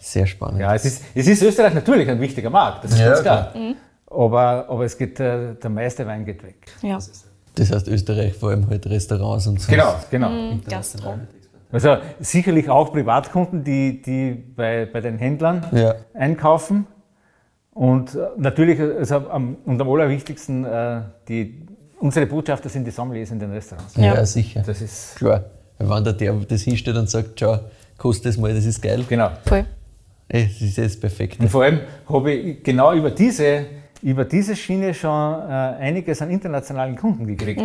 Sehr 0.00 0.26
spannend. 0.26 0.60
Ja, 0.60 0.74
es 0.74 0.84
ist, 0.84 1.02
es 1.14 1.26
ist 1.26 1.42
Österreich 1.42 1.74
natürlich 1.74 2.08
ein 2.08 2.20
wichtiger 2.20 2.48
Markt, 2.50 2.84
das 2.84 2.92
ist 2.92 3.00
Ja, 3.00 3.08
ganz 3.08 3.22
klar. 3.22 3.52
Mhm. 3.56 3.74
Aber, 4.06 4.66
aber 4.68 4.84
es 4.84 4.96
geht, 4.96 5.18
äh, 5.20 5.54
der 5.54 5.70
meiste 5.70 6.06
Wein 6.06 6.24
geht 6.24 6.42
weg. 6.42 6.66
ja. 6.82 6.98
Das 7.54 7.72
heißt 7.72 7.88
Österreich 7.88 8.34
vor 8.34 8.50
allem 8.50 8.70
halt 8.70 8.86
Restaurants 8.86 9.48
und 9.48 9.60
so. 9.60 9.72
Genau, 9.72 9.96
genau. 10.12 10.30
Mhm. 10.30 10.62
Gastro. 10.64 11.18
Also 11.72 11.96
sicherlich 12.20 12.70
auch 12.70 12.92
Privatkunden, 12.92 13.64
die, 13.64 14.00
die 14.00 14.30
bei, 14.32 14.86
bei 14.86 15.00
den 15.00 15.18
Händlern 15.18 15.66
Ja. 15.72 15.96
einkaufen. 16.14 16.86
Und 17.72 18.14
äh, 18.14 18.28
natürlich, 18.36 18.80
also 18.80 19.28
am, 19.28 19.56
und 19.64 19.80
am 19.80 19.88
allerwichtigsten, 19.90 20.64
äh, 20.64 21.00
die, 21.28 21.66
unsere 22.00 22.26
Botschafter 22.26 22.68
sind 22.68 22.84
die 22.84 22.90
Sommeliers 22.90 23.30
in 23.30 23.38
den 23.38 23.50
Restaurants. 23.52 23.96
Ja, 23.96 24.14
Ja. 24.14 24.26
sicher. 24.26 24.62
Das 24.66 24.80
ist, 24.80 25.16
Klar. 25.16 25.44
Wenn 25.78 26.04
der, 26.04 26.12
der 26.12 26.32
das 26.34 26.62
hinstellt 26.62 26.96
und 26.96 27.08
sagt, 27.08 27.38
schau, 27.38 27.58
kostet 27.96 28.26
das 28.26 28.36
mal, 28.38 28.52
das 28.54 28.64
ist 28.64 28.82
geil. 28.82 29.04
genau. 29.08 29.30
Voll. 29.44 29.64
Das 30.28 30.60
ist 30.60 30.76
jetzt 30.76 31.00
perfekt. 31.00 31.40
Und 31.40 31.48
vor 31.48 31.62
allem 31.62 31.80
habe 32.08 32.32
ich 32.32 32.62
genau 32.62 32.92
über 32.92 33.10
diese, 33.10 33.64
über 34.02 34.24
diese 34.24 34.54
Schiene 34.56 34.92
schon 34.92 35.10
äh, 35.10 35.52
einiges 35.80 36.20
an 36.20 36.30
internationalen 36.30 36.96
Kunden 36.96 37.26
gekriegt. 37.26 37.62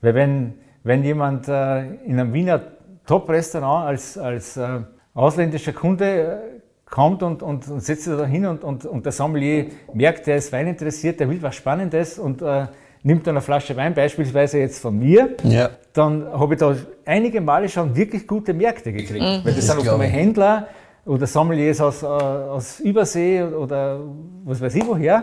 Weil 0.00 0.14
wenn, 0.14 0.54
wenn 0.84 1.02
jemand 1.04 1.48
äh, 1.48 1.80
in 2.04 2.18
einem 2.18 2.32
Wiener 2.32 2.60
Top-Restaurant 3.06 3.88
als, 3.88 4.16
als 4.16 4.56
äh, 4.56 4.80
ausländischer 5.14 5.72
Kunde 5.72 6.04
äh, 6.06 6.60
kommt 6.88 7.22
und, 7.22 7.42
und, 7.42 7.68
und 7.68 7.80
setzt 7.82 8.04
sich 8.04 8.16
da 8.16 8.24
hin 8.24 8.46
und, 8.46 8.64
und, 8.64 8.86
und 8.86 9.04
der 9.04 9.12
Sommelier 9.12 9.66
merkt, 9.92 10.26
der 10.26 10.36
ist 10.36 10.52
Wein 10.52 10.68
interessiert, 10.68 11.18
der 11.20 11.28
will 11.28 11.42
was 11.42 11.56
Spannendes 11.56 12.18
und 12.18 12.40
äh, 12.40 12.66
nimmt 13.08 13.26
dann 13.26 13.36
eine 13.36 13.40
Flasche 13.40 13.74
Wein, 13.74 13.94
beispielsweise 13.94 14.58
jetzt 14.58 14.80
von 14.80 14.98
mir, 14.98 15.30
Ja. 15.42 15.70
dann 15.94 16.26
habe 16.30 16.54
ich 16.54 16.60
da 16.60 16.76
einige 17.06 17.40
Male 17.40 17.66
schon 17.70 17.96
wirklich 17.96 18.26
gute 18.26 18.52
Märkte 18.52 18.92
gekriegt. 18.92 19.24
Weil 19.44 19.54
das, 19.54 19.64
sind 19.66 19.70
oft 19.76 19.82
glaube 19.84 19.92
einmal 19.92 20.08
ich. 20.08 20.12
Händler 20.12 20.68
oder 21.06 21.26
Sommeliers 21.26 21.80
aus, 21.80 22.02
äh, 22.02 22.06
aus 22.06 22.80
Übersee 22.80 23.42
oder 23.42 24.00
was 24.44 24.60
weiß 24.60 24.74
ich 24.74 24.86
woher. 24.86 25.22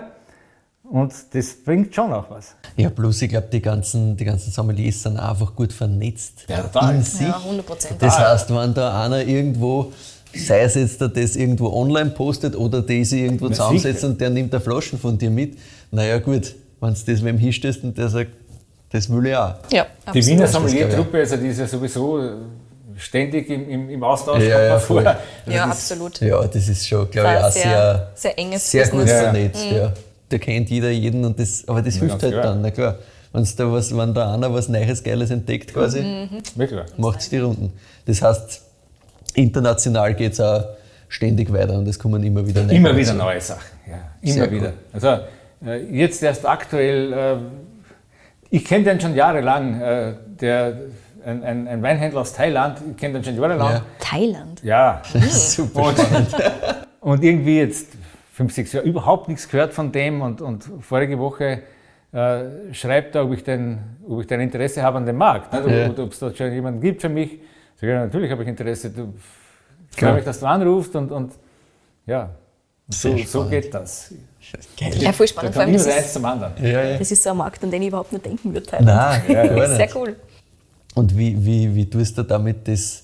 Und 0.84 1.14
das 1.34 1.64
bringt 1.64 1.94
schon 1.94 2.12
auch 2.12 2.30
was. 2.30 2.56
Ja, 2.76 2.90
plus 2.90 3.22
ich 3.22 3.30
glaube, 3.30 3.48
die 3.52 3.62
ganzen, 3.62 4.18
die 4.18 4.26
ganzen 4.26 4.52
Sommeliers 4.52 5.04
sind 5.04 5.18
auch 5.20 5.30
einfach 5.32 5.56
gut 5.56 5.72
vernetzt 5.72 6.46
Ja, 6.48 6.62
total. 6.64 6.96
in 6.96 7.04
sich. 7.04 7.22
Ja, 7.28 7.40
100%. 7.40 8.00
Das 8.00 8.20
heißt, 8.20 8.50
wenn 8.56 8.74
da 8.74 9.04
einer 9.04 9.22
irgendwo, 9.24 9.92
sei 10.34 10.62
es 10.62 10.74
jetzt, 10.76 11.02
der 11.02 11.10
das 11.10 11.36
irgendwo 11.36 11.70
online 11.72 12.10
postet 12.12 12.56
oder 12.56 12.82
der 12.82 13.06
sich 13.06 13.22
irgendwo 13.22 13.50
zusammensetzt 13.50 14.04
und 14.04 14.20
der 14.20 14.32
nimmt 14.32 14.54
eine 14.54 14.62
Flaschen 14.62 14.98
von 15.00 15.18
dir 15.20 15.30
mit, 15.30 15.58
naja 15.92 16.18
gut, 16.20 16.56
wenn 16.80 16.94
du 16.94 17.00
das 17.06 17.24
wem 17.24 17.38
hinstellst 17.38 17.84
und 17.84 17.98
der 17.98 18.10
sagt, 18.10 18.32
das 18.92 19.10
will 19.10 19.26
ich 19.28 19.36
auch. 19.36 19.56
Ja, 19.72 19.86
Die 19.86 20.08
absolut. 20.08 20.26
Wiener 20.28 20.48
Sommeliertruppe, 20.48 21.18
also 21.20 21.38
die 21.38 21.48
ist 21.48 21.60
ja 21.60 21.68
sowieso 21.68 22.22
ständig 22.98 23.50
im, 23.50 23.70
im, 23.70 23.90
im 23.90 24.04
Austausch. 24.04 24.44
Ja, 24.44 24.62
ja, 24.62 24.80
voll. 24.80 25.04
vor. 25.04 25.18
Ja, 25.52 25.66
absolut. 25.66 26.20
Ja, 26.22 26.46
das 26.46 26.68
ist 26.68 26.88
schon, 26.88 27.10
glaube 27.10 27.30
ich, 27.30 27.36
Sehr, 27.36 27.48
auch 27.48 27.52
sehr, 27.52 28.12
sehr 28.16 28.40
enges 28.40 28.72
sehr 28.72 28.88
gut 28.88 29.02
Business. 29.02 29.12
Ja. 29.12 29.22
vernetzt. 29.24 29.66
Ja. 29.72 29.94
Da 30.30 30.38
kennt 30.38 30.70
jeder 30.70 30.90
jeden 30.90 31.26
und 31.26 31.40
das, 31.40 31.68
aber 31.68 31.82
das 31.82 31.96
hilft 31.96 32.14
ganz 32.14 32.24
halt 32.24 32.34
klar. 32.34 32.44
dann, 32.44 32.62
na 32.62 32.72
klar. 32.72 32.96
Wenn's 33.34 33.54
da 33.56 33.70
was, 33.70 33.96
wenn 33.96 34.14
da 34.14 34.34
einer 34.34 34.54
was 34.54 34.70
Neues, 34.70 35.04
Geiles 35.04 35.30
entdeckt 35.30 35.74
quasi, 35.74 36.30
Wirklich. 36.56 36.80
macht 36.96 37.20
es 37.20 37.30
die 37.30 37.40
Runden. 37.40 37.74
Das 38.06 38.22
heißt, 38.22 38.62
international 39.34 40.14
geht 40.16 40.32
es 40.34 40.40
auch 40.40 40.64
ständig 41.10 41.52
weiter 41.52 41.78
und 41.78 41.86
es 41.88 42.00
kommen 42.00 42.24
immer 42.24 42.48
wieder 42.48 42.64
neue. 42.64 42.76
Immer 42.78 42.96
wieder 42.96 43.14
neue 43.14 43.42
Sachen. 43.42 43.66
Ja, 43.88 43.98
immer 44.22 44.34
Sehr 44.34 44.52
wieder. 44.52 44.74
Also 44.94 45.08
äh, 45.08 45.20
jetzt 45.92 46.24
erst 46.24 46.46
aktuell, 46.46 47.14
äh, 47.14 47.38
ich 48.50 48.66
kenne 48.66 48.86
den 48.86 49.02
schon 49.02 49.16
jahrelang, 49.16 49.82
äh, 49.82 50.14
der, 50.40 50.78
ein, 51.26 51.44
ein, 51.44 51.68
ein 51.68 51.82
Weinhändler 51.82 52.22
aus 52.22 52.34
Thailand, 52.34 52.80
ich 52.92 52.98
kenne 52.98 53.16
den 53.16 53.24
schon 53.24 53.36
jahrelang. 53.36 53.74
Ja. 53.74 53.82
Thailand. 54.00 54.64
Ja. 54.64 55.02
Super 55.30 55.88
Und, 55.88 55.98
und 57.02 57.24
irgendwie 57.24 57.60
jetzt 57.60 57.94
fünf, 58.32 58.54
sechs 58.54 58.74
Jahre 58.74 58.86
überhaupt 58.86 59.28
nichts 59.28 59.50
gehört 59.50 59.74
von 59.74 59.92
dem 59.92 60.22
und, 60.22 60.42
und 60.42 60.70
vorige 60.82 61.18
Woche 61.20 61.64
äh, 62.12 62.74
schreibt 62.74 63.16
er, 63.16 63.26
ob 63.26 63.34
ich, 63.34 63.44
denn, 63.44 63.80
ob 64.08 64.22
ich 64.22 64.28
denn 64.28 64.40
Interesse 64.40 64.82
habe 64.82 64.98
an 64.98 65.06
dem 65.06 65.18
Markt. 65.18 65.52
Nicht? 65.52 65.68
Ja. 65.68 65.90
Ob 66.04 66.12
es 66.12 66.20
da 66.20 66.34
schon 66.34 66.52
jemanden 66.52 66.80
gibt 66.80 67.02
für 67.02 67.10
mich. 67.10 67.40
Sag 67.76 67.90
ich, 67.90 67.96
natürlich 67.96 68.32
habe 68.32 68.44
ich 68.44 68.50
Interesse. 68.50 68.90
Du, 68.90 69.14
ich 69.92 69.98
freue 69.98 70.14
mich, 70.14 70.24
dass 70.24 70.40
du 70.40 70.46
anrufst 70.46 70.96
und, 70.96 71.12
und 71.12 71.34
ja, 72.06 72.30
so, 72.88 73.18
so 73.18 73.46
geht 73.46 73.74
das. 73.74 74.14
Geil. 74.80 74.94
Ja, 75.02 75.12
voll 75.14 75.26
Da 75.28 75.32
spannend. 75.34 75.54
Vor 75.54 75.64
kommt 75.64 75.76
allem, 75.76 75.76
immer 75.76 75.78
das 75.86 75.88
eins 75.98 76.06
ist, 76.08 76.14
zum 76.14 76.26
anderen. 76.26 76.54
Ja, 76.62 76.84
ja. 76.84 76.98
das 76.98 77.12
ist 77.12 77.24
so 77.24 77.30
ein 77.32 77.38
Markt, 77.38 77.64
an 77.64 77.72
den 77.72 77.82
ich 77.82 77.88
überhaupt 77.90 78.12
nicht 78.14 78.26
denken 78.26 78.54
würde. 78.54 78.66
Thailand. 78.66 78.88
Nein, 79.28 79.34
gar 79.56 79.68
Sehr 79.68 79.78
nicht. 79.80 79.96
cool. 79.96 80.16
Und 80.96 81.18
wie, 81.18 81.46
wie, 81.46 81.76
wie 81.76 81.90
tust 81.90 82.18
du 82.18 82.24
damit 82.24 82.68
das, 82.68 83.04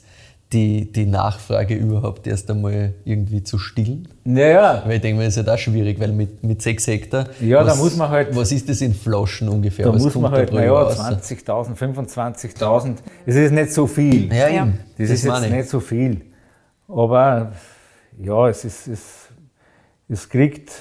die, 0.54 0.92
die 0.92 1.06
Nachfrage 1.06 1.76
überhaupt 1.76 2.26
erst 2.28 2.50
einmal 2.52 2.94
irgendwie 3.06 3.44
zu 3.44 3.58
stillen? 3.58 4.08
Naja, 4.24 4.82
Weil 4.86 4.96
ich 4.96 5.02
denke 5.02 5.18
mir, 5.20 5.26
das 5.26 5.36
ist 5.38 5.46
ja 5.46 5.54
auch 5.54 5.58
schwierig, 5.58 6.00
weil 6.00 6.12
mit, 6.12 6.44
mit 6.44 6.62
6 6.62 6.88
Hektar. 6.88 7.28
Ja, 7.42 7.64
da 7.64 7.72
was, 7.72 7.78
muss 7.80 7.96
man 7.98 8.10
halt- 8.10 8.36
Was 8.36 8.52
ist 8.52 8.70
das 8.70 8.82
in 8.82 8.94
Flaschen 8.94 9.50
ungefähr? 9.50 9.86
da 9.88 9.94
was 9.94 10.04
muss 10.04 10.14
kommt 10.14 10.24
man 10.24 10.32
halt, 10.34 10.54
naja, 10.54 10.72
raus? 10.72 10.98
20.000, 11.00 11.76
25.000, 11.76 12.96
das 13.26 13.36
ist 13.36 13.52
nicht 13.52 13.74
so 13.74 13.88
viel. 13.88 14.28
Ja, 14.34 14.48
Ja. 14.48 14.62
eben. 14.64 14.78
Das, 14.98 15.10
ist 15.10 15.24
jetzt 15.24 15.44
ich. 15.46 15.52
nicht 15.52 15.70
so 15.70 15.80
viel. 15.80 16.22
Aber 16.88 17.52
ja, 18.22 18.48
es, 18.50 18.64
ist, 18.66 18.88
es, 18.88 19.02
es 20.10 20.30
kriegt, 20.30 20.72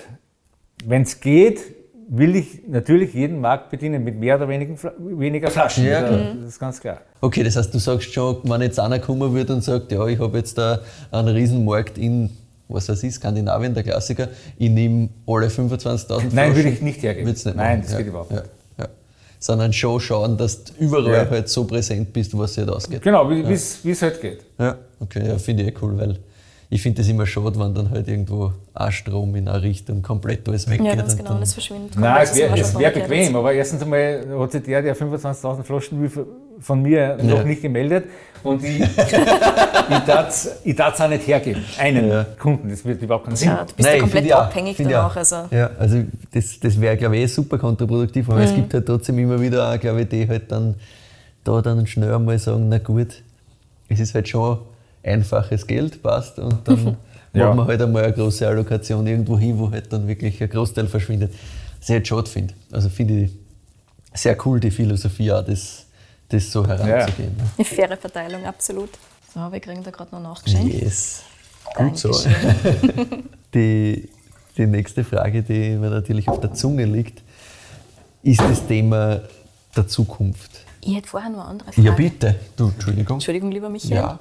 wenn 0.85 1.03
es 1.03 1.21
geht, 1.21 1.61
will 2.09 2.35
ich 2.37 2.67
natürlich 2.67 3.15
jeden 3.15 3.41
Markt 3.41 3.71
bedienen 3.71 4.03
mit 4.03 4.17
mehr 4.19 4.37
oder 4.37 4.49
weniger, 4.49 4.75
Fla- 4.75 4.95
weniger 4.99 5.51
Flaschen. 5.51 5.85
Ja, 5.87 6.03
klar. 6.03 6.35
das 6.41 6.49
ist 6.49 6.59
ganz 6.59 6.81
klar. 6.81 7.01
Okay, 7.21 7.43
das 7.45 7.57
heißt, 7.57 7.73
du 7.73 7.79
sagst 7.79 8.13
schon, 8.13 8.39
wenn 8.45 8.63
jetzt 8.63 8.81
einer 8.81 8.99
kommen 8.99 9.33
würde 9.33 9.53
und 9.55 9.63
sagt, 9.63 9.93
ja, 9.93 10.05
ich 10.07 10.19
habe 10.19 10.37
jetzt 10.39 10.59
da 10.59 10.81
einen 11.13 11.29
Riesenmarkt 11.29 11.99
in 11.99 12.31
was 12.73 12.89
weiß 12.89 13.03
ich, 13.03 13.15
Skandinavien, 13.15 13.75
der 13.75 13.83
Klassiker, 13.83 14.29
ich 14.57 14.71
nehme 14.71 15.09
alle 15.27 15.49
25.000 15.49 16.07
Flaschen. 16.07 16.31
Nein, 16.33 16.55
würde 16.55 16.69
ich 16.69 16.81
nicht 16.81 17.03
hergeben. 17.03 17.29
Nicht 17.29 17.45
Nein, 17.45 17.57
machen. 17.57 17.81
das 17.83 17.91
ja. 17.93 17.99
geht 17.99 18.07
überhaupt 18.07 18.31
nicht. 18.31 18.45
Ja. 18.79 18.87
Sondern 19.41 19.73
schon 19.73 19.99
schauen, 20.01 20.37
dass 20.37 20.63
du 20.65 20.73
überall 20.79 21.29
halt 21.29 21.49
so 21.49 21.65
präsent 21.65 22.13
bist, 22.13 22.37
was 22.39 22.55
sich 22.55 22.65
halt 22.65 22.73
ausgeht. 22.77 23.03
Genau, 23.03 23.29
wie 23.29 23.41
es 23.53 23.85
wie 23.85 23.91
es 23.91 24.03
halt 24.03 24.21
geht. 24.21 24.45
Ja, 24.59 24.77
okay, 25.01 25.27
ja, 25.27 25.39
finde 25.39 25.65
ich 25.65 25.71
eh 25.71 25.75
cool, 25.83 25.99
weil 25.99 26.19
ich 26.73 26.81
finde 26.83 26.99
das 27.03 27.09
immer 27.09 27.27
schade, 27.27 27.59
wenn 27.59 27.75
dann 27.75 27.91
halt 27.91 28.07
irgendwo 28.07 28.53
ein 28.75 28.93
Strom 28.93 29.35
in 29.35 29.49
eine 29.49 29.61
Richtung 29.61 30.03
komplett 30.03 30.49
alles 30.49 30.69
weggeht. 30.71 30.87
Ja, 30.87 30.95
ganz 30.95 31.17
genau, 31.17 31.31
dann- 31.31 31.39
alles 31.39 31.53
verschwindet. 31.53 31.97
Nein, 31.97 32.03
komplett. 32.15 32.31
es 32.31 32.37
wäre 32.37 32.57
Das 32.59 32.79
wär 32.79 32.91
bequem, 32.91 33.37
aber 33.37 33.53
erstens 33.53 33.83
einmal 33.83 34.25
hat 34.39 34.53
sich 34.53 34.63
der, 34.63 34.81
der 34.83 34.95
25.000 34.97 35.65
Flaschen 35.65 36.01
will, 36.01 36.27
von 36.61 36.81
mir 36.83 37.17
noch 37.23 37.39
Ja. 37.39 37.45
nicht 37.45 37.63
gemeldet 37.63 38.05
und 38.45 38.63
ich, 38.63 38.81
ich 40.65 40.77
darf 40.77 40.95
es 40.95 41.01
auch 41.01 41.09
nicht 41.09 41.27
hergeben. 41.27 41.65
Einen 41.79 42.09
Ja. 42.09 42.25
Kunden, 42.39 42.69
das 42.69 42.85
wird 42.85 43.03
überhaupt 43.03 43.25
keinen 43.27 43.37
Sinn. 43.37 43.49
Ja, 43.49 43.65
du 43.65 43.75
bist 43.75 43.79
Nein, 43.89 43.95
ja 43.97 44.01
komplett 44.01 44.33
abhängig 44.33 44.77
danach. 44.77 44.93
ja. 45.15 45.19
Also. 45.21 45.37
Ja, 45.51 45.71
also 45.79 46.03
das, 46.33 46.61
das 46.61 46.81
wäre, 46.81 46.97
glaube 46.97 47.17
ich, 47.17 47.23
eh 47.23 47.27
super 47.27 47.59
kontraproduktiv, 47.59 48.29
aber 48.29 48.39
Mhm. 48.39 48.45
es 48.45 48.55
gibt 48.55 48.75
halt 48.75 48.87
trotzdem 48.87 49.19
immer 49.19 49.41
wieder, 49.41 49.73
auch, 49.73 49.81
glaube 49.81 50.03
ich, 50.03 50.09
die 50.09 50.29
halt 50.29 50.51
dann 50.53 50.75
da 51.45 51.61
dann 51.63 51.87
schnell 51.87 52.15
einmal 52.15 52.39
sagen, 52.39 52.69
na 52.69 52.79
gut, 52.79 53.23
es 53.89 54.01
ist 54.01 54.15
halt 54.15 54.29
schon 54.29 54.59
einfaches 55.03 55.67
Geld, 55.67 56.03
passt, 56.03 56.39
und 56.39 56.67
dann 56.67 56.97
Ja. 57.33 57.47
machen 57.55 57.59
wir 57.59 57.67
halt 57.67 57.83
einmal 57.83 58.03
eine 58.05 58.13
große 58.13 58.45
Allokation 58.47 59.07
irgendwo 59.07 59.39
hin, 59.39 59.57
wo 59.57 59.71
halt 59.71 59.93
dann 59.93 60.09
wirklich 60.09 60.43
ein 60.43 60.49
Großteil 60.51 60.89
verschwindet. 60.89 61.33
Was 61.79 61.89
ich 61.89 61.95
halt 61.95 62.09
schade 62.09 62.29
finde. 62.29 62.55
Also 62.73 62.89
finde 62.89 63.21
ich 63.25 63.31
sehr 64.13 64.37
cool, 64.45 64.59
die 64.59 64.73
Philosophie 64.73 65.31
auch, 65.31 65.45
das, 65.45 65.87
das 66.29 66.51
so 66.51 66.67
heranzugehen. 66.67 67.33
Eine 67.57 67.65
faire 67.65 67.97
Verteilung, 67.97 68.45
absolut. 68.45 68.91
So, 69.33 69.41
wir 69.53 69.61
kriegen 69.61 69.85
da 69.85 69.93
gerade 69.93 70.11
noch 70.13 70.21
nachgeschenkt. 70.23 70.75
Yes. 70.75 71.23
Gut 71.77 71.97
so. 71.99 72.11
Die, 73.55 74.09
die 74.57 74.67
nächste 74.67 75.05
Frage, 75.05 75.43
die 75.43 75.71
mir 75.77 75.91
natürlich 75.91 76.29
auf 76.29 76.41
der 76.41 76.53
Zunge 76.55 76.85
liegt, 76.85 77.23
ist 78.23 78.41
das 78.41 78.67
Thema 78.67 79.21
der 79.77 79.87
Zukunft. 79.89 80.51
Ich 80.83 80.95
hätte 80.97 81.09
vorher 81.09 81.31
noch 81.31 81.41
eine 81.41 81.49
andere 81.49 81.73
Frage. 81.73 81.87
Ja, 81.87 81.95
bitte. 81.95 82.35
Du, 82.57 82.69
Entschuldigung. 82.69 83.17
Entschuldigung, 83.17 83.51
lieber 83.51 83.69
Michael. 83.69 83.95
Ja. 83.97 84.19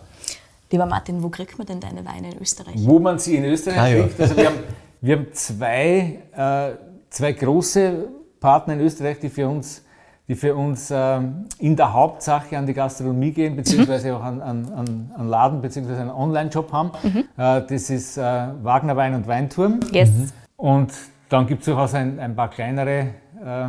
Lieber 0.71 0.85
Martin, 0.85 1.23
wo 1.23 1.29
kriegt 1.29 1.57
man 1.57 1.65
denn 1.65 1.79
deine 1.79 2.05
Weine 2.05 2.31
in 2.31 2.41
Österreich? 2.41 2.75
Wo 2.77 2.99
man 2.99 3.17
sie 3.17 3.35
in 3.37 3.45
Österreich 3.45 3.79
Ah, 3.79 3.87
ja. 3.87 4.03
kriegt. 4.03 4.19
Also 4.21 4.37
wir 4.37 4.45
haben, 4.45 4.57
wir 5.01 5.15
haben 5.17 5.27
zwei, 5.33 6.19
äh, 6.35 6.71
zwei 7.09 7.31
große 7.33 8.07
Partner 8.39 8.75
in 8.75 8.81
Österreich, 8.81 9.19
die 9.19 9.29
für 9.29 9.47
uns, 9.49 9.83
die 10.27 10.35
für 10.35 10.55
uns 10.55 10.91
ähm, 10.93 11.45
in 11.57 11.75
der 11.75 11.91
Hauptsache 11.93 12.55
an 12.55 12.67
die 12.67 12.73
Gastronomie 12.75 13.31
gehen, 13.31 13.55
beziehungsweise 13.55 14.15
auch 14.15 14.21
an, 14.23 14.41
an, 14.41 14.71
an, 14.73 15.11
an 15.17 15.27
Laden, 15.27 15.61
beziehungsweise 15.61 16.01
einen 16.01 16.11
Online-Shop 16.11 16.71
haben. 16.71 16.91
Äh, 17.35 17.63
das 17.67 17.89
ist 17.89 18.17
äh, 18.17 18.21
Wagner 18.61 18.95
Wein 18.95 19.15
und 19.15 19.27
Weinturm. 19.27 19.79
Yes. 19.91 20.11
Und 20.55 20.93
dann 21.29 21.47
gibt 21.47 21.61
es 21.61 21.65
durchaus 21.65 21.95
ein, 21.95 22.19
ein 22.19 22.35
paar 22.35 22.49
kleinere 22.51 23.07
äh, 23.43 23.67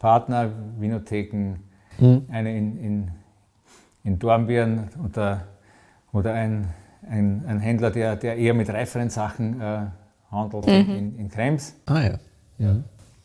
Partner, 0.00 0.50
Winotheken, 0.78 1.60
eine 2.30 2.56
in, 2.56 2.76
in, 2.78 3.10
in 4.02 4.18
Dornbirn 4.18 4.88
und 5.00 5.16
der, 5.16 5.46
oder 6.12 6.34
ein, 6.34 6.68
ein, 7.08 7.44
ein 7.46 7.58
Händler, 7.60 7.90
der, 7.90 8.16
der 8.16 8.36
eher 8.36 8.54
mit 8.54 8.68
reiferen 8.68 9.10
Sachen 9.10 9.60
äh, 9.60 9.86
handelt, 10.30 10.66
in, 10.66 11.18
in 11.18 11.28
Krems. 11.28 11.74
Ah 11.86 12.00
ja. 12.02 12.18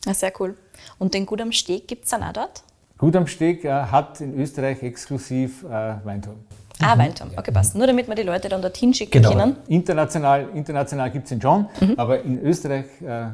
Ja, 0.04 0.14
sehr 0.14 0.32
cool. 0.40 0.56
Und 0.98 1.14
den 1.14 1.26
Gut 1.26 1.40
am 1.40 1.52
Steg 1.52 1.86
gibt 1.86 2.04
es 2.04 2.10
dann 2.10 2.22
auch 2.22 2.32
dort? 2.32 2.62
Gut 2.96 3.14
am 3.14 3.26
Steg 3.26 3.64
äh, 3.64 3.70
hat 3.70 4.20
in 4.20 4.34
Österreich 4.38 4.82
exklusiv 4.82 5.62
äh, 5.64 5.68
Weinturm. 6.04 6.36
Ah, 6.80 6.96
Weinturm. 6.96 7.30
Okay, 7.36 7.50
passt. 7.50 7.74
Nur 7.74 7.86
damit 7.88 8.06
wir 8.08 8.14
die 8.14 8.22
Leute 8.22 8.48
dann 8.48 8.62
dorthin 8.62 8.94
schicken 8.94 9.10
Genau. 9.10 9.32
können. 9.32 9.56
International, 9.66 10.48
international 10.54 11.10
gibt 11.10 11.26
es 11.26 11.32
ihn 11.32 11.40
schon, 11.42 11.66
aber 11.96 12.22
in 12.22 12.40
Österreich 12.40 12.86
äh, 13.02 13.26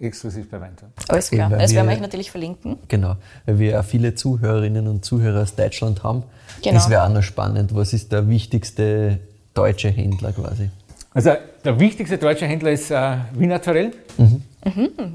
exklusiv 0.00 0.48
bei 0.50 0.60
Weinturm. 0.60 0.90
Alles 1.08 1.30
klar. 1.30 1.50
Das 1.50 1.74
werden 1.74 1.88
wir 1.88 1.94
euch 1.94 2.00
natürlich 2.00 2.30
verlinken. 2.30 2.76
Genau, 2.88 3.16
weil 3.46 3.58
wir 3.58 3.70
ja 3.70 3.82
viele 3.82 4.14
Zuhörerinnen 4.14 4.86
und 4.88 5.04
Zuhörer 5.04 5.42
aus 5.42 5.54
Deutschland 5.54 6.02
haben. 6.02 6.24
Genau. 6.62 6.74
Das 6.74 6.90
wäre 6.90 7.04
auch 7.04 7.08
noch 7.08 7.22
spannend. 7.22 7.74
Was 7.74 7.92
ist 7.92 8.12
der 8.12 8.28
wichtigste 8.28 9.18
deutsche 9.54 9.88
Händler 9.90 10.32
quasi? 10.32 10.70
Also 11.14 11.30
der 11.64 11.80
wichtigste 11.80 12.18
deutsche 12.18 12.46
Händler 12.46 12.72
ist 12.72 12.90
äh, 12.90 13.16
Wiener 13.34 13.60
Torell. 13.62 13.92
Hm, 14.18 14.42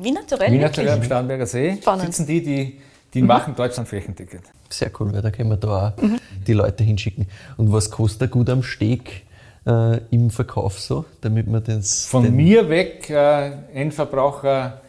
Wie 0.02 0.12
naturell, 0.12 0.52
Wiener 0.52 0.64
wirklich. 0.64 0.86
Torell 0.86 0.90
am 1.00 1.04
Starnberger 1.04 1.46
See. 1.46 1.78
Spannend. 1.80 2.06
Sitzen 2.06 2.26
die, 2.26 2.42
die, 2.44 2.82
die 3.14 3.22
machen 3.22 3.56
Deutschland 3.56 3.88
flächendeckend. 3.88 4.44
Sehr 4.70 4.90
cool, 5.00 5.14
weil 5.14 5.22
da 5.22 5.30
können 5.30 5.50
wir 5.50 5.58
da 5.58 5.90
auch 5.98 6.02
Mhm. 6.02 6.18
die 6.48 6.54
Leute 6.54 6.84
hinschicken. 6.84 7.28
Und 7.58 7.72
was 7.72 7.92
kostet 7.92 8.32
gut 8.32 8.50
am 8.50 8.64
Steg 8.64 9.24
äh, 9.66 9.98
im 10.12 10.30
Verkauf 10.30 10.80
so, 10.80 11.06
damit 11.22 11.48
man 11.48 11.64
das. 11.64 12.06
Von 12.06 12.24
den, 12.24 12.36
mir 12.36 12.68
weg, 12.70 13.10
äh, 13.10 13.52
Endverbraucher 13.74 14.82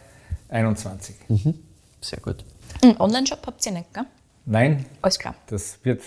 21. 0.49 1.15
Sehr 2.01 2.19
gut. 2.19 2.37
Hm, 2.83 2.95
Online-Shop 2.99 3.39
habt 3.45 3.65
ihr 3.65 3.71
nicht, 3.71 3.93
gell? 3.93 4.03
Nein, 4.45 4.85
Alles 5.01 5.17
klar. 5.19 5.35
das 5.47 5.77
wird 5.83 6.01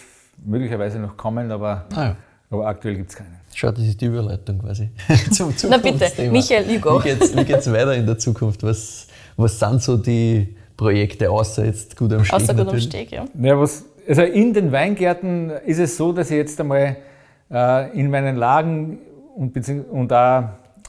möglicherweise 0.45 0.99
noch 0.99 1.17
kommen, 1.17 1.51
aber, 1.51 1.87
Ah 1.95 2.03
ja. 2.05 2.17
aber 2.51 2.67
aktuell 2.67 2.97
gibt 2.97 3.11
es 3.11 3.17
keinen. 3.17 3.37
Schau, 3.55 3.71
das 3.71 3.85
ist 3.85 4.01
die 4.01 4.07
Überleitung 4.07 4.59
quasi. 4.59 4.91
Zum 5.33 5.55
Na 5.71 5.79
bitte. 5.79 6.31
Michael, 6.31 6.71
you 6.71 6.79
go. 6.81 6.99
Wie 7.03 7.09
geht's, 7.09 7.35
wie 7.35 7.45
geht's 7.45 7.71
weiter 7.73 7.95
in 7.95 8.05
der 8.05 8.19
Zukunft? 8.19 8.63
Was, 8.63 9.07
was 9.37 9.59
sind 9.59 9.83
so 9.83 9.97
die 9.97 10.55
Projekte, 10.77 11.31
außer 11.31 11.65
jetzt 11.65 11.97
gut 11.97 12.13
am 12.13 12.25
Steg? 12.25 12.35
Außer 12.35 12.53
Gut 12.53 12.61
am 12.61 12.67
natürlich? 12.67 12.85
Steg, 12.85 13.13
ja. 13.13 13.25
Ja, 13.41 13.59
was, 13.59 13.85
also 14.07 14.23
in 14.23 14.53
den 14.53 14.71
Weingärten 14.73 15.49
ist 15.65 15.79
es 15.79 15.97
so, 15.97 16.13
dass 16.13 16.31
ich 16.31 16.37
jetzt 16.37 16.61
einmal 16.61 16.97
äh, 17.51 17.99
in 17.99 18.11
meinen 18.11 18.37
Lagen 18.37 18.99
und, 19.37 19.57
und, 19.91 20.13
auch, 20.13 20.45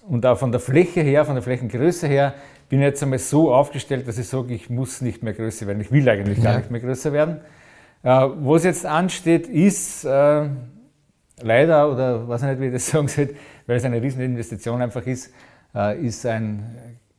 und 0.08 0.26
auch 0.26 0.38
von 0.38 0.52
der 0.52 0.60
Fläche 0.62 1.02
her, 1.02 1.26
von 1.26 1.36
der 1.36 1.44
Flächengröße 1.44 2.08
her, 2.08 2.34
bin 2.70 2.82
jetzt 2.82 3.02
einmal 3.04 3.20
so 3.20 3.54
aufgestellt, 3.54 4.08
dass 4.08 4.18
ich 4.18 4.28
sage, 4.28 4.54
ich 4.54 4.70
muss 4.70 5.02
nicht 5.02 5.24
mehr 5.24 5.34
größer 5.34 5.68
werden. 5.68 5.82
Ich 5.82 5.92
will 5.92 6.08
eigentlich 6.10 6.42
gar 6.42 6.54
Ja. 6.54 6.60
nicht 6.60 6.72
mehr 6.72 6.82
größer 6.82 7.14
werden. 7.14 7.38
Äh, 8.04 8.10
was 8.10 8.64
jetzt 8.64 8.86
ansteht, 8.86 9.48
ist 9.48 10.04
äh, 10.06 10.46
leider, 11.42 11.92
oder 11.92 12.28
weiß 12.28 12.44
ich 12.44 12.50
nicht, 12.50 12.60
wie 12.62 12.66
ich 12.68 12.74
das 12.74 12.88
sagen 12.92 13.08
soll, 13.08 13.30
weil 13.66 13.78
es 13.78 13.86
eine 13.86 14.02
riesen 14.02 14.22
Investition 14.22 14.82
einfach 14.82 15.06
ist, 15.06 15.34
äh, 15.76 16.00
ist 16.06 16.26
ein 16.26 16.64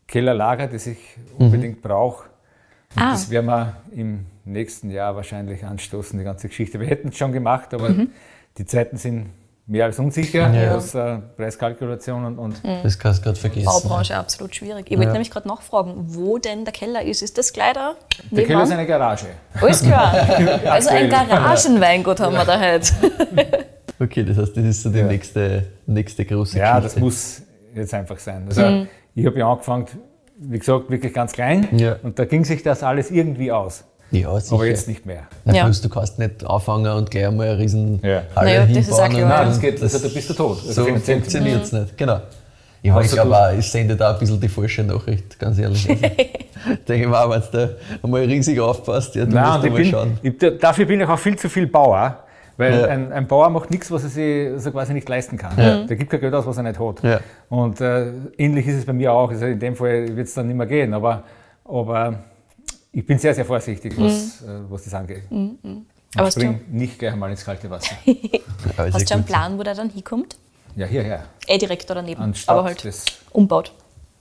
Kellerlager, 0.06 0.66
das 0.66 0.86
ich 0.86 0.98
unbedingt 1.38 1.82
brauche. 1.82 2.24
Und 2.96 3.02
Ah. 3.02 3.10
Das 3.10 3.30
werden 3.30 3.46
wir 3.46 3.76
im 3.94 4.20
nächsten 4.46 4.90
Jahr 4.90 5.14
wahrscheinlich 5.14 5.62
anstoßen, 5.64 6.18
die 6.18 6.24
ganze 6.24 6.48
Geschichte. 6.48 6.80
Wir 6.80 6.86
hätten 6.86 7.08
es 7.08 7.18
schon 7.18 7.32
gemacht, 7.32 7.74
aber 7.74 7.90
Mhm. 7.90 8.08
Die 8.58 8.66
Zeiten 8.66 8.96
sind 8.96 9.26
mehr 9.66 9.84
als 9.84 9.98
unsicher, 9.98 10.50
Ja. 10.52 10.74
was 10.76 10.94
äh, 10.94 11.18
Preiskalkulation 11.36 12.24
und, 12.24 12.38
und 12.38 12.60
Das 12.82 12.98
kannst 12.98 13.20
du 13.20 13.24
gerade 13.24 13.38
vergessen. 13.38 13.66
Baubranche 13.66 14.16
absolut 14.16 14.54
schwierig. 14.54 14.86
Ich 14.90 14.96
wollte 14.96 15.12
nämlich 15.12 15.30
gerade 15.30 15.46
nachfragen, 15.46 15.92
wo 16.06 16.38
denn 16.38 16.64
der 16.64 16.72
Keller 16.72 17.02
ist. 17.02 17.20
Ist 17.22 17.36
das 17.36 17.52
da? 17.52 17.94
der 18.30 18.44
Keller 18.46 18.62
ist 18.62 18.70
eine 18.72 18.86
Garage. 18.86 19.26
Alles 19.60 19.82
klar. 19.82 20.14
Also 20.64 20.88
ein. 20.90 21.10
Garagenweingut 21.10 22.18
haben 22.20 22.34
wir 22.34 22.44
da 22.44 22.60
heute. 22.60 22.92
Okay, 24.00 24.22
das 24.22 24.38
heißt, 24.38 24.56
das 24.56 24.64
ist 24.64 24.82
so 24.84 24.90
die 24.90 24.98
Ja. 25.00 25.06
nächste, 25.06 25.66
nächste 25.86 26.24
große 26.24 26.56
Ja, 26.56 26.74
das 26.80 26.94
Geschichte. 26.94 27.00
muss 27.00 27.42
jetzt 27.74 27.92
einfach 27.92 28.16
sein. 28.20 28.44
Also 28.46 28.62
Mhm. 28.62 28.86
ich 29.16 29.26
habe 29.26 29.36
ja 29.40 29.50
angefangen, 29.50 29.86
wie 30.36 30.56
gesagt, 30.60 30.88
wirklich 30.88 31.12
ganz 31.12 31.32
klein 31.32 31.66
Ja. 31.72 31.96
und 32.04 32.16
da 32.16 32.24
ging 32.24 32.44
sich 32.44 32.62
das 32.62 32.84
alles 32.84 33.10
irgendwie 33.10 33.50
aus. 33.50 33.82
Ja, 34.10 34.40
sicher. 34.40 34.54
Aber 34.54 34.66
jetzt 34.66 34.88
nicht 34.88 35.04
mehr. 35.06 35.22
Na, 35.44 35.54
Ja. 35.54 35.68
du 35.70 35.88
kannst 35.88 36.18
nicht 36.18 36.44
anfangen 36.46 36.90
und 36.92 37.10
gleich 37.10 37.26
einmal 37.26 37.48
eine 37.48 37.58
riesen 37.58 38.00
Ja. 38.02 38.22
Halle 38.34 38.48
Naja, 38.60 38.66
das 38.66 38.76
ist 38.88 38.92
auch 38.92 39.02
hinbauen. 39.04 39.16
klar. 39.26 39.38
Nein, 39.40 39.48
das 39.48 39.60
geht, 39.60 39.82
also 39.82 39.98
da 39.98 40.08
bist 40.14 40.30
du 40.30 40.34
tot. 40.34 40.58
Also 40.66 40.72
So 40.72 40.84
funktioniert 40.86 41.62
es 41.64 41.72
nicht, 41.72 41.96
genau. 41.98 42.20
Ja, 42.82 42.92
aber 42.94 43.04
ich 43.04 43.10
glaube 43.10 43.30
du- 43.30 43.34
auch, 43.34 43.52
es 43.58 43.72
sendet 43.72 44.00
auch 44.00 44.14
ein 44.14 44.18
bisschen 44.20 44.40
die 44.40 44.48
falsche 44.48 44.84
Nachricht, 44.84 45.38
ganz 45.38 45.58
ehrlich. 45.58 45.88
Also, 45.90 46.00
denke 46.88 47.02
ich 47.02 47.06
mir 47.08 47.18
auch, 47.20 47.28
wenn 47.30 47.40
du 47.40 47.46
da 47.52 47.68
einmal 48.02 48.22
riesig 48.22 48.60
aufpasst, 48.60 49.14
ja, 49.16 49.24
du 49.26 49.32
Nein, 49.34 49.44
musst 49.44 49.58
ich 49.58 49.64
einmal 49.66 49.82
bin, 49.82 49.90
schauen. 49.90 50.18
ich, 50.52 50.58
dafür 50.60 50.86
bin 50.86 51.00
ich 51.00 51.06
auch 51.08 51.18
viel 51.18 51.36
zu 51.36 51.48
viel 51.48 51.66
Bauer. 51.66 52.18
Weil 52.56 52.80
Ja. 52.80 52.86
ein, 52.86 53.12
ein 53.12 53.26
Bauer 53.28 53.50
macht 53.50 53.70
nichts, 53.70 53.88
was 53.90 54.02
er 54.02 54.08
sich 54.08 54.62
so 54.62 54.72
quasi 54.72 54.92
nicht 54.92 55.08
leisten 55.08 55.36
kann. 55.36 55.56
Der 55.56 55.96
gibt 55.96 56.10
kein 56.10 56.18
Geld 56.18 56.34
aus, 56.34 56.44
was 56.44 56.56
er 56.56 56.64
nicht 56.64 56.80
hat. 56.80 57.02
Ja. 57.04 57.20
Und 57.48 57.80
äh, 57.80 58.06
ähnlich 58.36 58.66
ist 58.66 58.78
es 58.78 58.84
bei 58.84 58.92
mir 58.92 59.12
auch. 59.12 59.30
Also 59.30 59.46
in 59.46 59.60
dem 59.60 59.76
Fall 59.76 60.16
wird 60.16 60.26
es 60.26 60.34
dann 60.34 60.48
nicht 60.48 60.56
mehr 60.56 60.66
gehen. 60.66 60.92
Aber, 60.92 61.22
aber 61.64 62.14
ich 62.92 63.04
bin 63.06 63.18
sehr, 63.18 63.34
sehr 63.34 63.44
vorsichtig, 63.44 63.94
was, 63.96 64.42
äh, 64.42 64.60
was 64.68 64.84
das 64.84 64.94
angeht. 64.94 65.22
Und 65.30 65.86
Aber 66.16 66.26
hast 66.26 66.36
du, 66.36 66.40
spring 66.40 66.60
nicht 66.70 66.98
gleich 66.98 67.12
einmal 67.12 67.30
ins 67.30 67.44
kalte 67.44 67.68
Wasser. 67.70 67.96
Aber 68.76 68.92
hast 68.92 69.10
du 69.10 69.14
einen. 69.14 69.24
Plan, 69.24 69.58
wo 69.58 69.62
der 69.62 69.74
dann 69.74 69.90
hinkommt? 69.90 70.36
Ja, 70.76 70.86
hierher. 70.86 71.24
Eh 71.46 71.58
direkt 71.58 71.88
da 71.90 71.94
daneben. 71.94 72.20
Anstatt 72.22 72.54
aber 72.56 72.64
halt 72.68 72.84
des 72.84 73.04
umbaut. 73.32 73.72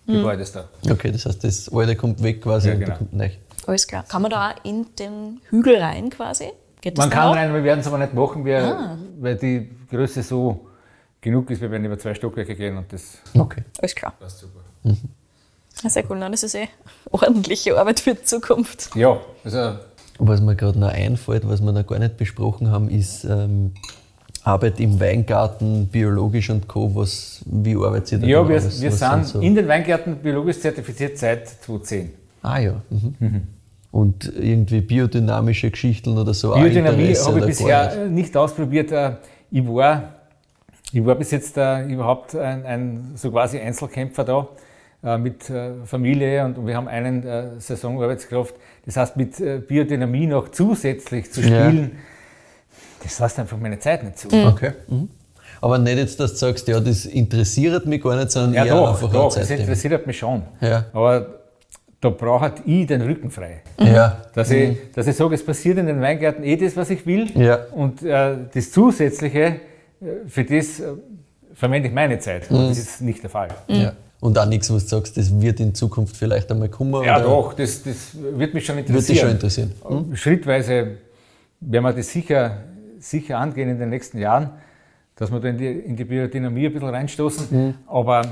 Gebäudes 0.08 0.54
da. 0.54 0.70
Okay, 0.90 1.12
das 1.12 1.26
heißt, 1.26 1.44
das 1.44 1.70
alte 1.70 1.96
kommt 1.96 2.24
weg 2.24 2.42
quasi 2.42 2.70
Ja, 2.70 2.74
und 2.76 2.80
genau. 2.80 2.92
da 2.94 2.98
kommt 2.98 3.14
neu. 3.14 3.30
Alles 3.68 3.86
klar. 3.86 4.06
Kann 4.08 4.22
man 4.22 4.32
da 4.32 4.52
auch 4.52 4.56
in 4.66 4.86
den 4.98 5.42
Hügel 5.50 5.76
rein 5.78 6.10
quasi? 6.10 6.46
Geht 6.80 6.98
Man 6.98 7.10
kann 7.10 7.28
auch? 7.30 7.36
rein, 7.36 7.54
wir 7.54 7.64
werden 7.64 7.82
es 7.82 7.88
aber 7.88 7.98
nicht 7.98 8.14
machen, 8.14 8.46
wir, 8.46 8.64
Ah. 8.64 8.98
weil 9.20 9.36
die 9.36 9.70
Größe 9.90 10.24
so 10.24 10.68
genug 11.20 11.50
ist. 11.52 11.62
Wir 11.62 11.70
werden 11.70 11.84
über 11.86 12.00
zwei 12.00 12.14
Stockwerke 12.16 12.56
gehen 12.56 12.78
und 12.78 12.92
das 12.94 13.18
Okay. 13.38 13.64
Alles 13.80 13.94
klar. 13.96 14.14
passt 14.18 14.40
super. 14.40 14.62
Ja, 14.84 14.94
sehr 15.86 16.04
cool. 16.10 16.18
Nein, 16.18 16.32
das 16.32 16.44
ist 16.44 16.56
eh 16.56 16.68
ordentliche 17.12 17.78
Arbeit 17.78 18.00
für 18.00 18.16
die 18.16 18.24
Zukunft. 18.24 18.96
Ja, 18.96 19.20
also 19.44 19.78
Was 20.20 20.42
mir 20.42 20.56
gerade 20.56 20.80
noch 20.80 20.90
einfällt, 20.90 21.48
was 21.48 21.62
wir 21.62 21.72
noch 21.72 21.86
gar 21.86 22.00
nicht 22.00 22.18
besprochen 22.18 22.72
haben, 22.72 22.90
ist 22.90 23.24
ähm, 23.24 23.74
Arbeit 24.44 24.80
im 24.80 25.00
Weingarten, 25.00 25.88
biologisch 25.88 26.50
und 26.50 26.68
Co. 26.68 26.96
Was, 26.96 27.42
wie 27.46 27.76
arbeitet 27.76 28.14
ihr 28.14 28.20
da? 28.20 28.28
Ja, 28.28 28.38
genau? 28.44 28.50
wir, 28.50 28.64
wir 28.64 28.92
sind 28.92 29.26
so? 29.26 29.40
in 29.42 29.56
den 29.56 29.68
Weingärten 29.68 30.16
biologisch 30.18 30.60
zertifiziert 30.60 31.18
seit 31.18 31.48
2010. 31.48 32.12
Ah 32.42 32.60
ja. 32.60 32.82
Mhm. 32.90 33.44
Und 33.92 34.32
irgendwie 34.36 34.82
biodynamische 34.82 35.70
Geschichten 35.72 36.18
oder 36.18 36.34
so? 36.34 36.54
Biodynamie 36.54 37.16
habe 37.16 37.40
ich 37.40 37.46
bisher 37.46 38.06
äh, 38.06 38.10
nicht 38.10 38.36
ausprobiert. 38.38 38.92
Äh, 38.92 39.16
Ich 39.52 39.66
war, 39.66 40.14
ich 40.92 41.06
war 41.06 41.16
bis 41.16 41.32
jetzt 41.32 41.58
äh, 41.58 41.86
überhaupt 41.86 42.36
ein, 42.36 42.66
ein 42.66 43.12
so 43.16 43.32
quasi 43.32 43.60
Einzelkämpfer 43.60 44.24
da 44.24 44.48
mit 45.18 45.50
äh, 45.50 45.72
Familie 45.86 46.44
und 46.46 46.66
wir 46.66 46.76
haben 46.76 46.88
einen 46.88 47.24
äh, 47.26 47.50
Saisonarbeitskraft. 47.60 48.56
Das 48.86 48.98
heißt, 48.98 49.16
mit 49.16 49.40
äh, 49.40 49.60
Biodynamie 49.60 50.28
noch 50.28 50.50
zusätzlich 50.50 51.32
zu 51.32 51.42
Ja. 51.42 51.68
spielen, 51.70 51.92
das 53.04 53.20
lässt 53.20 53.40
einfach 53.40 53.58
meine 53.58 53.80
Zeit 53.80 54.04
nicht 54.04 54.18
zu. 54.18 54.28
Okay. 54.28 54.72
Mhm. 54.88 55.10
Aber 55.62 55.78
nicht 55.78 55.98
jetzt, 55.98 56.20
dass 56.20 56.32
du 56.32 56.38
sagst, 56.38 56.68
ja, 56.68 56.80
das 56.80 57.06
interessiert 57.06 57.86
mich 57.86 58.02
gar 58.02 58.16
nicht, 58.16 58.32
sondern 58.32 58.54
Ja, 58.54 58.66
eher 58.66 58.76
doch, 58.76 58.90
einfach 58.90 59.08
ein 59.08 59.14
doch, 59.14 59.26
das 59.26 59.36
Zeitthema. 59.36 59.60
interessiert 59.62 60.08
mich 60.08 60.18
schon. 60.18 60.44
Ja. 60.62 60.86
Aber 60.94 61.28
da 62.02 62.10
braucht 62.10 62.62
ich 62.66 62.86
den 62.88 63.02
Rücken 63.02 63.32
frei. 63.32 63.62
Ja. 63.80 64.22
Dass, 64.36 64.52
ich, 64.52 64.78
dass 64.94 65.08
ich 65.08 65.16
sage, 65.16 65.34
es 65.36 65.44
passiert 65.46 65.78
in 65.80 65.88
den 65.88 66.00
Weingärten 66.02 66.44
eh 66.44 66.56
das, 66.58 66.76
was 66.76 66.90
ich 66.92 67.06
will. 67.06 67.26
Ja. 67.40 67.60
Und 67.72 68.04
äh, 68.04 68.36
das 68.54 68.72
Zusätzliche, 68.72 69.42
äh, 69.42 69.58
für 70.28 70.44
das 70.44 70.80
äh, 70.80 70.90
verwende 71.54 71.88
ich 71.88 71.94
meine 71.94 72.20
Zeit. 72.20 72.52
Und 72.52 72.70
das 72.70 72.78
ist 72.78 73.02
nicht 73.02 73.22
der 73.24 73.30
Fall. 73.30 73.50
ja. 73.68 73.94
Und 74.20 74.38
auch 74.38 74.46
nichts, 74.46 74.74
was 74.74 74.84
du 74.86 74.96
sagst, 74.96 75.16
das 75.18 75.40
wird 75.40 75.60
in 75.60 75.76
Zukunft 75.76 76.18
vielleicht 76.18 76.52
einmal 76.52 76.70
kommen. 76.70 77.04
Ja, 77.04 77.18
oder 77.18 77.26
doch, 77.26 77.54
das, 77.54 77.84
das 77.84 78.16
wird 78.16 78.54
mich 78.54 78.66
schon 78.66 78.80
interessieren. 78.80 79.06
dich 79.06 79.20
schon 79.20 79.30
interessieren. 79.30 79.72
Hm? 79.88 80.16
Schrittweise 80.16 80.98
werden 81.60 81.84
wir 81.84 81.94
das 81.94 82.12
sicher, 82.12 82.58
sicher 83.00 83.38
angehen 83.38 83.70
in 83.70 83.80
den 83.80 83.90
nächsten 83.90 84.18
Jahren, 84.18 84.50
dass 85.16 85.32
wir 85.32 85.40
da 85.40 85.50
in 85.50 85.58
die, 85.58 85.68
in 85.68 85.96
die 85.96 86.04
Biodynamie 86.04 86.66
ein 86.66 86.74
bisschen 86.74 86.90
reinstoßen. 86.90 87.48
Mhm. 87.50 87.74
Aber 87.88 88.24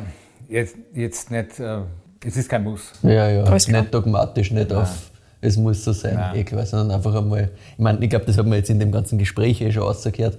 jetzt, 0.50 0.76
jetzt 0.94 1.30
nicht, 1.30 1.60
äh, 1.60 1.80
es 2.26 2.38
ist 2.38 2.50
kein 2.50 2.64
Muss. 2.64 2.92
Ja, 3.04 3.30
ja. 3.30 3.44
Alles 3.44 3.68
klar. 3.68 3.82
Nicht 3.82 3.94
dogmatisch, 3.94 4.52
nicht 4.52 4.74
auf, 4.74 5.12
es 5.42 5.58
muss 5.58 5.84
so 5.84 5.92
sein, 5.92 6.16
Nein. 6.16 6.38
eh 6.38 6.44
klar, 6.44 6.66
sondern 6.66 6.98
einfach 6.98 7.14
einmal, 7.14 7.50
ich 7.74 7.80
meine, 7.80 8.04
ich 8.04 8.10
glaube, 8.10 8.26
das 8.26 8.38
hat 8.38 8.46
man 8.46 8.58
jetzt 8.58 8.70
in 8.70 8.80
dem 8.80 8.92
ganzen 8.92 9.20
Gespräch 9.20 9.62
eh 9.62 9.72
schon 9.72 9.84
rausgehört. 9.84 10.38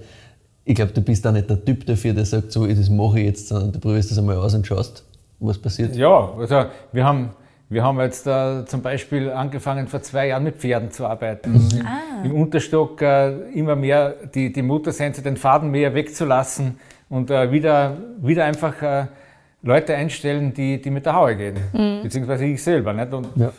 Ich 0.65 0.75
glaube, 0.75 0.91
du 0.91 1.01
bist 1.01 1.25
auch 1.25 1.31
nicht 1.31 1.49
der 1.49 1.63
Typ 1.63 1.85
dafür, 1.85 2.13
der 2.13 2.25
sagt, 2.25 2.51
so, 2.51 2.67
das 2.67 2.89
mache 2.89 3.19
ich 3.21 3.25
jetzt, 3.25 3.47
sondern 3.47 3.71
du 3.71 3.79
probierst 3.79 4.11
das 4.11 4.17
einmal 4.17 4.35
aus 4.35 4.53
und 4.53 4.67
schaust, 4.67 5.03
was 5.39 5.57
passiert. 5.57 5.95
Ja, 5.95 6.33
also 6.37 6.65
wir 6.91 7.05
haben, 7.05 7.29
wir 7.69 7.83
haben 7.83 7.99
jetzt 7.99 8.25
äh, 8.27 8.65
zum 8.65 8.81
Beispiel 8.81 9.29
angefangen 9.29 9.87
vor 9.87 10.01
zwei 10.01 10.27
Jahren 10.27 10.43
mit 10.43 10.55
Pferden 10.55 10.91
zu 10.91 11.05
arbeiten. 11.05 11.53
Mhm. 11.53 11.87
Im, 12.23 12.31
Im 12.31 12.41
Unterstock 12.41 13.01
äh, 13.01 13.31
immer 13.51 13.75
mehr 13.75 14.15
die, 14.33 14.51
die 14.51 14.61
Muttersense, 14.61 15.21
den 15.21 15.37
Faden 15.37 15.69
mehr 15.69 15.93
wegzulassen 15.93 16.79
und 17.09 17.29
äh, 17.29 17.51
wieder, 17.51 17.97
wieder 18.21 18.45
einfach 18.45 18.81
äh, 18.81 19.05
Leute 19.61 19.95
einstellen, 19.95 20.53
die, 20.53 20.81
die 20.81 20.89
mit 20.89 21.05
der 21.05 21.13
Haue 21.15 21.35
gehen. 21.35 21.57
Beziehungsweise 22.03 22.45
ich 22.45 22.63
selber. 22.63 22.93
Nicht? 22.93 23.13
Und 23.13 23.27
Ja. 23.35 23.51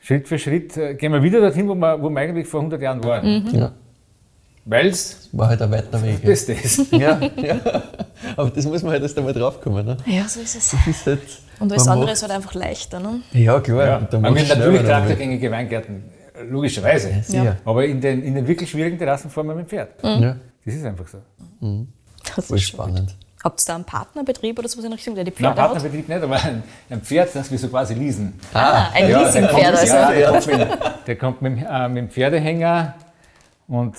Schritt 0.00 0.26
für 0.26 0.38
Schritt 0.38 0.76
äh, 0.76 0.94
gehen 0.94 1.12
wir 1.12 1.22
wieder 1.22 1.40
dorthin, 1.40 1.68
wo 1.68 1.74
wir, 1.74 2.00
wo 2.00 2.08
wir 2.08 2.20
eigentlich 2.20 2.46
vor 2.46 2.60
100 2.60 2.80
Jahren 2.80 3.04
waren. 3.04 3.46
Ja. 3.52 3.72
Weil 4.70 4.88
es 4.88 5.28
War 5.32 5.48
halt 5.48 5.62
ein 5.62 5.70
weiter 5.70 6.02
Weg. 6.02 6.18
Ja. 6.22 6.26
Beste 6.28 6.52
ist. 6.52 6.78
ja, 6.92 7.18
ja. 7.36 7.56
Aber 8.36 8.50
das 8.50 8.64
muss 8.66 8.82
man 8.82 8.92
halt 8.92 9.02
erst 9.02 9.16
einmal 9.16 9.32
draufkommen. 9.32 9.86
Ne? 9.86 9.96
Ja, 10.04 10.28
so 10.28 10.40
ist 10.40 10.56
es. 10.56 10.70
Das 10.72 10.86
ist 10.86 11.06
halt, 11.06 11.20
Und 11.58 11.72
alles 11.72 11.88
andere 11.88 12.04
macht- 12.06 12.12
ist 12.14 12.22
halt 12.22 12.32
einfach 12.32 12.54
leichter. 12.54 13.00
Ne? 13.00 13.20
Ja, 13.32 13.60
klar. 13.60 13.86
Ja. 13.86 14.00
Da 14.00 14.18
Aber 14.18 14.30
natürlich 14.30 14.82
traktorgängige 14.82 15.50
Weingärten, 15.50 16.04
logischerweise. 16.50 17.10
Sicher. 17.22 17.56
Aber 17.64 17.84
in 17.86 18.00
den, 18.00 18.22
in 18.22 18.34
den 18.34 18.46
wirklich 18.46 18.70
schwierigen 18.70 18.98
Terrassen 18.98 19.30
fahren 19.30 19.46
wir 19.46 19.54
mit 19.54 19.66
dem 19.66 19.68
Pferd. 19.70 19.90
Ja. 20.02 20.36
Das 20.64 20.74
ist 20.74 20.84
einfach 20.84 21.06
so. 21.08 21.18
Das 22.36 22.46
Voll 22.46 22.58
ist 22.58 22.64
spannend. 22.64 23.14
Habt 23.42 23.62
ihr 23.62 23.66
da 23.68 23.74
einen 23.76 23.84
Partnerbetrieb 23.84 24.58
oder 24.58 24.68
sowas 24.68 24.84
in 24.84 24.92
Richtung, 24.92 25.14
der 25.14 25.24
die 25.24 25.30
Nein, 25.30 25.36
Pferde 25.54 25.62
hat? 25.62 25.70
Partnerbetrieb 25.70 26.08
nicht, 26.08 26.22
aber 26.22 26.42
ein, 26.42 26.62
ein 26.90 27.00
Pferd, 27.00 27.30
das 27.34 27.50
wir 27.50 27.58
so 27.58 27.68
quasi 27.68 27.94
leasen. 27.94 28.34
Ah, 28.52 28.88
ein 28.92 29.08
Ja, 29.08 29.20
Leasingpferd 29.22 29.56
der 29.56 29.72
kommt- 29.72 29.78
also. 29.78 29.94
Ja, 29.94 30.10
der, 30.12 30.26
kommt 30.36 30.46
mit, 30.58 31.06
der 31.06 31.16
kommt 31.16 31.42
mit, 31.42 31.56
dem- 31.58 31.66
äh, 31.66 31.88
mit 31.88 31.96
dem 31.98 32.10
Pferdehänger 32.10 32.94
und 33.68 33.94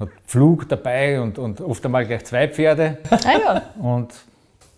hat 0.00 0.08
Pflug 0.26 0.68
dabei 0.68 1.20
und, 1.20 1.38
und 1.38 1.60
oft 1.60 1.84
einmal 1.84 2.06
gleich 2.06 2.24
zwei 2.24 2.48
Pferde. 2.48 2.98
Ah 3.10 3.18
ja, 3.38 3.62
Und 3.82 4.10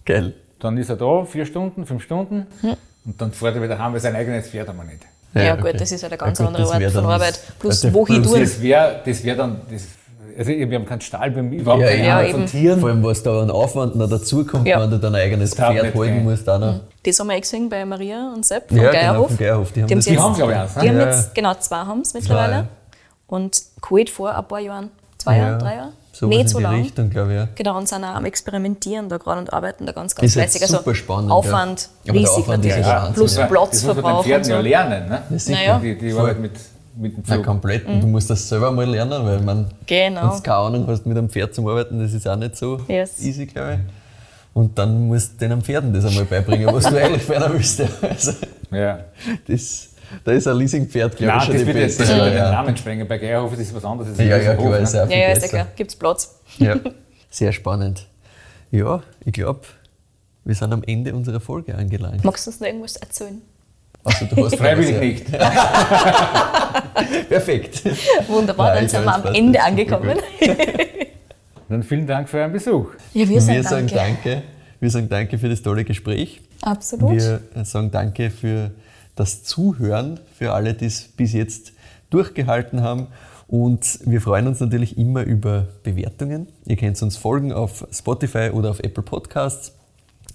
Geil. 0.06 0.34
dann 0.58 0.76
ist 0.78 0.88
er 0.88 0.96
da, 0.96 1.24
vier 1.24 1.44
Stunden, 1.46 1.84
fünf 1.86 2.02
Stunden. 2.02 2.46
Und 3.04 3.20
dann 3.20 3.32
fährt 3.32 3.56
er 3.56 3.62
wieder 3.62 3.78
heim, 3.78 3.92
weil 3.92 4.00
sein 4.00 4.14
eigenes 4.16 4.48
Pferd 4.48 4.68
haben 4.68 4.78
wir 4.78 4.84
nicht. 4.84 5.02
ja, 5.34 5.54
okay. 5.54 5.72
gut, 5.72 5.80
das 5.80 5.92
ist 5.92 6.02
halt 6.02 6.12
eine 6.12 6.18
ganz 6.18 6.38
Ja, 6.38 6.46
gut, 6.46 6.56
andere 6.56 6.72
Art 6.84 6.92
von 6.92 7.04
Arbeit. 7.06 7.40
Plus 7.58 7.80
der 7.82 7.92
Woche 7.94 8.14
Plus 8.14 8.28
durch. 8.30 8.40
Das 8.42 8.62
wäre 8.62 9.00
das 9.04 9.24
wär 9.24 9.36
dann, 9.36 9.60
das, 9.70 9.82
also 10.38 10.50
wir 10.50 10.74
haben 10.78 10.86
keinen 10.86 11.00
Stall, 11.00 11.30
wir 11.34 11.42
haben 11.42 11.52
überhaupt 11.52 11.82
Ja, 11.82 11.88
keine 11.88 12.06
ja, 12.06 12.18
Ahnung 12.18 12.30
von. 12.32 12.46
Tieren. 12.46 12.80
Vor 12.80 12.88
allem, 12.88 13.02
was 13.04 13.22
da 13.22 13.42
an 13.42 13.50
Aufwand 13.50 13.96
noch 13.96 14.08
dazukommt, 14.08 14.66
Ja. 14.66 14.80
wenn 14.82 14.90
du 14.90 14.98
dein 14.98 15.14
eigenes 15.14 15.50
Das 15.50 15.58
Pferd 15.58 15.82
halten 15.84 16.00
gehen. 16.02 16.24
musst. 16.24 16.48
Auch 16.48 16.58
noch. 16.58 16.80
Das 17.02 17.18
haben 17.20 17.26
wir 17.28 17.36
eh 17.36 17.40
gesehen 17.40 17.68
bei 17.68 17.84
Maria 17.84 18.32
und 18.34 18.44
Sepp 18.46 18.68
vom 18.68 18.76
Ja, 18.78 18.90
genau, 18.90 19.00
Geierhof. 19.02 19.26
vom 19.28 19.36
Geierhof. 19.38 19.72
Die 19.72 19.80
haben 19.82 19.86
Die 19.88 19.94
haben 19.94 19.98
das 19.98 20.06
jetzt- 20.06 20.20
haben, 20.22 20.34
glaub 20.34 20.50
ich, 20.50 20.56
eins, 20.56 20.76
ne? 20.76 20.82
Die 20.82 20.88
haben 20.88 20.98
Ja. 20.98 21.06
jetzt, 21.06 21.34
genau, 21.34 21.54
zwei 21.54 21.76
haben 21.76 22.00
es 22.00 22.14
mittlerweile. 22.14 22.52
ja. 22.52 22.66
Und 23.26 23.62
geholt 23.80 24.10
vor 24.10 24.34
ein 24.36 24.44
paar 24.48 24.60
Jahren. 24.60 24.90
Zwei 25.20 25.36
Ja, 25.36 25.42
Jahre, 25.48 25.58
drei 25.58 25.74
Jahre? 25.76 25.88
sowas 26.12 26.28
Nicht 26.30 26.40
in 26.40 26.48
so 26.48 26.58
die 26.58 26.62
lang. 26.64 26.82
Richtung, 26.82 27.10
glaube 27.10 27.30
ich. 27.32 27.36
Ja. 27.38 27.48
Genau, 27.54 27.78
und 27.78 27.88
sind 27.88 28.04
auch 28.04 28.14
am 28.14 28.24
Experimentieren 28.24 29.08
da 29.08 29.16
gerade 29.18 29.40
und 29.40 29.52
arbeiten 29.52 29.86
da 29.86 29.92
ganz, 29.92 30.14
ganz 30.14 30.26
Ist 30.26 30.32
fleißig. 30.34 30.62
Also 30.62 30.76
super 30.78 30.94
spannend, 30.94 31.30
Aufwand 31.30 31.80
ja. 32.04 32.10
Aber 32.10 32.12
der 32.12 32.14
riesig 32.22 32.36
Aufwand 32.38 32.64
ist 32.64 32.68
natürlich. 32.76 32.86
ja 32.86 33.10
Plus 33.12 33.36
ja. 33.36 33.42
Das 33.42 33.50
muss 33.52 33.62
man 33.62 33.70
Platzverbrauch 33.94 34.24
so. 34.24 34.50
ja 34.50 34.60
lernen. 34.60 35.08
Ne? 35.08 35.38
Sicher. 35.38 35.58
Naja. 35.58 35.78
Die, 35.78 35.98
die 35.98 36.10
Voll. 36.10 36.20
arbeiten 36.22 36.42
mit, 36.42 36.52
mit 36.96 37.16
dem 37.16 37.22
Na, 37.26 37.34
Pflug. 37.34 37.46
komplett. 37.46 37.86
Und 37.86 38.00
Du 38.00 38.06
musst 38.06 38.28
das 38.30 38.48
selber 38.48 38.70
mal 38.72 38.86
lernen, 38.88 39.24
weil 39.24 39.40
man, 39.40 39.70
Genau. 39.86 40.38
keine 40.42 40.56
Ahnung 40.56 40.86
hast, 40.88 41.06
mit 41.06 41.16
einem 41.16 41.28
Pferd 41.30 41.54
zum 41.54 41.66
Arbeiten, 41.68 42.00
das 42.00 42.12
ist 42.12 42.26
auch 42.28 42.36
nicht 42.36 42.56
so 42.56 42.80
Yes. 42.88 43.20
easy, 43.22 43.46
glaube 43.46 43.74
ich. 43.74 43.78
Und 44.52 44.76
dann 44.78 45.06
musst 45.06 45.40
du 45.40 45.48
den 45.48 45.62
Pferden 45.62 45.92
das 45.94 46.04
einmal 46.04 46.24
beibringen, 46.24 46.66
was 46.74 46.84
du 46.84 46.96
eigentlich 47.02 47.22
ferner 47.22 47.52
willst. 47.52 47.78
Ja. 47.78 47.86
Also, 48.02 48.32
Ja. 48.72 48.98
das, 49.46 49.89
da 50.24 50.32
ist 50.32 50.46
ein 50.46 50.56
Leasingpferd, 50.56 51.16
glaube 51.16 51.32
Nein, 51.32 51.38
ich, 51.38 51.44
schon 51.44 51.54
das 51.54 51.62
die 51.62 51.66
wird 51.68 51.76
jetzt 51.76 52.00
das 52.00 52.08
beste. 52.08 52.24
wird 52.24 52.34
den 52.34 52.38
ja, 52.38 52.50
Namen 52.52 52.76
sprengen. 52.76 53.08
Bei 53.08 53.18
Geierhof 53.18 53.52
ist 53.52 53.60
das 53.60 53.74
was 53.74 53.84
anderes. 53.84 54.10
Ist 54.12 54.18
ja, 54.20 54.36
ja, 54.36 54.54
klar, 54.54 54.78
ist 54.78 54.92
ne? 54.94 55.02
auch 55.02 55.06
viel 55.06 55.16
Ja, 55.16 55.28
ja, 55.28 55.32
ist 55.34 55.42
ja 55.42 55.48
klar. 55.48 55.66
Gibt 55.76 55.90
es 55.90 55.96
Platz? 55.96 56.40
Ja, 56.58 56.76
sehr 57.30 57.52
spannend. 57.52 58.06
Ja, 58.70 59.02
ich 59.24 59.32
glaube, 59.32 59.60
wir 60.44 60.54
sind 60.54 60.72
am 60.72 60.82
Ende 60.84 61.14
unserer 61.14 61.40
Folge 61.40 61.74
angelangt. 61.74 62.24
Magst 62.24 62.46
du 62.46 62.50
uns 62.50 62.60
noch 62.60 62.66
irgendwas 62.66 62.96
erzählen? 62.96 63.40
Also, 64.02 64.24
du 64.26 64.44
hast 64.46 64.56
Freiwillig 64.58 64.98
nicht. 64.98 65.30
Perfekt. 67.28 67.82
Wunderbar, 68.28 68.74
Nein, 68.74 68.78
dann 68.78 68.88
sind 68.88 69.04
wir 69.04 69.14
am 69.14 69.26
Ende 69.34 69.62
angekommen. 69.62 70.18
Dann 71.68 71.82
vielen 71.82 72.06
Dank 72.06 72.28
für 72.28 72.38
euren 72.38 72.52
Besuch. 72.52 72.88
Ja, 73.12 73.28
wir 73.28 73.36
Wir 73.36 73.40
sagen 73.40 73.62
sagen 73.62 73.86
danke. 73.88 74.24
danke. 74.24 74.42
Wir 74.80 74.90
sagen 74.90 75.08
danke 75.08 75.38
für 75.38 75.48
das 75.48 75.62
tolle 75.62 75.84
Gespräch. 75.84 76.40
Absolut. 76.62 77.12
Wir 77.12 77.40
sagen 77.64 77.90
danke 77.90 78.30
für 78.30 78.70
das 79.14 79.42
Zuhören, 79.42 80.20
für 80.36 80.52
alle, 80.52 80.74
die 80.74 80.86
es 80.86 81.08
bis 81.08 81.32
jetzt 81.32 81.72
durchgehalten 82.10 82.82
haben. 82.82 83.08
Und 83.48 84.00
wir 84.04 84.20
freuen 84.20 84.46
uns 84.46 84.60
natürlich 84.60 84.96
immer 84.96 85.24
über 85.24 85.66
Bewertungen. 85.82 86.46
Ihr 86.66 86.76
könnt 86.76 87.00
uns 87.02 87.16
folgen 87.16 87.52
auf 87.52 87.86
Spotify 87.90 88.50
oder 88.52 88.70
auf 88.70 88.80
Apple 88.80 89.02
Podcasts. 89.02 89.72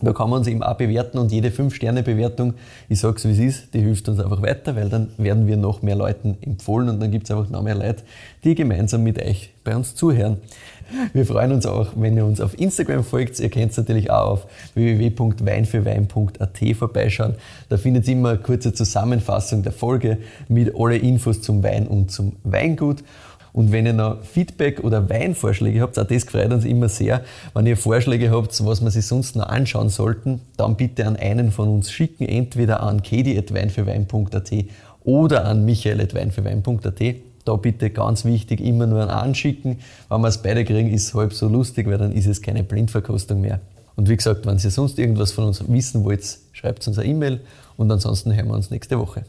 Da 0.01 0.11
kann 0.11 0.29
man 0.29 0.39
uns 0.39 0.47
eben 0.47 0.61
auch 0.61 0.75
bewerten 0.75 1.17
und 1.17 1.31
jede 1.31 1.49
5-Sterne-Bewertung, 1.49 2.55
ich 2.89 2.99
sage 2.99 3.15
es 3.15 3.25
wie 3.25 3.31
es 3.31 3.39
ist, 3.39 3.73
die 3.73 3.79
hilft 3.79 4.09
uns 4.09 4.19
einfach 4.19 4.41
weiter, 4.41 4.75
weil 4.75 4.89
dann 4.89 5.09
werden 5.17 5.47
wir 5.47 5.55
noch 5.55 5.81
mehr 5.81 5.95
Leuten 5.95 6.37
empfohlen 6.41 6.89
und 6.89 6.99
dann 6.99 7.11
gibt 7.11 7.29
es 7.29 7.31
einfach 7.31 7.49
noch 7.49 7.63
mehr 7.63 7.75
Leute, 7.75 8.03
die 8.43 8.55
gemeinsam 8.55 9.03
mit 9.03 9.21
euch 9.21 9.53
bei 9.63 9.73
uns 9.73 9.95
zuhören. 9.95 10.37
Wir 11.13 11.25
freuen 11.25 11.51
uns 11.51 11.65
auch, 11.65 11.89
wenn 11.95 12.15
ihr 12.15 12.25
uns 12.25 12.39
auf 12.41 12.59
Instagram 12.59 13.03
folgt. 13.03 13.39
Ihr 13.39 13.49
könnt 13.49 13.75
natürlich 13.77 14.11
auch 14.11 14.31
auf 14.31 14.47
www.weinfürwein.at 14.75 16.59
vorbeischauen. 16.77 17.35
Da 17.69 17.77
findet 17.77 18.07
ihr 18.07 18.13
immer 18.13 18.29
eine 18.29 18.39
kurze 18.39 18.73
Zusammenfassung 18.73 19.63
der 19.63 19.71
Folge 19.71 20.19
mit 20.47 20.73
alle 20.77 20.97
Infos 20.97 21.41
zum 21.41 21.63
Wein 21.63 21.87
und 21.87 22.11
zum 22.11 22.33
Weingut. 22.43 23.03
Und 23.55 23.71
wenn 23.71 23.85
ihr 23.85 23.93
noch 23.93 24.21
Feedback 24.21 24.83
oder 24.83 25.09
Weinvorschläge 25.09 25.79
habt, 25.79 25.97
auch 25.97 26.05
das 26.05 26.25
freut 26.25 26.51
uns 26.51 26.65
immer 26.65 26.89
sehr. 26.89 27.21
Wenn 27.53 27.65
ihr 27.65 27.77
Vorschläge 27.77 28.29
habt, 28.29 28.65
was 28.65 28.81
wir 28.81 28.91
sich 28.91 29.07
sonst 29.07 29.37
noch 29.37 29.47
anschauen 29.47 29.87
sollten, 29.87 30.41
dann 30.57 30.75
bitte 30.75 31.07
an 31.07 31.15
einen 31.15 31.51
von 31.51 31.69
uns 31.69 31.89
schicken, 31.89 32.27
entweder 32.27 32.83
an 32.83 33.01
kedi.weinfürwein.at 33.01 34.51
oder 35.05 35.45
an 35.45 35.63
michael.weinfürwein.at. 35.63 37.15
Da 37.45 37.55
bitte 37.55 37.91
ganz 37.91 38.25
wichtig, 38.25 38.59
immer 38.59 38.87
nur 38.87 39.03
ein 39.03 39.09
Anschicken. 39.09 39.77
Wenn 40.09 40.21
wir 40.21 40.27
es 40.27 40.39
beide 40.41 40.65
kriegen, 40.65 40.91
ist 40.91 41.07
es 41.07 41.13
halb 41.13 41.31
so 41.33 41.47
lustig, 41.47 41.87
weil 41.87 41.97
dann 41.99 42.11
ist 42.11 42.25
es 42.25 42.41
keine 42.41 42.63
Blindverkostung 42.63 43.39
mehr. 43.39 43.59
Und 43.95 44.09
wie 44.09 44.17
gesagt, 44.17 44.45
wenn 44.45 44.57
ihr 44.57 44.71
sonst 44.71 44.99
irgendwas 44.99 45.31
von 45.31 45.45
uns 45.45 45.63
wissen 45.67 46.03
wollt, 46.03 46.39
schreibt 46.51 46.85
uns 46.87 46.97
eine 46.97 47.07
E-Mail 47.07 47.39
und 47.77 47.91
ansonsten 47.91 48.35
hören 48.35 48.47
wir 48.47 48.55
uns 48.55 48.71
nächste 48.71 48.99
Woche. 48.99 49.25